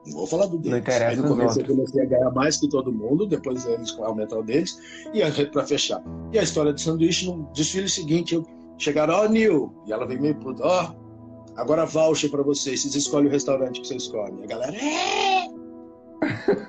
Não 0.07 0.17
vou 0.17 0.27
falar 0.27 0.47
do 0.47 0.59
deles. 0.59 0.71
Não 0.71 0.79
interessa. 0.79 1.11
Aí 1.11 1.17
no 1.17 1.29
começo 1.29 1.61
eu 1.61 1.67
comecei 1.67 2.03
a 2.03 2.07
ganhar 2.07 2.31
mais 2.31 2.57
que 2.57 2.69
todo 2.69 2.93
mundo, 2.93 3.27
depois 3.27 3.67
eles 3.67 3.97
aumentaram 3.99 4.45
deles, 4.45 4.79
e 5.13 5.47
para 5.47 5.65
fechar. 5.65 6.03
E 6.33 6.39
a 6.39 6.43
história 6.43 6.73
do 6.73 6.81
sanduíche, 6.81 7.27
no 7.27 7.49
desfile 7.53 7.89
seguinte, 7.89 8.35
eu 8.35 8.45
chegaram, 8.79 9.15
ó, 9.15 9.25
oh, 9.25 9.29
Nil, 9.29 9.73
e 9.87 9.93
ela 9.93 10.07
veio 10.07 10.21
meio 10.21 10.35
puta, 10.37 10.65
ó, 10.65 10.91
oh, 10.91 11.61
agora 11.61 11.85
voucher 11.85 12.31
para 12.31 12.43
vocês, 12.43 12.81
vocês 12.83 12.95
escolhem 12.95 13.29
o 13.29 13.33
restaurante 13.33 13.81
que 13.81 13.89
vocês 13.89 14.05
escolhem. 14.05 14.43
A 14.43 14.47
galera, 14.47 14.77
é! 14.77 15.49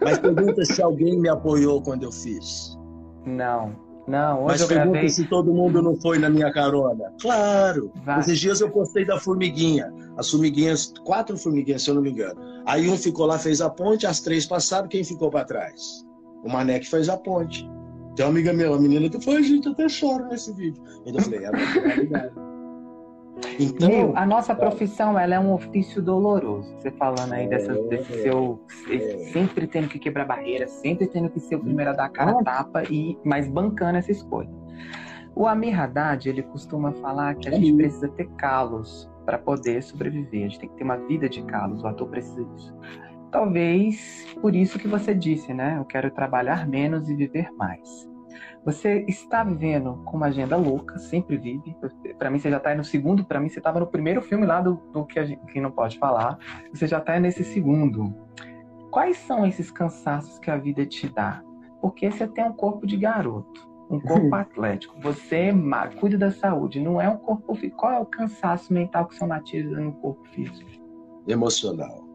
Mas 0.01 0.19
pergunta 0.19 0.63
se 0.65 0.81
alguém 0.81 1.19
me 1.19 1.29
apoiou 1.29 1.81
quando 1.81 2.03
eu 2.03 2.11
fiz. 2.11 2.77
Não. 3.25 3.88
Não, 4.09 4.39
hoje 4.39 4.45
Mas 4.47 4.61
eu 4.61 4.67
pergunta 4.67 4.91
gravei... 4.93 5.09
se 5.09 5.25
todo 5.25 5.53
mundo 5.53 5.83
não 5.83 5.95
foi 5.95 6.17
na 6.17 6.29
minha 6.29 6.51
carona. 6.51 7.13
Claro! 7.21 7.91
Vai. 8.03 8.19
Esses 8.19 8.39
dias 8.39 8.59
eu 8.59 8.71
postei 8.71 9.05
da 9.05 9.19
formiguinha. 9.19 9.93
As 10.17 10.31
formiguinhas, 10.31 10.91
quatro 11.05 11.37
formiguinhas, 11.37 11.83
se 11.83 11.91
eu 11.91 11.95
não 11.95 12.01
me 12.01 12.09
engano. 12.09 12.41
Aí 12.65 12.89
um 12.89 12.97
ficou 12.97 13.27
lá, 13.27 13.37
fez 13.37 13.61
a 13.61 13.69
ponte, 13.69 14.07
as 14.07 14.19
três 14.19 14.47
passaram, 14.47 14.87
quem 14.87 15.03
ficou 15.03 15.29
para 15.29 15.45
trás? 15.45 16.03
O 16.43 16.49
Mané 16.49 16.79
que 16.79 16.89
fez 16.89 17.07
a 17.07 17.17
ponte. 17.17 17.69
Tem 18.15 18.25
uma 18.25 18.31
amiga 18.31 18.51
minha, 18.51 18.69
uma 18.69 18.79
menina 18.79 19.07
que 19.09 19.21
foi, 19.21 19.43
gente, 19.43 19.69
até 19.69 19.87
choro 19.87 20.25
nesse 20.25 20.51
vídeo. 20.53 20.81
Então 21.05 21.21
eu 21.21 21.21
falei, 21.21 21.45
é 21.45 22.48
então, 23.59 24.13
a 24.15 24.25
nossa 24.25 24.55
profissão 24.55 25.17
ela 25.17 25.35
é 25.35 25.39
um 25.39 25.53
ofício 25.53 26.01
doloroso. 26.01 26.73
Você 26.77 26.91
falando 26.91 27.33
aí 27.33 27.47
dessa, 27.47 27.73
é, 27.73 27.81
desse 27.83 28.21
seu. 28.21 28.61
É. 28.89 28.99
Sempre 29.31 29.67
tendo 29.67 29.87
que 29.87 29.99
quebrar 29.99 30.25
barreiras, 30.25 30.71
sempre 30.71 31.07
tendo 31.07 31.29
que 31.29 31.39
ser 31.39 31.55
o 31.55 31.59
primeiro 31.59 31.91
a 31.91 31.93
dar 31.93 32.05
a 32.05 32.09
cara 32.09 32.31
a 32.31 32.43
tapa, 32.43 32.83
e, 32.83 33.17
mas 33.23 33.49
bancando 33.49 33.97
essa 33.97 34.11
escolha. 34.11 34.49
O 35.35 35.47
Amir 35.47 35.79
Haddad, 35.79 36.27
ele 36.27 36.43
costuma 36.43 36.91
falar 36.93 37.35
que 37.35 37.47
a 37.47 37.51
gente 37.51 37.73
precisa 37.73 38.09
ter 38.09 38.27
calos 38.31 39.09
para 39.25 39.37
poder 39.37 39.81
sobreviver. 39.83 40.45
A 40.45 40.47
gente 40.49 40.59
tem 40.59 40.69
que 40.69 40.75
ter 40.75 40.83
uma 40.83 40.97
vida 40.97 41.29
de 41.29 41.41
calos, 41.43 41.83
o 41.83 41.87
ator 41.87 42.07
precisa 42.09 42.43
disso. 42.43 42.75
Talvez 43.31 44.25
por 44.41 44.55
isso 44.55 44.79
que 44.79 44.87
você 44.87 45.13
disse, 45.13 45.53
né? 45.53 45.75
Eu 45.77 45.85
quero 45.85 46.09
trabalhar 46.11 46.67
menos 46.67 47.07
e 47.09 47.15
viver 47.15 47.51
mais. 47.51 48.08
Você 48.65 49.05
está 49.07 49.43
vivendo 49.43 50.01
com 50.05 50.17
uma 50.17 50.27
agenda 50.27 50.57
louca, 50.57 50.99
sempre 50.99 51.37
vive. 51.37 51.75
Para 52.17 52.29
mim, 52.29 52.39
você 52.39 52.49
já 52.49 52.57
está 52.57 52.75
no 52.75 52.83
segundo. 52.83 53.23
Para 53.23 53.39
mim, 53.39 53.49
você 53.49 53.59
estava 53.59 53.79
no 53.79 53.87
primeiro 53.87 54.21
filme 54.21 54.45
lá 54.45 54.59
do, 54.59 54.75
do 54.91 55.05
que 55.05 55.17
a 55.17 55.25
gente 55.25 55.43
que 55.45 55.61
não 55.61 55.71
pode 55.71 55.97
falar. 55.97 56.37
Você 56.73 56.85
já 56.85 56.97
está 56.97 57.19
nesse 57.19 57.43
segundo. 57.43 58.13
Quais 58.91 59.17
são 59.17 59.45
esses 59.45 59.71
cansaços 59.71 60.37
que 60.39 60.51
a 60.51 60.57
vida 60.57 60.85
te 60.85 61.07
dá? 61.07 61.41
Porque 61.81 62.11
você 62.11 62.27
tem 62.27 62.43
um 62.43 62.53
corpo 62.53 62.85
de 62.85 62.97
garoto, 62.97 63.69
um 63.89 63.99
corpo 63.99 64.35
atlético. 64.35 64.99
Você 65.01 65.53
cuida 65.99 66.17
da 66.17 66.31
saúde. 66.31 66.81
Não 66.81 66.99
é 66.99 67.07
um 67.07 67.17
corpo 67.17 67.55
físico. 67.55 67.77
Qual 67.77 67.93
é 67.93 67.99
o 67.99 68.05
cansaço 68.05 68.73
mental 68.73 69.07
que 69.07 69.15
somatiza 69.15 69.79
no 69.79 69.93
corpo 69.93 70.23
físico? 70.29 70.69
Emocional 71.27 72.09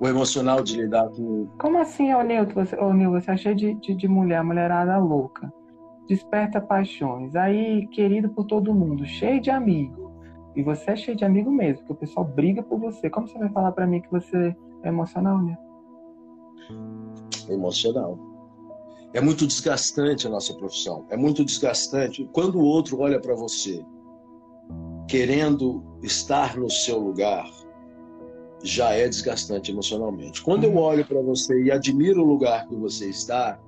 o 0.00 0.08
emocional 0.08 0.64
de 0.64 0.78
lidar 0.78 1.08
com. 1.10 1.46
Como 1.60 1.78
assim, 1.78 2.12
ô 2.12 2.22
Nilton? 2.22 2.54
Você, 2.54 2.74
ô, 2.74 2.92
Nil, 2.92 3.12
você 3.12 3.30
é 3.30 3.36
cheio 3.36 3.54
de, 3.54 3.74
de, 3.74 3.94
de 3.94 4.08
mulher, 4.08 4.42
mulherada 4.42 4.98
louca 4.98 5.48
desperta 6.08 6.60
paixões. 6.60 7.34
Aí, 7.34 7.86
querido 7.88 8.28
por 8.28 8.44
todo 8.46 8.74
mundo, 8.74 9.06
cheio 9.06 9.40
de 9.40 9.50
amigo. 9.50 10.12
E 10.54 10.62
você 10.62 10.90
é 10.90 10.96
cheio 10.96 11.16
de 11.16 11.24
amigo 11.24 11.50
mesmo, 11.50 11.78
porque 11.78 11.92
o 11.92 11.96
pessoal 11.96 12.26
briga 12.26 12.62
por 12.62 12.78
você. 12.78 13.08
Como 13.08 13.26
você 13.26 13.38
vai 13.38 13.48
falar 13.50 13.72
para 13.72 13.86
mim 13.86 14.00
que 14.00 14.10
você 14.10 14.54
é 14.82 14.88
emocional, 14.88 15.40
né? 15.40 15.56
Emocional. 17.48 18.18
É 19.14 19.20
muito 19.20 19.46
desgastante 19.46 20.26
a 20.26 20.30
nossa 20.30 20.54
profissão. 20.54 21.06
É 21.10 21.16
muito 21.16 21.44
desgastante. 21.44 22.28
Quando 22.32 22.58
o 22.58 22.64
outro 22.64 23.00
olha 23.00 23.20
para 23.20 23.34
você 23.34 23.84
querendo 25.08 25.82
estar 26.02 26.56
no 26.56 26.70
seu 26.70 26.98
lugar, 26.98 27.46
já 28.62 28.90
é 28.90 29.08
desgastante 29.08 29.70
emocionalmente. 29.70 30.42
Quando 30.42 30.64
eu 30.64 30.76
olho 30.76 31.04
para 31.04 31.20
você 31.20 31.62
e 31.62 31.70
admiro 31.70 32.22
o 32.22 32.26
lugar 32.26 32.66
que 32.68 32.76
você 32.76 33.08
está, 33.08 33.58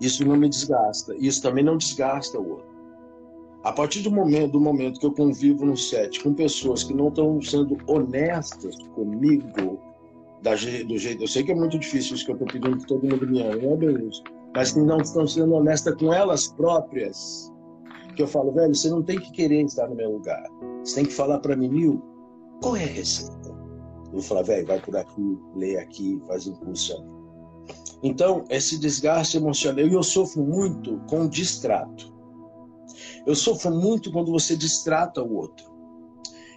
isso 0.00 0.24
não 0.24 0.36
me 0.36 0.48
desgasta. 0.48 1.14
Isso 1.18 1.42
também 1.42 1.64
não 1.64 1.76
desgasta 1.76 2.38
o 2.38 2.50
outro. 2.50 2.74
A 3.64 3.72
partir 3.72 4.02
do 4.02 4.10
momento, 4.10 4.52
do 4.52 4.60
momento 4.60 5.00
que 5.00 5.06
eu 5.06 5.12
convivo 5.12 5.64
no 5.64 5.76
set 5.76 6.22
com 6.22 6.34
pessoas 6.34 6.84
que 6.84 6.92
não 6.92 7.08
estão 7.08 7.40
sendo 7.40 7.78
honestas 7.86 8.76
comigo, 8.94 9.80
da, 10.44 10.52
do 10.52 10.98
jeito. 10.98 11.24
Eu 11.24 11.26
sei 11.26 11.42
que 11.42 11.50
é 11.50 11.54
muito 11.54 11.78
difícil 11.78 12.14
isso 12.14 12.24
que 12.24 12.30
eu 12.30 12.36
estou 12.36 12.46
pedindo 12.46 12.76
que 12.76 12.86
todo 12.86 13.02
mundo 13.02 13.26
me 13.26 13.42
ame, 13.42 13.66
é 13.66 13.76
beleza. 13.76 14.22
Mas 14.54 14.72
que 14.72 14.80
não 14.80 14.98
estão 14.98 15.26
sendo 15.26 15.54
honestas 15.54 15.94
com 15.96 16.12
elas 16.12 16.48
próprias. 16.48 17.50
Que 18.14 18.22
eu 18.22 18.28
falo, 18.28 18.52
velho, 18.52 18.74
você 18.74 18.88
não 18.90 19.02
tem 19.02 19.18
que 19.18 19.32
querer 19.32 19.64
estar 19.64 19.88
no 19.88 19.96
meu 19.96 20.12
lugar. 20.12 20.44
Você 20.84 20.96
tem 20.96 21.06
que 21.06 21.12
falar 21.12 21.40
para 21.40 21.56
mim, 21.56 21.68
Nil, 21.68 22.02
qual 22.62 22.76
é 22.76 22.84
a 22.84 22.86
receita? 22.86 23.43
Vou 24.14 24.22
falar, 24.22 24.42
velho, 24.42 24.66
vai 24.66 24.80
por 24.80 24.96
aqui, 24.96 25.38
lê 25.54 25.76
aqui, 25.76 26.20
faz 26.26 26.46
impulso 26.46 26.94
então, 28.04 28.44
esse 28.50 28.78
desgaste 28.78 29.38
emocional, 29.38 29.86
eu 29.86 30.02
sofro 30.02 30.42
muito 30.44 30.98
com 31.08 31.26
distrato. 31.26 32.12
Eu 33.26 33.34
sofro 33.34 33.70
muito 33.70 34.12
quando 34.12 34.30
você 34.30 34.54
distrata 34.54 35.22
o 35.22 35.34
outro. 35.36 35.64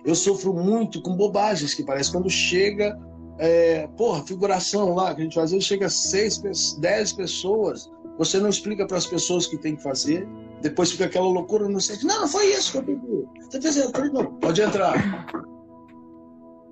Eu 0.05 0.14
sofro 0.14 0.53
muito 0.53 1.01
com 1.01 1.16
bobagens 1.16 1.74
que 1.74 1.86
parece 1.86 2.12
quando 2.12 2.30
chega, 2.30 2.99
é, 3.39 3.88
porra, 3.95 4.26
figuração 4.26 4.93
lá 4.93 5.16
que 5.16 5.22
a 5.22 5.24
gente 5.24 5.36
faz, 5.36 5.51
chega 5.64 5.89
seis, 5.89 6.41
dez 6.80 7.14
pessoas, 7.14 7.89
você 8.18 8.39
não 8.39 8.49
explica 8.49 8.86
para 8.86 8.97
as 8.97 9.05
pessoas 9.05 9.45
o 9.45 9.49
que 9.49 9.58
tem 9.58 9.78
que 9.78 9.84
fazer, 9.84 10.28
depois 10.62 10.91
fica 10.91 11.05
aquela 11.05 11.28
loucura 11.28 11.70
no 11.70 11.80
centro. 11.80 12.08
Não, 12.08 12.22
não 12.22 12.28
foi 12.28 12.47
isso 12.47 12.74
que 12.74 12.78
eu 12.80 12.84
pedi. 12.84 13.26
Você 13.49 13.62
fez 13.62 13.76
isso? 13.78 13.91
Não, 14.12 14.26
pode 14.34 14.62
entrar. 14.62 15.28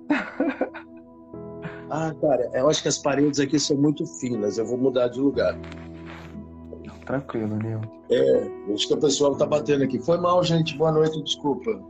ah, 1.90 2.14
cara, 2.20 2.50
eu 2.54 2.68
acho 2.68 2.82
que 2.82 2.88
as 2.88 2.98
paredes 2.98 3.40
aqui 3.40 3.58
são 3.58 3.76
muito 3.76 4.06
finas, 4.18 4.58
eu 4.58 4.66
vou 4.66 4.78
mudar 4.78 5.08
de 5.08 5.20
lugar. 5.20 5.58
Tranquilo, 7.06 7.56
Nil. 7.56 7.80
É, 8.10 8.72
acho 8.74 8.88
que 8.88 8.94
o 8.94 8.98
pessoal 8.98 9.36
tá 9.36 9.46
batendo 9.46 9.84
aqui. 9.84 9.98
Foi 10.00 10.18
mal, 10.18 10.42
gente. 10.42 10.76
Boa 10.76 10.90
noite, 10.90 11.22
desculpa. 11.22 11.80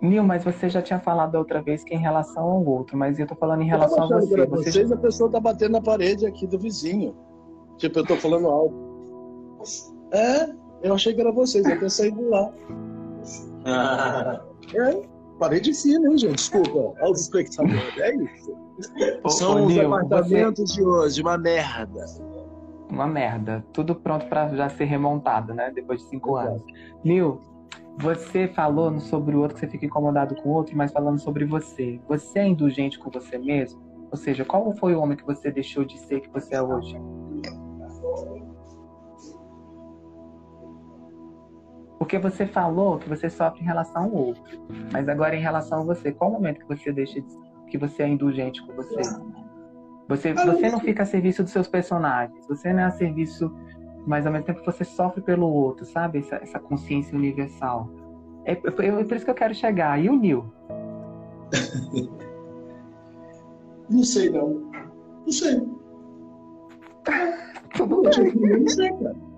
Nil, 0.00 0.24
mas 0.24 0.42
você 0.42 0.68
já 0.68 0.82
tinha 0.82 0.98
falado 0.98 1.36
outra 1.36 1.62
vez 1.62 1.84
que 1.84 1.94
em 1.94 1.98
relação 1.98 2.42
ao 2.42 2.64
outro, 2.64 2.98
mas 2.98 3.20
eu 3.20 3.26
tô 3.26 3.36
falando 3.36 3.62
em 3.62 3.68
relação 3.68 4.02
a 4.02 4.20
você. 4.20 4.34
Pra 4.34 4.46
você 4.46 4.70
vocês, 4.70 4.88
já... 4.88 4.94
a 4.96 4.98
pessoa 4.98 5.30
tá 5.30 5.38
batendo 5.38 5.72
na 5.72 5.80
parede 5.80 6.26
aqui 6.26 6.44
do 6.44 6.58
vizinho. 6.58 7.14
Tipo, 7.78 8.00
eu 8.00 8.06
tô 8.06 8.16
falando 8.16 8.48
alto. 8.48 8.74
É, 10.10 10.52
eu 10.82 10.92
achei 10.92 11.14
que 11.14 11.20
era 11.20 11.30
vocês, 11.30 11.64
eu 11.64 11.78
pensei 11.78 12.10
saído 12.10 12.28
lá. 12.28 12.52
Ah. 13.64 14.40
É, 14.74 15.02
parede 15.42 15.74
fina, 15.74 16.08
hein, 16.08 16.18
gente? 16.18 16.36
Desculpa, 16.36 16.94
aos 17.00 17.20
espectadores. 17.20 17.98
É 17.98 18.14
isso. 18.14 18.56
Ô, 19.24 19.28
São 19.28 19.62
ô, 19.62 19.66
os 19.66 19.74
Nil, 19.74 19.92
apartamentos 19.92 20.70
você... 20.70 20.74
de 20.74 20.86
hoje, 20.86 21.20
uma 21.20 21.36
merda. 21.36 22.04
Uma 22.88 23.06
merda. 23.08 23.64
Tudo 23.72 23.96
pronto 23.96 24.26
para 24.26 24.54
já 24.54 24.68
ser 24.68 24.84
remontado, 24.84 25.52
né? 25.52 25.72
Depois 25.74 26.00
de 26.00 26.08
cinco 26.10 26.36
anos. 26.36 26.62
Nil, 27.02 27.40
você 27.98 28.46
falou 28.46 29.00
sobre 29.00 29.34
o 29.34 29.40
outro 29.40 29.54
que 29.54 29.60
você 29.60 29.68
fica 29.68 29.86
incomodado 29.86 30.36
com 30.36 30.50
o 30.50 30.52
outro, 30.52 30.76
mas 30.76 30.92
falando 30.92 31.18
sobre 31.18 31.44
você. 31.44 32.00
Você 32.08 32.38
é 32.38 32.46
indulgente 32.46 32.98
com 32.98 33.10
você 33.10 33.36
mesmo? 33.36 33.82
Ou 34.12 34.16
seja, 34.16 34.44
qual 34.44 34.72
foi 34.76 34.94
o 34.94 35.00
homem 35.00 35.16
que 35.16 35.24
você 35.24 35.50
deixou 35.50 35.84
de 35.84 35.98
ser 35.98 36.20
que 36.20 36.28
você 36.28 36.54
é 36.54 36.62
hoje? 36.62 36.96
Porque 42.02 42.18
você 42.18 42.48
falou 42.48 42.98
que 42.98 43.08
você 43.08 43.30
sofre 43.30 43.60
em 43.60 43.64
relação 43.64 44.02
ao 44.02 44.12
outro, 44.12 44.42
mas 44.92 45.08
agora 45.08 45.36
em 45.36 45.40
relação 45.40 45.82
a 45.82 45.84
você, 45.84 46.10
qual 46.10 46.30
o 46.30 46.32
momento 46.32 46.58
que 46.58 46.66
você 46.66 46.90
deixa 46.90 47.20
de, 47.20 47.28
que 47.68 47.78
você 47.78 48.02
é 48.02 48.08
indulgente 48.08 48.60
com 48.66 48.74
você? 48.74 49.02
Você, 50.08 50.34
você 50.34 50.68
não 50.68 50.80
fica 50.80 51.04
a 51.04 51.06
serviço 51.06 51.44
dos 51.44 51.52
seus 51.52 51.68
personagens, 51.68 52.44
você 52.48 52.72
não 52.72 52.80
é 52.80 52.84
a 52.86 52.90
serviço 52.90 53.54
mas 54.04 54.26
ao 54.26 54.32
mesmo 54.32 54.46
tempo 54.46 54.64
você 54.64 54.82
sofre 54.82 55.20
pelo 55.22 55.46
outro, 55.46 55.86
sabe? 55.86 56.18
Essa, 56.18 56.34
essa 56.42 56.58
consciência 56.58 57.16
universal. 57.16 57.88
É, 58.46 58.54
é, 58.54 58.56
é, 58.56 58.60
por 59.04 59.16
isso 59.16 59.24
que 59.24 59.30
eu 59.30 59.36
quero 59.36 59.54
chegar. 59.54 60.02
E 60.02 60.10
o 60.10 60.16
Nil? 60.16 60.52
não 63.88 64.02
sei, 64.02 64.28
não. 64.28 64.72
Não 65.24 65.30
sei. 65.32 65.54
Tudo 67.76 68.02
bem. 68.02 68.58
Não 68.58 68.66
sei, 68.68 68.90
cara. 68.90 69.31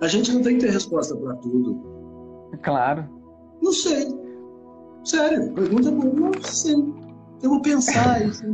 A 0.00 0.08
gente 0.08 0.32
não 0.32 0.42
tem 0.42 0.58
que 0.58 0.64
ter 0.64 0.72
resposta 0.72 1.16
para 1.16 1.34
tudo. 1.36 2.50
Claro. 2.62 3.08
Não 3.62 3.72
sei. 3.72 4.06
Sério, 5.04 5.52
pergunta 5.52 5.90
boa. 5.90 6.30
Não 6.34 6.42
sei. 6.42 6.74
Eu 7.42 7.50
vou 7.50 7.62
pensar 7.62 8.20
isso. 8.26 8.44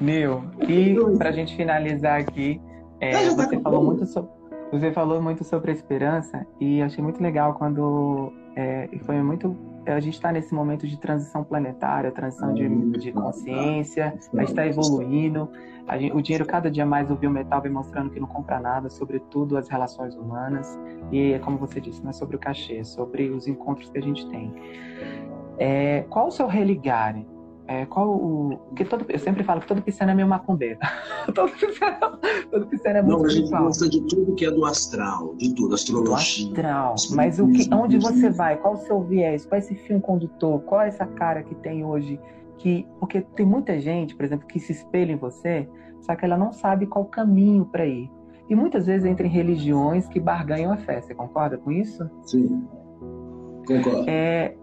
Nil, 0.00 0.44
e 0.68 0.94
para 1.16 1.30
a 1.30 1.32
gente 1.32 1.56
finalizar 1.56 2.20
aqui, 2.20 2.60
é, 3.00 3.30
você 3.30 3.60
falou 3.60 3.84
muito 3.84 4.06
sobre 4.06 4.30
você 4.72 4.90
falou 4.90 5.22
muito 5.22 5.44
sobre 5.44 5.70
a 5.70 5.74
esperança 5.74 6.44
e 6.60 6.82
achei 6.82 7.02
muito 7.02 7.22
legal 7.22 7.54
quando 7.54 8.32
é, 8.56 8.88
foi 9.04 9.22
muito 9.22 9.56
a 9.86 10.00
gente 10.00 10.14
está 10.14 10.32
nesse 10.32 10.54
momento 10.54 10.86
de 10.86 10.98
transição 10.98 11.44
planetária, 11.44 12.10
transição 12.10 12.54
de, 12.54 12.68
de 12.98 13.12
consciência, 13.12 14.14
a 14.32 14.40
gente 14.40 14.48
está 14.48 14.66
evoluindo, 14.66 15.50
gente, 15.98 16.14
o 16.14 16.22
dinheiro 16.22 16.46
cada 16.46 16.70
dia 16.70 16.86
mais 16.86 17.10
o 17.10 17.16
biometal 17.16 17.60
vem 17.60 17.70
mostrando 17.70 18.10
que 18.10 18.18
não 18.18 18.26
compra 18.26 18.58
nada, 18.58 18.88
sobretudo 18.88 19.56
as 19.56 19.68
relações 19.68 20.14
humanas. 20.14 20.78
E 21.12 21.38
como 21.40 21.58
você 21.58 21.80
disse, 21.80 22.02
não 22.02 22.10
é 22.10 22.12
sobre 22.12 22.36
o 22.36 22.38
cachê, 22.38 22.78
é 22.78 22.84
sobre 22.84 23.28
os 23.30 23.46
encontros 23.46 23.90
que 23.90 23.98
a 23.98 24.02
gente 24.02 24.26
tem. 24.28 24.52
É, 25.58 26.04
qual 26.08 26.28
o 26.28 26.30
seu 26.30 26.46
religar 26.46 27.16
é, 27.66 27.86
qual 27.86 28.10
o. 28.10 28.58
Porque 28.68 28.84
todo, 28.84 29.06
eu 29.08 29.18
sempre 29.18 29.42
falo 29.42 29.60
que 29.60 29.66
todo 29.66 29.80
pisciano 29.80 30.12
é 30.12 30.14
meio 30.14 30.28
macumbeiro. 30.28 30.78
todo, 31.34 31.50
pisciano, 31.52 32.18
todo 32.50 32.66
pisciano 32.66 32.98
é 32.98 33.02
muito 33.02 33.18
Não, 33.18 33.24
a 33.24 33.28
gente 33.28 33.50
gosta 33.50 33.88
de 33.88 34.00
tudo 34.02 34.34
que 34.34 34.44
é 34.44 34.50
do 34.50 34.64
astral, 34.66 35.34
de 35.36 35.54
tudo, 35.54 35.74
astrologia. 35.74 36.44
Do 36.46 36.52
astral. 36.52 36.94
Mas 37.12 37.38
o 37.38 37.48
que, 37.48 37.72
onde 37.72 37.98
você 37.98 38.28
vai? 38.28 38.58
Qual 38.58 38.74
o 38.74 38.78
seu 38.78 39.00
viés? 39.02 39.46
Qual 39.46 39.56
é 39.56 39.58
esse 39.60 39.74
fio 39.74 39.98
condutor? 40.00 40.60
Qual 40.62 40.82
é 40.82 40.88
essa 40.88 41.06
cara 41.06 41.42
que 41.42 41.54
tem 41.54 41.84
hoje? 41.84 42.20
Que, 42.58 42.86
porque 43.00 43.22
tem 43.22 43.46
muita 43.46 43.80
gente, 43.80 44.14
por 44.14 44.24
exemplo, 44.24 44.46
que 44.46 44.60
se 44.60 44.72
espelha 44.72 45.12
em 45.12 45.16
você, 45.16 45.68
só 46.02 46.14
que 46.14 46.24
ela 46.24 46.36
não 46.36 46.52
sabe 46.52 46.86
qual 46.86 47.06
caminho 47.06 47.64
para 47.64 47.86
ir. 47.86 48.10
E 48.48 48.54
muitas 48.54 48.86
vezes 48.86 49.06
entra 49.06 49.26
em 49.26 49.30
religiões 49.30 50.06
que 50.06 50.20
barganham 50.20 50.70
a 50.70 50.76
fé. 50.76 51.00
Você 51.00 51.14
concorda 51.14 51.56
com 51.56 51.72
isso? 51.72 52.08
Sim. 52.24 52.66
Concordo. 53.66 54.04
É, 54.06 54.54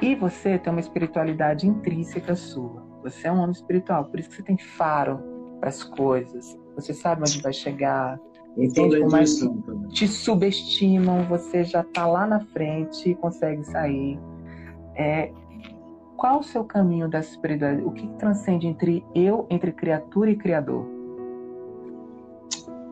e 0.00 0.14
você 0.14 0.58
tem 0.58 0.72
uma 0.72 0.80
espiritualidade 0.80 1.66
intrínseca 1.66 2.34
sua. 2.34 2.82
Você 3.02 3.28
é 3.28 3.32
um 3.32 3.38
homem 3.38 3.52
espiritual, 3.52 4.04
por 4.04 4.18
isso 4.18 4.30
que 4.30 4.36
você 4.36 4.42
tem 4.42 4.58
faro 4.58 5.20
para 5.58 5.68
as 5.68 5.82
coisas. 5.82 6.58
Você 6.74 6.94
sabe 6.94 7.22
onde 7.22 7.40
vai 7.42 7.52
chegar. 7.52 8.18
Entende 8.56 9.00
como 9.00 9.16
é 9.16 9.24
te 9.90 10.08
subestimam, 10.08 11.24
você 11.24 11.64
já 11.64 11.82
está 11.82 12.06
lá 12.06 12.26
na 12.26 12.40
frente 12.40 13.10
e 13.10 13.14
consegue 13.14 13.64
sair. 13.64 14.18
É, 14.96 15.32
qual 16.16 16.40
o 16.40 16.42
seu 16.42 16.64
caminho 16.64 17.08
da 17.08 17.20
espiritualidade? 17.20 17.86
O 17.86 17.92
que 17.92 18.06
transcende 18.18 18.66
entre 18.66 19.04
eu, 19.14 19.46
entre 19.48 19.72
criatura 19.72 20.30
e 20.30 20.36
criador? 20.36 20.86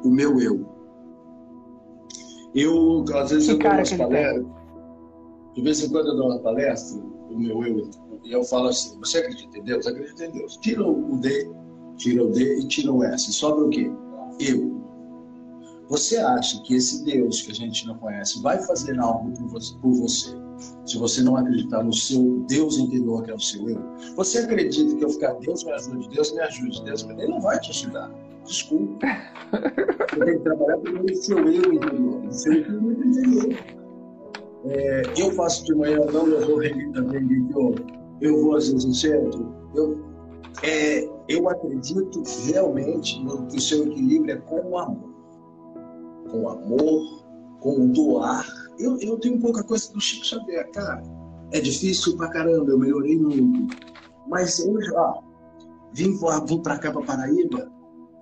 O 0.05 0.11
meu 0.11 0.41
eu. 0.41 0.67
Eu, 2.55 3.05
às 3.15 3.31
vezes, 3.31 3.49
que 3.49 3.55
eu 3.55 3.59
cara 3.59 3.83
que 3.83 3.97
palestras, 3.97 4.47
de 5.55 5.63
vez 5.63 5.83
em 5.83 5.91
quando 5.91 6.09
eu 6.09 6.17
dou 6.17 6.27
uma 6.31 6.39
palestra, 6.41 7.01
o 7.01 7.39
meu 7.39 7.65
eu, 7.65 7.91
e 8.25 8.33
eu 8.33 8.45
falo 8.45 8.69
assim: 8.69 8.99
você 8.99 9.19
acredita 9.19 9.59
em 9.59 9.63
Deus? 9.63 9.87
Acredita 9.87 10.27
em 10.27 10.33
Deus. 10.33 10.57
Tira 10.59 10.87
o 10.87 11.19
D, 11.21 11.51
tira 11.97 12.25
o 12.25 12.31
D 12.31 12.61
e 12.61 12.69
tira 12.69 12.93
o 12.93 13.03
S. 13.05 13.33
Sobra 13.33 13.65
o 13.65 13.71
quê? 13.71 13.91
Eu. 14.41 14.79
Você 15.89 16.19
acha 16.19 16.63
que 16.63 16.75
esse 16.75 17.03
Deus 17.05 17.41
que 17.41 17.51
a 17.51 17.55
gente 17.55 17.87
não 17.87 17.97
conhece 17.97 18.43
vai 18.43 18.63
fazer 18.63 18.99
algo 18.99 19.33
por 19.81 19.93
você, 19.95 20.37
se 20.85 20.99
você 20.99 21.23
não 21.23 21.37
acreditar 21.37 21.83
no 21.83 21.95
seu 21.95 22.45
Deus 22.47 22.77
interior, 22.77 23.23
que 23.23 23.31
é 23.31 23.35
o 23.35 23.41
seu 23.41 23.71
eu? 23.71 23.83
Você 24.15 24.39
acredita 24.39 24.95
que 24.95 25.05
eu 25.05 25.09
ficar, 25.09 25.33
Deus 25.35 25.65
me 25.65 25.73
ajude, 25.73 26.09
Deus 26.11 26.33
me 26.33 26.41
ajude, 26.41 26.85
Deus 26.85 27.03
me... 27.05 27.15
Ele 27.15 27.29
não 27.29 27.41
vai 27.41 27.59
te 27.59 27.71
ajudar. 27.71 28.11
Desculpa. 28.45 29.07
Você 30.11 30.25
tem 30.25 30.39
que 30.39 30.45
trabalhar 30.45 30.79
pelo 30.79 31.15
seu 31.15 31.39
eu 31.39 31.73
interior, 31.73 32.27
o 32.27 32.33
seu 32.33 32.53
eu 32.53 32.93
interior. 32.93 33.78
É, 34.65 35.03
eu 35.17 35.31
faço 35.33 35.65
de 35.65 35.75
manhã, 35.75 35.99
não 36.13 36.27
eu 36.27 36.47
vou 36.47 36.93
também, 36.93 37.49
eu, 38.21 38.43
vou 38.43 38.57
às 38.57 38.69
vezes 38.69 38.85
no 38.85 38.95
centro. 38.95 39.55
Eu, 39.75 40.05
é, 40.63 41.09
eu 41.29 41.49
acredito 41.49 42.23
realmente 42.47 43.23
no, 43.23 43.47
que 43.47 43.57
o 43.57 43.61
seu 43.61 43.87
equilíbrio 43.87 44.35
é 44.35 44.37
com 44.39 44.71
o 44.71 44.79
amor. 44.79 45.15
Com 46.31 46.43
o 46.43 46.49
amor, 46.49 47.25
com 47.61 47.85
o 47.85 47.89
doar. 47.93 48.47
Eu, 48.79 48.99
eu 48.99 49.19
tenho 49.19 49.37
um 49.37 49.41
pouco 49.41 49.61
a 49.61 49.65
coisa 49.65 49.93
do 49.93 50.01
Chico 50.01 50.27
Xavier, 50.27 50.71
cara. 50.73 51.03
É 51.53 51.61
difícil 51.61 52.17
pra 52.17 52.29
caramba, 52.29 52.71
eu 52.71 52.79
melhorei 52.79 53.17
muito. 53.17 53.77
Mas 54.29 54.59
eu 54.59 54.81
já 54.83 55.15
vim, 55.93 56.19
vim 56.47 56.63
pra 56.63 56.79
cá, 56.79 56.93
pra 56.93 57.03
Paraíba, 57.03 57.71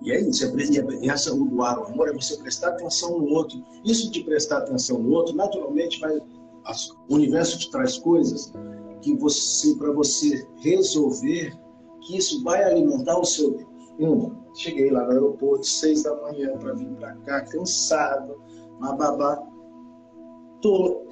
e 0.01 0.11
é 0.11 0.21
isso, 0.21 0.45
é, 0.45 1.07
essa, 1.07 1.33
o 1.33 1.45
doar 1.45 1.79
o 1.79 1.85
amor 1.85 2.09
é 2.09 2.13
você 2.13 2.37
prestar 2.37 2.69
atenção 2.69 3.19
no 3.19 3.27
outro. 3.33 3.63
Isso 3.83 4.11
de 4.11 4.23
prestar 4.23 4.59
atenção 4.59 4.99
no 4.99 5.11
outro, 5.11 5.35
naturalmente, 5.35 5.99
vai, 5.99 6.17
o 6.17 7.15
universo 7.15 7.57
te 7.57 7.71
traz 7.71 7.97
coisas 7.97 8.53
que 9.01 9.15
você, 9.15 9.75
para 9.75 9.91
você 9.91 10.47
resolver, 10.57 11.57
que 12.01 12.17
isso 12.17 12.43
vai 12.43 12.63
alimentar 12.63 13.17
o 13.19 13.25
seu 13.25 13.67
cheguei 14.53 14.91
lá 14.91 15.03
no 15.05 15.11
aeroporto, 15.11 15.65
seis 15.65 16.03
da 16.03 16.15
manhã, 16.21 16.55
para 16.57 16.73
vir 16.73 16.89
para 16.95 17.15
cá, 17.17 17.41
cansado, 17.41 18.35
babá. 18.79 19.43
Tô, 20.61 21.03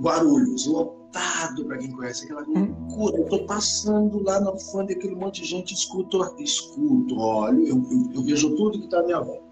Guarulhos, 0.00 0.66
lotado, 1.10 1.64
para 1.64 1.78
quem 1.78 1.90
conhece 1.90 2.24
aquela 2.24 2.42
loucura. 2.42 3.18
Eu 3.18 3.24
tô 3.28 3.44
passando 3.44 4.22
lá 4.22 4.40
na 4.40 4.56
fã 4.56 4.82
aquele 4.84 5.14
monte 5.14 5.42
de 5.42 5.48
gente, 5.48 5.74
escuto, 5.74 6.18
escuto, 6.38 7.18
olho, 7.18 7.66
eu, 7.66 7.76
eu, 7.76 8.12
eu 8.14 8.22
vejo 8.22 8.54
tudo 8.56 8.78
que 8.78 8.84
está 8.84 9.00
à 9.00 9.02
minha 9.02 9.20
volta. 9.20 9.50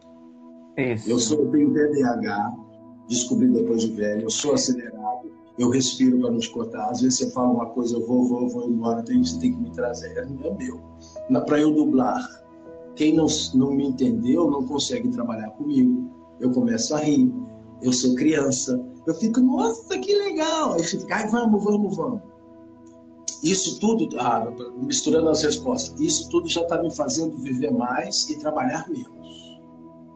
Isso. 0.76 1.10
Eu 1.10 1.18
sou, 1.18 1.40
eu 1.40 1.50
tenho 1.50 1.72
TDAH, 1.72 2.56
descobri 3.08 3.48
depois 3.48 3.82
de 3.82 3.92
velho, 3.92 4.22
eu 4.22 4.30
sou 4.30 4.54
acelerado, 4.54 5.30
eu 5.58 5.70
respiro 5.70 6.20
para 6.20 6.30
não 6.30 6.38
escutar. 6.38 6.88
Às 6.90 7.00
vezes 7.00 7.18
você 7.18 7.30
fala 7.32 7.50
uma 7.50 7.66
coisa, 7.66 7.96
eu 7.96 8.06
vou, 8.06 8.24
vou, 8.24 8.48
vou 8.48 8.70
embora, 8.70 9.02
tem, 9.02 9.22
você 9.22 9.38
tem 9.40 9.52
que 9.52 9.60
me 9.60 9.70
trazer. 9.72 10.16
É 10.16 10.24
meu. 10.24 10.80
Para 11.44 11.60
eu 11.60 11.74
dublar, 11.74 12.24
quem 12.94 13.14
não, 13.14 13.26
não 13.54 13.72
me 13.72 13.88
entendeu 13.88 14.48
não 14.48 14.64
consegue 14.64 15.08
trabalhar 15.08 15.50
comigo. 15.50 16.08
Eu 16.38 16.52
começo 16.52 16.94
a 16.94 16.98
rir, 17.00 17.32
eu 17.82 17.92
sou 17.92 18.14
criança. 18.14 18.80
Eu 19.08 19.14
fico, 19.14 19.40
nossa, 19.40 19.98
que 19.98 20.14
legal. 20.14 20.74
Aí 20.74 20.82
fica, 20.82 21.16
ai, 21.16 21.26
vamos, 21.28 21.64
vamos, 21.64 21.96
vamos. 21.96 22.20
Isso 23.42 23.80
tudo, 23.80 24.06
ah, 24.20 24.52
misturando 24.76 25.30
as 25.30 25.42
respostas, 25.42 25.98
isso 25.98 26.28
tudo 26.28 26.46
já 26.46 26.60
está 26.60 26.82
me 26.82 26.94
fazendo 26.94 27.38
viver 27.38 27.72
mais 27.72 28.28
e 28.28 28.38
trabalhar 28.38 28.86
menos. 28.86 29.58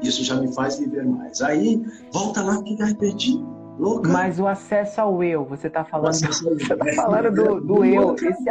Isso 0.03 0.23
já 0.23 0.37
me 0.37 0.53
faz 0.53 0.79
viver 0.79 1.07
mais. 1.07 1.41
Aí, 1.41 1.83
volta 2.13 2.43
lá 2.43 2.63
que 2.63 2.77
vai 2.77 2.93
perdi. 2.93 3.43
Louca. 3.79 4.13
Mas 4.13 4.39
o 4.39 4.47
acesso 4.47 5.01
ao 5.01 5.25
eu, 5.25 5.47
você 5.47 5.69
está 5.69 5.87
falando, 5.87 6.13
você 6.13 6.77
tá 6.77 6.93
falando 6.95 7.35
do, 7.35 7.61
do 7.63 7.85
eu. 7.87 8.15
Esse, 8.15 8.45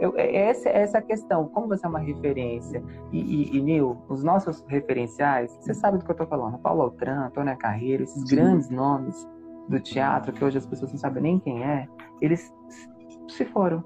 eu, 0.00 0.14
é, 0.16 0.48
essa, 0.48 0.68
essa 0.70 0.96
é 0.96 1.00
a 1.00 1.02
questão. 1.02 1.48
Como 1.48 1.68
você 1.68 1.84
é 1.84 1.88
uma 1.90 1.98
referência, 1.98 2.82
e, 3.12 3.20
e, 3.20 3.58
e 3.58 3.60
Nil, 3.60 3.98
os 4.08 4.24
nossos 4.24 4.64
referenciais, 4.66 5.54
você 5.60 5.74
sabe 5.74 5.98
do 5.98 6.04
que 6.06 6.10
eu 6.10 6.14
estou 6.14 6.26
falando. 6.26 6.56
Paulo 6.60 6.80
Altran, 6.80 7.26
Antônia 7.26 7.54
Carreiro, 7.54 8.04
esses 8.04 8.26
Sim. 8.26 8.36
grandes 8.36 8.70
nomes 8.70 9.28
do 9.68 9.80
teatro, 9.80 10.32
que 10.32 10.44
hoje 10.44 10.58
as 10.58 10.66
pessoas 10.66 10.92
não 10.92 10.98
sabem 10.98 11.22
nem 11.22 11.38
quem 11.38 11.62
é, 11.64 11.88
eles 12.20 12.52
se 13.28 13.44
foram 13.46 13.82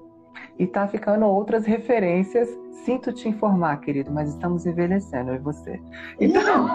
e 0.59 0.67
tá 0.67 0.87
ficando 0.87 1.25
outras 1.25 1.65
referências. 1.65 2.49
Sinto 2.85 3.11
te 3.11 3.27
informar, 3.27 3.77
querido, 3.81 4.11
mas 4.11 4.29
estamos 4.29 4.65
envelhecendo, 4.65 5.33
e 5.33 5.37
você. 5.37 5.81
Então, 6.19 6.67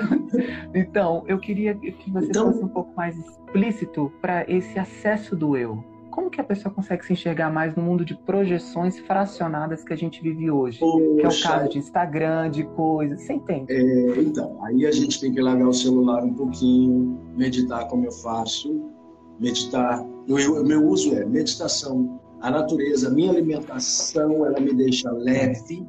então 0.74 1.24
eu 1.26 1.38
queria 1.38 1.74
que 1.74 2.10
você 2.10 2.26
então... 2.26 2.52
fosse 2.52 2.64
um 2.64 2.68
pouco 2.68 2.94
mais 2.96 3.16
explícito 3.18 4.12
para 4.20 4.44
esse 4.50 4.78
acesso 4.78 5.36
do 5.36 5.56
eu. 5.56 5.84
Como 6.10 6.28
que 6.28 6.40
a 6.40 6.44
pessoa 6.44 6.74
consegue 6.74 7.04
se 7.04 7.12
enxergar 7.12 7.52
mais 7.52 7.74
no 7.74 7.82
mundo 7.82 8.04
de 8.04 8.16
projeções 8.16 8.98
fracionadas 9.00 9.84
que 9.84 9.92
a 9.92 9.96
gente 9.96 10.20
vive 10.22 10.50
hoje? 10.50 10.78
Poxa. 10.78 10.98
Que 11.16 11.22
é 11.22 11.28
o 11.28 11.42
caso 11.42 11.70
de 11.70 11.78
Instagram, 11.78 12.50
de 12.50 12.64
coisas. 12.64 13.22
Você 13.22 13.32
entende? 13.32 13.72
É, 13.72 14.20
então, 14.20 14.62
aí 14.64 14.86
a 14.86 14.92
gente 14.92 15.20
tem 15.20 15.32
que 15.32 15.40
largar 15.40 15.68
o 15.68 15.72
celular 15.72 16.24
um 16.24 16.34
pouquinho, 16.34 17.18
meditar 17.36 17.86
como 17.88 18.06
eu 18.06 18.12
faço. 18.12 18.90
Meditar. 19.38 20.04
O 20.28 20.64
meu 20.64 20.86
uso 20.86 21.14
é 21.14 21.24
meditação, 21.24 22.20
a 22.40 22.50
natureza, 22.50 23.08
a 23.08 23.10
minha 23.10 23.30
alimentação, 23.30 24.46
ela 24.46 24.60
me 24.60 24.74
deixa 24.74 25.10
leve. 25.12 25.86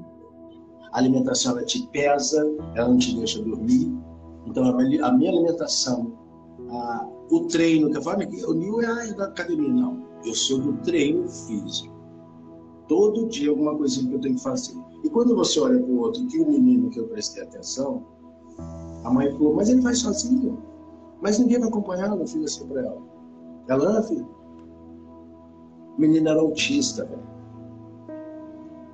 A 0.94 1.00
alimentação, 1.00 1.54
ela 1.54 1.66
te 1.66 1.88
pesa, 1.88 2.46
ela 2.76 2.90
não 2.90 2.98
te 2.98 3.16
deixa 3.16 3.42
dormir. 3.42 3.92
Então, 4.46 4.66
a 4.66 5.12
minha 5.12 5.32
alimentação, 5.32 6.14
a, 6.70 7.08
o 7.30 7.48
treino, 7.48 7.90
que 7.90 7.98
eu 7.98 8.02
falo 8.02 8.24
o 8.24 8.54
Nil 8.54 8.82
é 8.82 9.14
da 9.14 9.26
academia. 9.26 9.72
Não, 9.72 10.11
eu 10.26 10.34
sou 10.34 10.60
do 10.60 10.74
treino 10.78 11.28
físico. 11.28 11.94
Todo 12.88 13.28
dia 13.28 13.50
alguma 13.50 13.76
coisinha 13.76 14.10
que 14.10 14.16
eu 14.16 14.22
tenho 14.22 14.36
que 14.36 14.44
fazer. 14.44 14.76
E 15.04 15.10
quando 15.10 15.36
você 15.36 15.60
olha 15.60 15.80
para 15.80 15.92
o 15.92 16.00
outro, 16.00 16.26
que 16.28 16.40
o 16.40 16.50
menino 16.50 16.90
que 16.90 17.00
eu 17.00 17.08
prestei 17.08 17.44
atenção, 17.44 18.06
a 19.04 19.10
mãe 19.10 19.32
falou, 19.32 19.56
mas 19.56 19.70
ele 19.70 19.82
vai 19.82 19.96
sozinho. 19.96 20.62
Mas 21.22 21.40
ninguém 21.40 21.60
vai 21.60 21.70
acompanhar, 21.70 22.10
eu 22.10 22.28
fiz 22.28 22.44
assim 22.44 22.68
para 22.68 22.82
ela. 22.82 23.02
Ela, 23.68 24.00
ah, 24.00 24.04
filho, 24.04 24.28
o 25.98 26.02
menino 26.02 26.30
era 26.30 26.40
autista, 26.40 27.06
velho. 27.06 27.32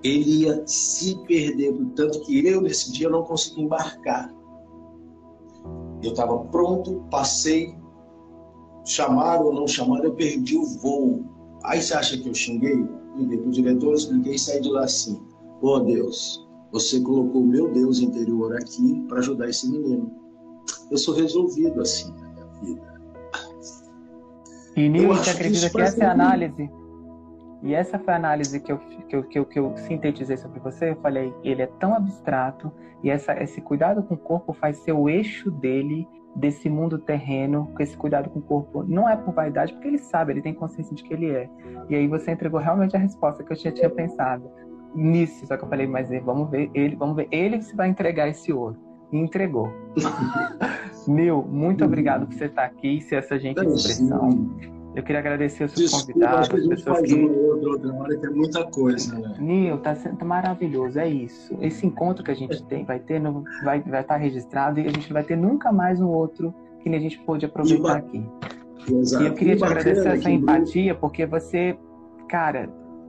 Ele 0.04 0.44
ia 0.44 0.66
se 0.66 1.18
perder, 1.26 1.74
tanto 1.96 2.22
que 2.22 2.46
eu, 2.46 2.62
nesse 2.62 2.92
dia, 2.92 3.10
não 3.10 3.24
consegui 3.24 3.64
embarcar. 3.64 4.34
Eu 6.04 6.12
estava 6.12 6.38
pronto, 6.46 7.04
passei, 7.10 7.76
chamaram 8.88 9.46
ou 9.46 9.54
não 9.54 9.68
chamaram, 9.68 10.06
eu 10.06 10.14
perdi 10.14 10.58
o 10.58 10.66
voo. 10.80 11.26
Aí 11.64 11.82
você 11.82 11.94
acha 11.94 12.18
que 12.18 12.28
eu 12.28 12.34
xinguei? 12.34 12.86
Liguei 13.16 13.38
para 13.38 13.48
o 13.48 13.52
diretor, 13.52 13.94
expliquei 13.94 14.36
e 14.36 14.40
saí 14.40 14.62
de 14.62 14.70
lá 14.70 14.84
assim. 14.86 15.22
Oh 15.62 15.80
Deus, 15.80 16.48
você 16.72 17.00
colocou 17.02 17.42
o 17.42 17.48
meu 17.48 17.72
Deus 17.72 18.00
interior 18.00 18.56
aqui 18.56 19.04
para 19.08 19.20
ajudar 19.20 19.50
esse 19.50 19.70
menino. 19.70 20.12
Eu 20.92 20.98
sou 20.98 21.16
resolvido 21.16 21.82
assim 21.82 22.12
na 22.14 22.30
minha 22.30 22.46
vida. 22.62 22.98
E 24.76 25.08
você 25.08 25.30
acredita 25.32 25.70
que, 25.70 25.76
que 25.76 25.82
essa 25.82 26.04
é 26.04 26.08
a 26.08 26.12
análise 26.12 26.70
e 27.64 27.74
essa 27.74 27.98
foi 27.98 28.14
a 28.14 28.18
análise 28.18 28.60
que 28.60 28.72
eu, 28.72 28.78
que 28.78 29.16
eu, 29.16 29.24
que 29.24 29.40
eu, 29.40 29.46
que 29.46 29.60
eu 29.60 29.76
sintetizei 29.78 30.38
sobre 30.38 30.60
você. 30.60 30.92
Eu 30.92 30.96
falei, 30.98 31.34
ele 31.44 31.62
é 31.62 31.68
tão 31.80 31.94
abstrato 31.94 32.72
e 33.04 33.10
essa, 33.10 33.34
esse 33.42 33.62
cuidado 33.62 34.04
com 34.04 34.14
o 34.14 34.18
corpo 34.18 34.54
faz 34.54 34.78
ser 34.78 34.92
o 34.92 35.10
eixo 35.10 35.50
dele 35.50 36.08
desse 36.38 36.70
mundo 36.70 37.00
terreno, 37.00 37.68
com 37.76 37.82
esse 37.82 37.98
cuidado 37.98 38.30
com 38.30 38.40
o 38.40 38.42
corpo. 38.42 38.84
Não 38.84 39.10
é 39.10 39.16
por 39.16 39.34
vaidade, 39.34 39.74
porque 39.74 39.88
ele 39.88 39.98
sabe, 39.98 40.34
ele 40.34 40.42
tem 40.42 40.54
consciência 40.54 40.96
de 40.96 41.04
que 41.04 41.14
ele 41.14 41.32
é. 41.32 41.50
E 41.90 41.96
aí 41.96 42.08
você 42.08 42.32
entregou 42.32 42.60
realmente 42.60 42.96
a 42.96 43.00
resposta 43.00 43.44
que 43.44 43.52
eu 43.52 43.58
já 43.58 43.72
tinha 43.72 43.90
pensado 43.90 44.50
nisso. 44.96 45.46
Só 45.48 45.58
que 45.58 45.64
eu 45.64 45.68
falei, 45.68 45.88
mas 45.88 46.10
vamos 46.24 46.50
ver 46.50 46.70
ele, 46.74 46.96
vamos 46.96 47.16
ver 47.16 47.28
ele 47.32 47.62
se 47.62 47.76
vai 47.76 47.90
entregar 47.90 48.30
esse 48.30 48.54
ouro. 48.54 48.78
E 49.12 49.18
entregou. 49.18 49.70
Nil, 51.08 51.44
muito 51.44 51.84
obrigado 51.84 52.28
por 52.28 52.36
você 52.36 52.46
estar 52.46 52.66
aqui 52.66 52.98
e 52.98 53.02
ser 53.02 53.16
essa 53.16 53.40
gente 53.40 53.60
de 53.60 53.74
expressão. 53.74 54.77
Eu 54.98 55.04
queria 55.04 55.20
agradecer 55.20 55.64
os 55.66 55.74
seus 55.74 55.92
Desculpa, 55.92 56.14
convidados, 56.14 56.50
as 56.50 56.68
pessoas 56.68 57.02
que. 57.02 57.24
Outra, 57.24 57.70
outra 57.70 57.94
hora, 57.94 58.18
tem 58.18 58.32
muita 58.32 58.66
coisa, 58.66 59.20
né? 59.20 59.36
Nil, 59.38 59.78
tá 59.78 59.94
sendo 59.94 60.26
maravilhoso, 60.26 61.00
é 61.00 61.08
isso. 61.08 61.56
Esse 61.62 61.86
encontro 61.86 62.24
que 62.24 62.32
a 62.32 62.34
gente 62.34 62.64
tem, 62.64 62.84
vai 62.84 62.98
ter, 62.98 63.20
no, 63.20 63.44
vai, 63.64 63.80
vai 63.82 64.02
estar 64.02 64.18
registrado 64.18 64.80
e 64.80 64.88
a 64.88 64.90
gente 64.90 65.14
vai 65.14 65.24
ter 65.24 65.36
nunca 65.36 65.72
mais 65.72 66.02
um 66.02 66.08
outro 66.08 66.52
que 66.82 66.90
nem 66.90 66.98
a 66.98 67.02
gente 67.04 67.20
pôde 67.20 67.46
aproveitar 67.46 67.98
aqui. 67.98 68.26
Exato. 68.92 69.24
E 69.24 69.28
eu 69.28 69.34
queria 69.36 69.56
te 69.56 69.64
agradecer 69.64 70.08
essa 70.08 70.32
empatia, 70.32 70.96
porque 70.96 71.28
você, 71.28 71.78
cara, 72.28 72.68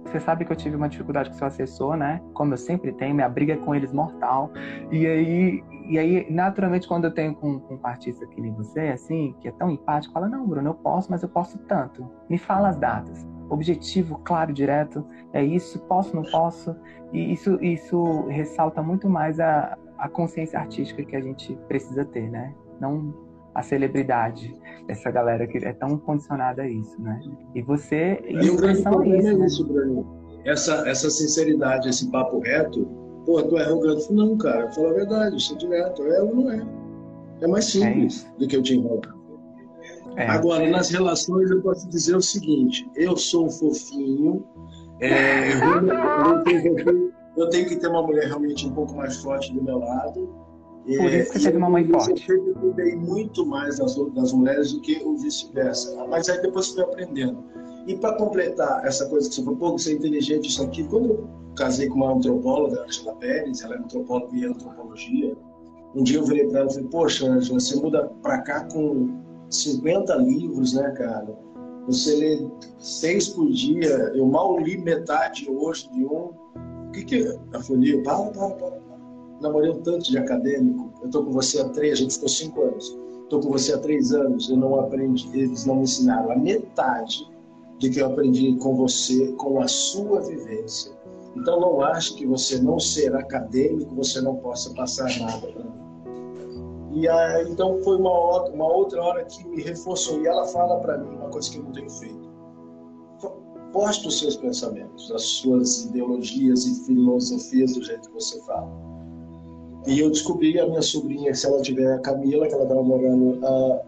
você 0.09 0.20
sabe 0.20 0.44
que 0.44 0.52
eu 0.52 0.56
tive 0.56 0.76
uma 0.76 0.88
dificuldade 0.88 1.30
com 1.30 1.36
seu 1.36 1.46
assessor, 1.46 1.96
né? 1.96 2.20
Como 2.34 2.52
eu 2.52 2.56
sempre 2.56 2.92
tenho, 2.92 3.14
minha 3.14 3.28
briga 3.28 3.56
com 3.56 3.74
eles 3.74 3.92
mortal. 3.92 4.50
E 4.90 5.06
aí, 5.06 5.64
e 5.88 5.98
aí 5.98 6.26
naturalmente, 6.30 6.88
quando 6.88 7.04
eu 7.04 7.14
tenho 7.14 7.34
com, 7.34 7.61
com 7.61 7.74
um 7.74 7.80
artista 7.82 8.26
que 8.26 8.40
nem 8.40 8.52
você, 8.52 8.88
assim, 8.88 9.34
que 9.40 9.48
é 9.48 9.52
tão 9.52 9.70
empático, 9.70 10.14
fala: 10.14 10.28
Não, 10.28 10.46
Bruno, 10.46 10.70
eu 10.70 10.74
posso, 10.74 11.11
mas 11.11 11.22
eu 11.22 11.28
posso 11.28 11.59
tanto. 11.61 12.09
Me 12.28 12.38
fala 12.38 12.68
as 12.68 12.76
datas. 12.76 13.26
Objetivo 13.50 14.18
claro, 14.24 14.52
direto. 14.52 15.06
É 15.32 15.42
isso, 15.42 15.78
posso, 15.80 16.14
não 16.14 16.22
posso. 16.22 16.74
E 17.12 17.32
isso, 17.32 17.62
isso 17.62 18.26
ressalta 18.28 18.82
muito 18.82 19.09
mais 19.09 19.40
a, 19.40 19.76
a 19.98 20.09
consciência 20.09 20.59
artística 20.59 21.02
que 21.04 21.16
a 21.16 21.20
gente 21.20 21.54
precisa 21.66 22.04
ter, 22.04 22.30
né? 22.30 22.54
Não 22.80 23.28
a 23.59 23.62
celebridade, 23.62 24.54
essa 24.86 25.11
galera 25.11 25.44
que 25.44 25.59
é 25.59 25.72
tão 25.72 25.98
condicionada 25.98 26.62
a 26.62 26.68
isso, 26.68 27.00
né? 27.02 27.20
E 27.56 27.61
você, 27.61 28.22
e 28.28 28.48
o 28.48 28.56
grande 28.56 28.82
problema 28.82 29.16
é 29.16 29.18
isso, 29.18 29.38
né? 29.38 29.46
isso 29.46 29.64
Bruno. 29.66 30.06
Essa, 30.44 30.88
essa 30.88 31.11
sinceridade, 31.11 31.88
esse 31.88 32.09
papo 32.09 32.38
reto, 32.38 32.86
pô, 33.26 33.42
tu 33.42 33.59
é 33.59 33.64
arrogante. 33.64 34.12
Não, 34.12 34.38
cara, 34.38 34.70
fala 34.70 34.90
a 34.90 34.94
verdade, 34.94 35.36
isso 35.36 35.54
é 35.54 35.56
direto, 35.56 36.02
é 36.04 36.22
ou 36.22 36.36
não 36.36 36.52
é. 36.52 36.64
É 37.40 37.48
mais 37.48 37.64
simples 37.64 38.24
é 38.24 38.38
do 38.38 38.46
que 38.46 38.56
eu 38.56 38.62
te 38.62 38.74
enrolar. 38.76 39.12
É. 40.16 40.28
Agora, 40.28 40.68
nas 40.70 40.90
relações, 40.90 41.50
eu 41.50 41.61
posso 41.61 41.88
dizer 41.88 42.14
o 42.14 42.22
seguinte: 42.22 42.88
eu 42.94 43.16
sou 43.16 43.46
um 43.46 43.50
fofinho, 43.50 44.44
é, 45.00 45.52
eu, 45.52 45.88
eu, 45.88 46.44
tenho, 46.44 47.12
eu 47.36 47.48
tenho 47.50 47.68
que 47.68 47.76
ter 47.76 47.88
uma 47.88 48.02
mulher 48.02 48.28
realmente 48.28 48.68
um 48.68 48.72
pouco 48.72 48.94
mais 48.94 49.16
forte 49.16 49.52
do 49.52 49.62
meu 49.62 49.78
lado 49.78 50.47
por 50.97 51.12
isso 51.12 51.32
que 51.32 51.39
você 51.39 51.45
teve 51.47 51.59
uma 51.59 51.70
mãe 51.70 51.86
forte. 51.86 52.11
Eu 52.11 52.16
sempre 52.16 52.55
cuidei 52.55 52.97
muito 52.97 53.45
mais 53.45 53.78
das, 53.78 53.95
das 54.14 54.32
mulheres 54.32 54.72
do 54.72 54.80
que 54.80 55.03
o 55.05 55.16
vice-versa. 55.18 55.95
Mas 56.09 56.28
aí 56.28 56.41
depois 56.41 56.68
fui 56.68 56.82
aprendendo. 56.82 57.45
E 57.86 57.97
para 57.97 58.16
completar 58.16 58.84
essa 58.86 59.07
coisa 59.09 59.28
que 59.28 59.34
você 59.34 59.43
falou, 59.43 59.59
pô, 59.59 59.72
você 59.72 59.93
é 59.93 59.95
inteligente, 59.95 60.49
isso 60.49 60.62
aqui, 60.62 60.84
quando 60.84 61.11
eu 61.11 61.28
casei 61.57 61.89
com 61.89 61.97
uma 61.97 62.12
antropóloga, 62.14 62.84
Angela 62.84 63.14
Pérez, 63.16 63.62
ela 63.62 63.74
é 63.74 63.78
antropóloga 63.78 64.36
e 64.36 64.45
antropologia, 64.45 65.36
um 65.95 66.03
dia 66.03 66.18
eu 66.18 66.24
virei 66.24 66.47
para 66.49 66.61
ela 66.61 66.70
e 66.70 66.74
falei, 66.74 66.89
poxa, 66.91 67.26
Angela, 67.26 67.61
você 67.61 67.76
muda 67.76 68.11
para 68.22 68.43
cá 68.43 68.64
com 68.72 69.18
50 69.51 70.14
livros, 70.16 70.74
né, 70.74 70.91
cara? 70.93 71.39
Você 71.86 72.14
lê 72.16 72.47
seis 72.78 73.28
por 73.28 73.51
dia, 73.51 74.12
eu 74.14 74.26
mal 74.26 74.59
li 74.59 74.76
metade 74.76 75.49
hoje 75.51 75.91
de 75.93 76.05
um. 76.05 76.30
O 76.89 76.91
que 76.93 77.05
que... 77.05 77.22
Ela 77.53 77.62
falou, 77.62 78.03
para, 78.03 78.30
para, 78.30 78.51
para 78.51 78.88
namorei 79.41 79.70
um 79.70 79.80
tanto 79.80 80.11
de 80.11 80.18
acadêmico. 80.18 80.93
Eu 81.01 81.07
estou 81.07 81.24
com 81.24 81.32
você 81.32 81.61
há 81.61 81.68
três, 81.68 81.95
a 81.95 81.97
gente 81.97 82.14
ficou 82.14 82.28
cinco 82.28 82.62
anos. 82.62 82.99
Estou 83.22 83.41
com 83.41 83.51
você 83.51 83.74
há 83.74 83.78
três 83.78 84.12
anos, 84.12 84.49
eu 84.49 84.57
não 84.57 84.80
aprendi, 84.80 85.28
eles 85.34 85.66
não 85.66 85.76
me 85.76 85.82
ensinaram 85.82 86.30
a 86.30 86.36
metade 86.36 87.28
de 87.78 87.91
que 87.91 88.01
eu 88.01 88.07
aprendi 88.07 88.57
com 88.57 88.74
você, 88.74 89.32
com 89.32 89.61
a 89.61 89.68
sua 89.68 90.20
vivência. 90.22 90.93
Então 91.36 91.61
não 91.61 91.82
acho 91.82 92.16
que 92.16 92.26
você 92.26 92.59
não 92.59 92.80
ser 92.80 93.14
acadêmico, 93.14 93.95
você 93.95 94.20
não 94.20 94.36
possa 94.36 94.72
passar 94.74 95.09
nada 95.20 95.47
para 95.47 95.62
mim. 95.62 95.78
E 96.95 97.07
então 97.49 97.78
foi 97.84 97.97
uma, 97.97 98.45
uma 98.49 98.72
outra 98.72 99.03
hora 99.03 99.24
que 99.24 99.47
me 99.47 99.62
reforçou. 99.62 100.20
E 100.22 100.26
ela 100.26 100.47
fala 100.47 100.80
para 100.80 100.99
mim 100.99 101.14
uma 101.14 101.28
coisa 101.28 101.51
que 101.51 101.59
eu 101.59 101.62
não 101.62 101.72
tenho 101.72 101.91
feito. 101.91 102.28
Poste 103.72 104.09
os 104.09 104.18
seus 104.18 104.36
pensamentos, 104.36 105.12
as 105.12 105.22
suas 105.22 105.84
ideologias 105.84 106.64
e 106.64 106.86
filosofias 106.86 107.74
do 107.74 107.84
jeito 107.84 108.09
que 108.09 108.14
você 108.14 108.41
fala 108.47 108.88
e 109.87 110.01
eu 110.01 110.11
descobri 110.11 110.59
a 110.59 110.66
minha 110.66 110.83
sobrinha, 110.83 111.35
se 111.35 111.47
ela 111.47 111.62
tiver 111.62 111.93
a 111.95 111.99
Camila, 112.01 112.47
que 112.47 112.55
ela 112.55 112.64
estava 112.64 112.83
morando 112.83 113.39
uh, 113.39 113.81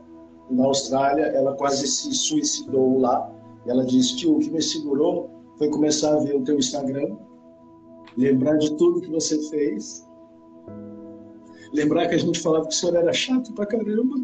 na 0.50 0.64
Austrália, 0.64 1.24
ela 1.26 1.54
quase 1.54 1.86
se 1.86 2.12
suicidou 2.14 2.98
lá. 2.98 3.30
E 3.66 3.70
ela 3.70 3.84
disse: 3.84 4.16
tio, 4.16 4.36
o 4.36 4.38
que 4.38 4.50
me 4.50 4.62
segurou 4.62 5.30
foi 5.58 5.68
começar 5.68 6.14
a 6.14 6.20
ver 6.20 6.36
o 6.36 6.44
teu 6.44 6.58
Instagram, 6.58 7.16
lembrar 8.16 8.56
de 8.56 8.74
tudo 8.76 9.00
que 9.00 9.10
você 9.10 9.38
fez, 9.50 10.06
lembrar 11.72 12.08
que 12.08 12.14
a 12.14 12.18
gente 12.18 12.40
falava 12.40 12.66
que 12.66 12.74
o 12.74 12.76
senhor 12.76 12.96
era 12.96 13.12
chato 13.12 13.52
pra 13.52 13.66
caramba. 13.66 14.16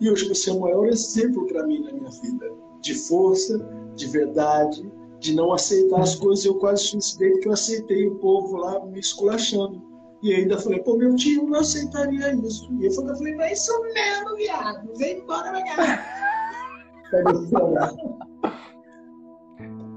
E 0.00 0.10
hoje 0.10 0.28
você 0.28 0.50
é 0.50 0.52
o 0.52 0.60
maior 0.60 0.86
exemplo 0.88 1.46
para 1.46 1.66
mim 1.66 1.80
na 1.80 1.92
minha 1.92 2.10
vida. 2.10 2.50
De 2.80 2.94
força, 2.94 3.56
de 3.94 4.08
verdade, 4.08 4.84
de 5.20 5.32
não 5.32 5.52
aceitar 5.52 6.00
as 6.00 6.16
coisas. 6.16 6.44
Eu 6.44 6.56
quase 6.56 6.82
suicidei 6.82 7.30
porque 7.30 7.48
eu 7.48 7.52
aceitei 7.52 8.08
o 8.08 8.16
povo 8.16 8.56
lá 8.56 8.84
me 8.84 8.98
esculachando. 8.98 9.91
E 10.22 10.34
ainda 10.34 10.58
falei, 10.58 10.80
pô, 10.80 10.96
meu 10.96 11.14
tio 11.16 11.48
não 11.48 11.60
aceitaria 11.60 12.34
isso. 12.34 12.72
E 12.80 12.86
eu 12.86 12.92
falei, 12.92 13.34
vai 13.34 13.52
isso 13.52 13.72
mesmo, 13.92 14.36
viado. 14.36 14.88
Vem 14.96 15.18
embora, 15.18 15.50
vai 15.50 15.62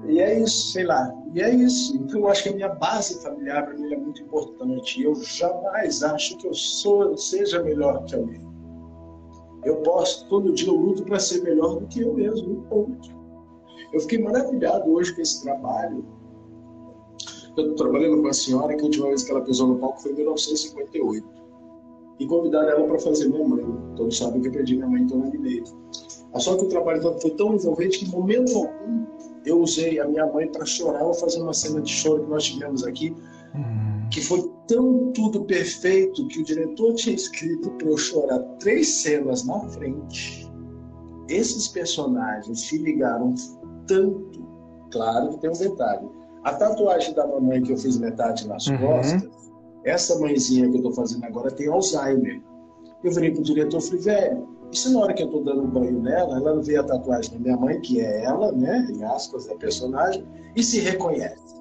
E 0.07 0.19
é 0.19 0.39
isso, 0.39 0.71
sei 0.71 0.86
lá. 0.86 1.11
E 1.34 1.41
é 1.41 1.49
isso. 1.49 1.95
Então 1.97 2.21
eu 2.21 2.28
acho 2.28 2.43
que 2.43 2.49
a 2.49 2.53
minha 2.53 2.69
base 2.69 3.21
familiar 3.21 3.65
para 3.65 3.76
mim 3.76 3.93
é 3.93 3.97
muito 3.97 4.21
importante. 4.21 5.03
Eu 5.03 5.15
jamais 5.15 6.03
acho 6.03 6.38
que 6.38 6.47
eu 6.47 6.53
sou, 6.53 7.17
seja 7.17 7.63
melhor 7.63 8.03
que 8.05 8.15
alguém. 8.15 8.41
Eu 9.63 9.78
posso, 9.78 10.28
todo 10.30 10.53
dia 10.53 10.67
eu 10.67 10.76
luto 10.76 11.03
para 11.03 11.19
ser 11.19 11.41
melhor 11.41 11.80
do 11.80 11.88
que 11.88 12.01
eu 12.01 12.13
mesmo, 12.13 12.61
ponto. 12.69 13.09
Eu 13.91 13.99
fiquei 14.01 14.19
maravilhado 14.19 14.91
hoje 14.91 15.13
com 15.15 15.21
esse 15.21 15.43
trabalho. 15.43 16.05
Eu 17.58 17.76
trabalhando 17.76 18.16
com 18.16 18.24
uma 18.24 18.34
senhora 18.34 18.76
que 18.76 18.82
a 18.82 18.86
última 18.86 19.08
vez 19.08 19.24
que 19.24 19.32
ela 19.32 19.41
pisou 19.41 19.68
no 19.68 19.80
palco 19.80 20.01
foi 20.01 20.12
em 20.12 20.16
1958. 20.16 21.26
E 22.20 22.28
convidaram 22.28 22.70
ela 22.70 22.88
para 22.88 22.99
fazer 22.99 23.30
minha 23.30 23.47
mãe. 23.47 23.66
Todos 23.95 24.18
sabem 24.18 24.41
que 24.41 24.47
eu 24.47 24.51
perdi 24.51 24.76
minha 24.76 24.88
mãe 24.88 25.01
em 25.01 25.08
torno 25.08 25.30
de 25.32 25.38
meio. 25.38 25.64
Só 26.36 26.58
que 26.58 26.66
o 26.66 26.70
trabalho 26.70 27.01
foi 27.22 27.32
tão 27.32 27.56
envolvente 27.56 27.99
que, 27.99 28.06
em 28.06 28.10
momento 28.10 28.58
algum, 28.58 29.06
eu 29.45 29.60
usei 29.62 29.99
a 29.99 30.08
minha 30.08 30.26
mãe 30.26 30.47
para 30.47 30.66
chorar. 30.66 31.03
Vou 31.03 31.14
fazer 31.14 31.41
uma 31.41 31.53
cena 31.53 31.82
de 31.82 31.91
choro 31.91 32.24
que 32.24 32.30
nós 32.30 32.43
tivemos 32.43 32.84
aqui, 32.84 33.16
hum. 33.56 34.10
que 34.12 34.22
foi 34.22 34.49
tão 34.68 35.12
tudo 35.14 35.43
perfeito 35.45 36.28
que 36.28 36.41
o 36.41 36.43
diretor 36.43 36.93
tinha 36.95 37.16
escrito 37.16 37.70
para 37.72 37.88
eu 37.88 37.97
chorar 37.97 38.39
três 38.60 38.88
cenas 39.01 39.45
na 39.45 39.60
frente. 39.70 40.51
Esses 41.30 41.68
personagens 41.68 42.62
se 42.62 42.78
ligaram 42.78 43.34
tanto. 43.88 44.45
Claro 44.91 45.30
que 45.30 45.39
tem 45.39 45.49
um 45.49 45.53
detalhe. 45.53 46.08
A 46.46 46.54
tatuagem 46.54 47.12
da 47.16 47.26
mamãe 47.26 47.62
que 47.64 47.74
eu 47.74 47.78
fiz 47.78 47.98
metade 47.98 48.48
nas 48.48 48.68
uhum. 48.68 48.78
costas, 48.78 49.28
essa 49.84 50.20
mãezinha 50.20 50.70
que 50.70 50.76
eu 50.76 50.78
estou 50.78 50.93
fazendo 50.93 51.26
agora 51.26 51.50
tem 51.50 51.68
Alzheimer. 51.68 52.39
Eu 53.04 53.12
virei 53.12 53.32
pro 53.32 53.41
diretor 53.41 53.80
e 53.80 53.82
falei, 53.82 54.02
velho, 54.02 54.48
e 54.72 54.78
se 54.78 54.93
na 54.93 55.00
hora 55.00 55.14
que 55.14 55.24
eu 55.24 55.28
estou 55.28 55.43
dando 55.43 55.68
banho 55.68 56.00
nela, 56.04 56.38
ela 56.38 56.62
vê 56.62 56.78
a 56.78 56.84
tatuagem 56.84 57.34
da 57.34 57.39
minha 57.39 57.58
mãe, 57.58 57.82
que 57.82 58.00
é 58.00 58.26
ela, 58.26 58.52
né, 58.52 58.88
em 58.91 59.04
aspas, 59.04 59.48
da 59.48 59.56
personagem, 59.56 60.24
e 60.56 60.62
se 60.62 60.80
reconhece? 60.82 61.56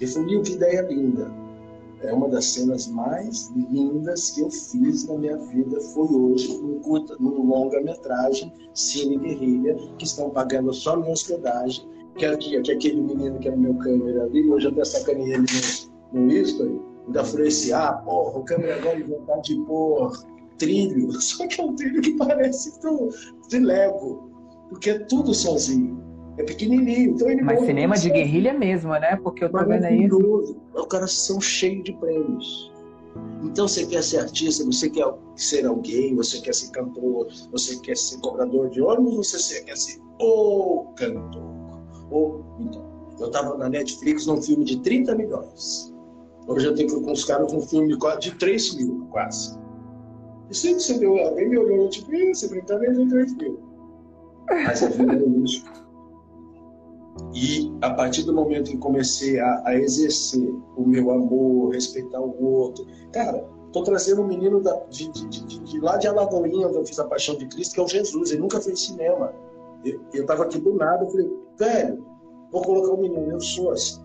Ele 0.00 0.06
falou, 0.06 0.42
que 0.42 0.52
ideia 0.52 0.82
linda. 0.82 1.28
É 2.02 2.12
uma 2.12 2.28
das 2.28 2.44
cenas 2.44 2.86
mais 2.86 3.50
lindas 3.56 4.30
que 4.30 4.42
eu 4.42 4.50
fiz 4.50 5.08
na 5.08 5.18
minha 5.18 5.36
vida 5.36 5.80
foi 5.80 6.06
hoje, 6.06 6.56
num, 6.62 6.78
curta, 6.80 7.16
num 7.18 7.44
longa-metragem, 7.44 8.52
Cine 8.72 9.18
Guerrilha, 9.18 9.74
que 9.98 10.04
estão 10.04 10.30
pagando 10.30 10.72
só 10.72 10.96
minha 10.96 11.12
hospedagem, 11.12 11.87
que, 12.18 12.26
é, 12.26 12.36
que, 12.36 12.60
que 12.60 12.72
aquele 12.72 13.00
menino 13.00 13.38
que 13.38 13.48
é 13.48 13.52
no 13.52 13.58
meu 13.58 13.74
câmera 13.74 14.24
ali, 14.24 14.48
hoje 14.48 14.66
eu 14.66 14.72
até 14.72 14.84
sacanei 14.84 15.32
ele 15.32 15.46
no, 16.12 16.20
no 16.20 16.32
history, 16.32 16.80
ainda 17.06 17.24
falei 17.24 17.48
assim, 17.48 17.72
ah, 17.72 17.92
porra, 17.92 18.38
o 18.38 18.44
câmera 18.44 18.76
agora 18.76 18.98
inventar 18.98 19.40
de 19.40 19.56
pôr 19.62 20.12
trilho, 20.58 21.10
só 21.22 21.46
que 21.46 21.60
é 21.60 21.64
um 21.64 21.74
trilho 21.74 22.02
que 22.02 22.12
parece 22.16 22.78
do, 22.80 23.08
de 23.48 23.58
Lego, 23.60 24.30
porque 24.68 24.90
é 24.90 24.98
tudo 24.98 25.32
sozinho. 25.32 26.06
É 26.36 26.42
pequenininho. 26.44 27.14
Então 27.16 27.28
ele 27.28 27.42
Mas 27.42 27.64
cinema 27.64 27.96
de 27.96 28.10
guerrilha 28.10 28.54
mesmo, 28.54 28.92
né? 28.92 29.16
Porque 29.16 29.42
eu 29.42 29.50
tô 29.50 29.58
vendo 29.64 29.84
aí. 29.84 30.08
Os 30.08 30.86
caras 30.88 31.10
são 31.12 31.40
cheios 31.40 31.82
de 31.82 31.92
prêmios. 31.94 32.70
Então 33.42 33.66
você 33.66 33.84
quer 33.84 34.04
ser 34.04 34.18
artista, 34.18 34.64
você 34.64 34.88
quer 34.88 35.04
ser 35.34 35.66
alguém, 35.66 36.14
você 36.14 36.40
quer 36.40 36.54
ser 36.54 36.70
cantor, 36.70 37.26
você 37.50 37.76
quer 37.80 37.96
ser 37.96 38.20
cobrador 38.20 38.70
de 38.70 38.80
ônibus, 38.80 39.32
você 39.32 39.64
quer 39.64 39.76
ser 39.76 40.00
o 40.20 40.92
cantor. 40.96 41.47
Ou, 42.10 42.44
então, 42.60 42.84
eu 43.20 43.26
estava 43.26 43.56
na 43.56 43.68
Netflix 43.68 44.26
num 44.26 44.40
filme 44.40 44.64
de 44.64 44.80
30 44.80 45.14
milhões. 45.14 45.94
Hoje 46.46 46.66
eu 46.66 46.74
tenho 46.74 46.88
que 46.88 46.96
ir 46.96 47.02
com 47.02 47.12
os 47.12 47.24
caras 47.24 47.50
com 47.50 47.58
um 47.58 47.62
filme 47.62 47.96
de 48.20 48.34
3 48.36 48.74
mil, 48.76 49.06
quase. 49.10 49.58
E 50.50 50.54
sempre 50.54 50.80
você 50.80 50.98
deu, 50.98 51.18
alguém 51.18 51.48
me 51.48 51.58
olhou, 51.58 51.90
tipo, 51.90 52.10
você 52.10 52.48
brincadeira 52.48 52.94
de 52.94 53.08
3 53.08 53.36
mil. 53.36 53.60
Mas 54.48 54.82
a 54.82 54.88
vida. 54.88 55.24
E 57.34 57.72
a 57.82 57.90
partir 57.90 58.22
do 58.22 58.32
momento 58.32 58.70
que 58.70 58.78
comecei 58.78 59.38
a, 59.38 59.62
a 59.66 59.74
exercer 59.74 60.54
o 60.76 60.86
meu 60.86 61.10
amor, 61.10 61.74
respeitar 61.74 62.20
o 62.20 62.42
outro, 62.42 62.86
cara, 63.12 63.44
tô 63.72 63.82
trazendo 63.82 64.22
um 64.22 64.26
menino 64.26 64.60
da, 64.62 64.74
de, 64.88 65.10
de, 65.10 65.28
de, 65.28 65.58
de, 65.58 65.80
lá 65.80 65.96
de 65.96 66.06
Alagoinha, 66.06 66.68
onde 66.68 66.76
eu 66.76 66.86
fiz 66.86 66.98
a 66.98 67.04
Paixão 67.04 67.36
de 67.36 67.46
Cristo, 67.46 67.74
que 67.74 67.80
é 67.80 67.82
o 67.82 67.88
Jesus. 67.88 68.30
Ele 68.30 68.40
nunca 68.40 68.60
fez 68.60 68.80
cinema. 68.80 69.32
Eu, 69.84 70.00
eu 70.12 70.26
tava 70.26 70.44
aqui 70.44 70.58
do 70.58 70.74
nada, 70.74 71.04
eu 71.04 71.10
falei, 71.10 71.30
velho, 71.58 72.06
vou 72.50 72.62
colocar 72.62 72.90
o 72.90 72.98
um 72.98 73.02
menino, 73.02 73.32
eu 73.32 73.40
sou 73.40 73.70
assim. 73.70 74.02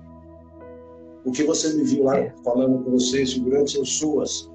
O 1.25 1.31
que 1.31 1.43
você 1.43 1.73
me 1.73 1.83
viu 1.83 2.03
lá 2.03 2.17
é. 2.17 2.33
falando 2.43 2.83
com 2.83 2.91
vocês, 2.91 3.33
figurantes, 3.33 3.75
eu 3.75 3.85
sou 3.85 4.21
assim. 4.21 4.49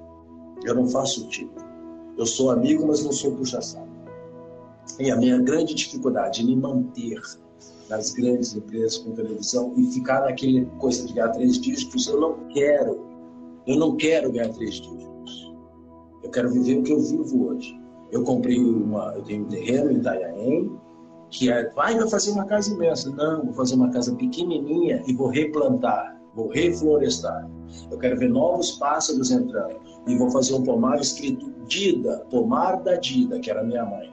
Eu 0.63 0.75
não 0.75 0.87
faço 0.87 1.27
tipo. 1.27 1.53
Eu 2.17 2.25
sou 2.25 2.51
amigo, 2.51 2.85
mas 2.85 3.03
não 3.03 3.11
sou 3.11 3.35
puxa-saco. 3.35 3.87
E 4.99 5.09
a 5.09 5.15
minha 5.15 5.39
grande 5.39 5.73
dificuldade 5.73 6.41
é 6.41 6.45
me 6.45 6.55
manter 6.55 7.19
nas 7.89 8.11
grandes 8.11 8.55
empresas 8.55 8.99
com 8.99 9.13
televisão 9.13 9.73
e 9.77 9.91
ficar 9.91 10.21
naquele 10.21 10.65
coisa 10.77 11.07
de 11.07 11.13
ganhar 11.13 11.29
três 11.29 11.59
dígitos, 11.59 12.07
eu 12.07 12.19
não 12.19 12.47
quero. 12.49 12.99
Eu 13.65 13.77
não 13.77 13.95
quero 13.95 14.31
ganhar 14.31 14.49
três 14.53 14.75
dígitos. 14.75 15.53
Eu 16.23 16.29
quero 16.29 16.51
viver 16.51 16.79
o 16.79 16.83
que 16.83 16.91
eu 16.91 16.99
vivo 16.99 17.47
hoje. 17.47 17.79
Eu 18.11 18.23
comprei 18.23 18.59
uma, 18.59 19.13
eu 19.15 19.23
tenho 19.23 19.43
um 19.43 19.47
terreno 19.47 19.91
em 19.91 19.97
Itanhaém, 19.97 20.71
que 21.31 21.51
é, 21.51 21.69
vai, 21.71 21.95
vai 21.95 22.09
fazer 22.09 22.31
uma 22.31 22.45
casa 22.45 22.73
imensa. 22.73 23.09
Não, 23.11 23.45
vou 23.45 23.53
fazer 23.53 23.75
uma 23.75 23.89
casa 23.89 24.15
pequenininha 24.15 25.03
e 25.07 25.13
vou 25.13 25.27
replantar, 25.27 26.19
vou 26.33 26.47
reflorestar. 26.49 27.49
Eu 27.91 27.97
quero 27.97 28.17
ver 28.17 28.29
novos 28.29 28.71
pássaros 28.71 29.31
entrando 29.31 29.77
e 30.07 30.17
vou 30.17 30.29
fazer 30.31 30.53
um 30.55 30.63
pomar 30.63 30.99
escrito 30.99 31.51
Dida, 31.67 32.25
pomar 32.31 32.81
da 32.81 32.95
Dida, 32.95 33.39
que 33.39 33.51
era 33.51 33.63
minha 33.63 33.85
mãe. 33.85 34.11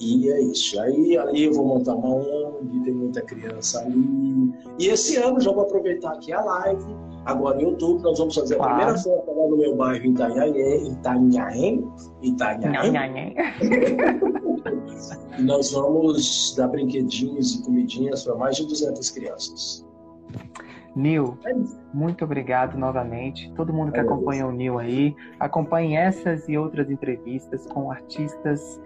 E 0.00 0.30
é 0.30 0.40
isso. 0.40 0.80
Aí 0.80 1.16
ali 1.16 1.44
eu 1.44 1.52
vou 1.52 1.66
montar 1.66 1.94
uma 1.94 2.14
ONG, 2.14 2.84
tem 2.84 2.94
muita 2.94 3.20
criança 3.22 3.80
ali. 3.80 4.52
E 4.78 4.88
esse 4.88 5.16
ano 5.16 5.40
já 5.40 5.50
vou 5.50 5.62
aproveitar 5.62 6.12
aqui 6.12 6.32
a 6.32 6.40
live. 6.40 6.84
Agora 7.24 7.60
em 7.60 7.66
outubro 7.66 8.02
nós 8.02 8.18
vamos 8.18 8.34
fazer 8.34 8.54
a 8.54 8.58
claro. 8.58 8.74
primeira 8.76 8.98
festa 8.98 9.32
lá 9.32 9.48
no 9.48 9.56
meu 9.56 9.76
bairro 9.76 10.04
em 10.04 10.12
Itanhaém. 10.12 10.92
Itanhaém. 10.92 11.92
Itanhaém. 12.22 13.34
e 15.38 15.42
nós 15.42 15.72
vamos 15.72 16.54
dar 16.56 16.68
brinquedinhos 16.68 17.54
e 17.54 17.62
comidinhas 17.62 18.24
para 18.24 18.34
mais 18.34 18.56
de 18.56 18.66
200 18.66 19.10
crianças. 19.10 19.86
Nil, 20.94 21.38
é 21.46 21.54
muito 21.94 22.24
obrigado 22.24 22.76
novamente. 22.76 23.52
Todo 23.54 23.72
mundo 23.72 23.92
que 23.92 24.00
acompanha 24.00 24.46
o 24.46 24.52
Nil 24.52 24.78
aí, 24.78 25.14
acompanhe 25.38 25.96
essas 25.96 26.48
e 26.48 26.58
outras 26.58 26.90
entrevistas 26.90 27.66
com 27.66 27.90
artistas 27.90 28.80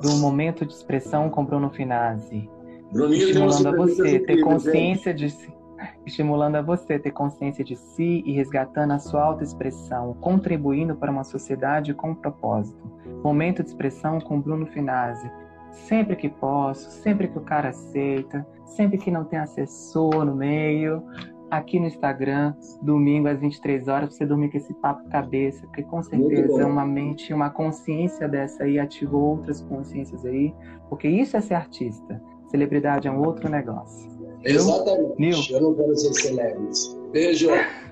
do 0.00 0.16
momento 0.16 0.66
de 0.66 0.72
expressão 0.72 1.30
com 1.30 1.44
Bruno 1.44 1.70
Finazzi. 1.70 2.48
Bruninho 2.92 3.22
estimulando 3.22 3.66
a 3.68 3.76
você 3.76 4.18
ter 4.20 4.40
consciência 4.40 5.12
de 5.12 5.30
si, 5.30 5.52
estimulando 6.06 6.56
a 6.56 6.62
você 6.62 6.98
ter 6.98 7.10
consciência 7.10 7.64
de 7.64 7.76
si 7.76 8.22
e 8.24 8.32
resgatando 8.32 8.92
a 8.92 8.98
sua 8.98 9.22
autoexpressão, 9.22 10.14
contribuindo 10.14 10.96
para 10.96 11.10
uma 11.10 11.24
sociedade 11.24 11.92
com 11.92 12.14
propósito. 12.14 12.97
Momento 13.22 13.62
de 13.62 13.68
expressão 13.68 14.20
com 14.20 14.40
Bruno 14.40 14.66
Finazzi. 14.66 15.30
Sempre 15.70 16.16
que 16.16 16.28
posso, 16.28 16.90
sempre 16.90 17.28
que 17.28 17.38
o 17.38 17.42
cara 17.42 17.68
aceita, 17.68 18.46
sempre 18.64 18.98
que 18.98 19.10
não 19.10 19.24
tem 19.24 19.38
assessor 19.38 20.24
no 20.24 20.34
meio, 20.34 21.02
aqui 21.50 21.78
no 21.78 21.86
Instagram, 21.86 22.54
domingo 22.82 23.28
às 23.28 23.40
23 23.40 23.88
horas, 23.88 24.14
você 24.14 24.26
dormir 24.26 24.50
com 24.50 24.58
esse 24.58 24.72
papo 24.74 25.08
cabeça, 25.08 25.66
porque 25.66 25.82
com 25.82 26.02
certeza 26.02 26.66
uma 26.66 26.84
mente, 26.84 27.32
uma 27.32 27.50
consciência 27.50 28.28
dessa 28.28 28.64
aí 28.64 28.78
ativou 28.78 29.36
outras 29.36 29.60
consciências 29.62 30.24
aí, 30.24 30.54
porque 30.88 31.08
isso 31.08 31.36
é 31.36 31.40
ser 31.40 31.54
artista. 31.54 32.20
Celebridade 32.50 33.06
é 33.06 33.10
um 33.10 33.24
outro 33.24 33.48
negócio. 33.48 34.10
Exatamente. 34.42 35.18
Nil? 35.18 35.38
Eu 35.50 35.60
não 35.60 35.74
quero 35.74 35.96
ser 35.96 36.14
celebre. 36.14 36.68
Beijo. 37.12 37.48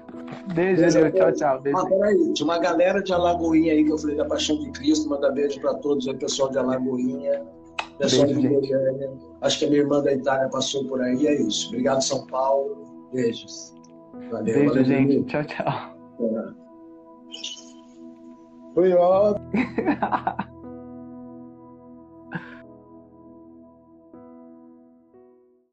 Beijo, 0.54 0.82
beijo. 0.82 1.10
Tchau, 1.12 1.32
tchau. 1.32 1.60
Beijo. 1.60 1.78
Ah, 1.78 1.86
peraí. 1.86 2.32
Tinha 2.32 2.44
uma 2.44 2.58
galera 2.58 3.02
de 3.02 3.12
Alagoinha 3.12 3.72
aí 3.72 3.84
que 3.84 3.92
eu 3.92 3.98
falei 3.98 4.16
da 4.16 4.24
Paixão 4.24 4.58
de 4.58 4.70
Cristo. 4.72 5.08
Manda 5.08 5.30
beijo 5.30 5.60
para 5.60 5.74
todos 5.74 6.06
aí, 6.08 6.16
pessoal 6.16 6.50
de 6.50 6.58
Alagoinha. 6.58 7.42
Pessoal 7.98 8.26
beijo, 8.26 8.40
de 8.40 8.48
Goiânia. 8.48 9.12
Acho 9.40 9.58
que 9.58 9.64
a 9.64 9.68
minha 9.68 9.80
irmã 9.80 10.02
da 10.02 10.12
Itália 10.12 10.48
passou 10.48 10.84
por 10.86 11.00
aí. 11.00 11.26
É 11.26 11.40
isso. 11.40 11.68
Obrigado, 11.68 12.02
São 12.02 12.26
Paulo. 12.26 13.08
Beijos. 13.12 13.74
Valeu, 14.30 14.44
Beijo, 14.44 14.68
valeu, 14.68 14.84
gente. 14.84 15.24
Tchau, 15.24 15.44
tchau. 15.44 15.96
Foi 18.74 18.92
ótimo. 18.92 19.46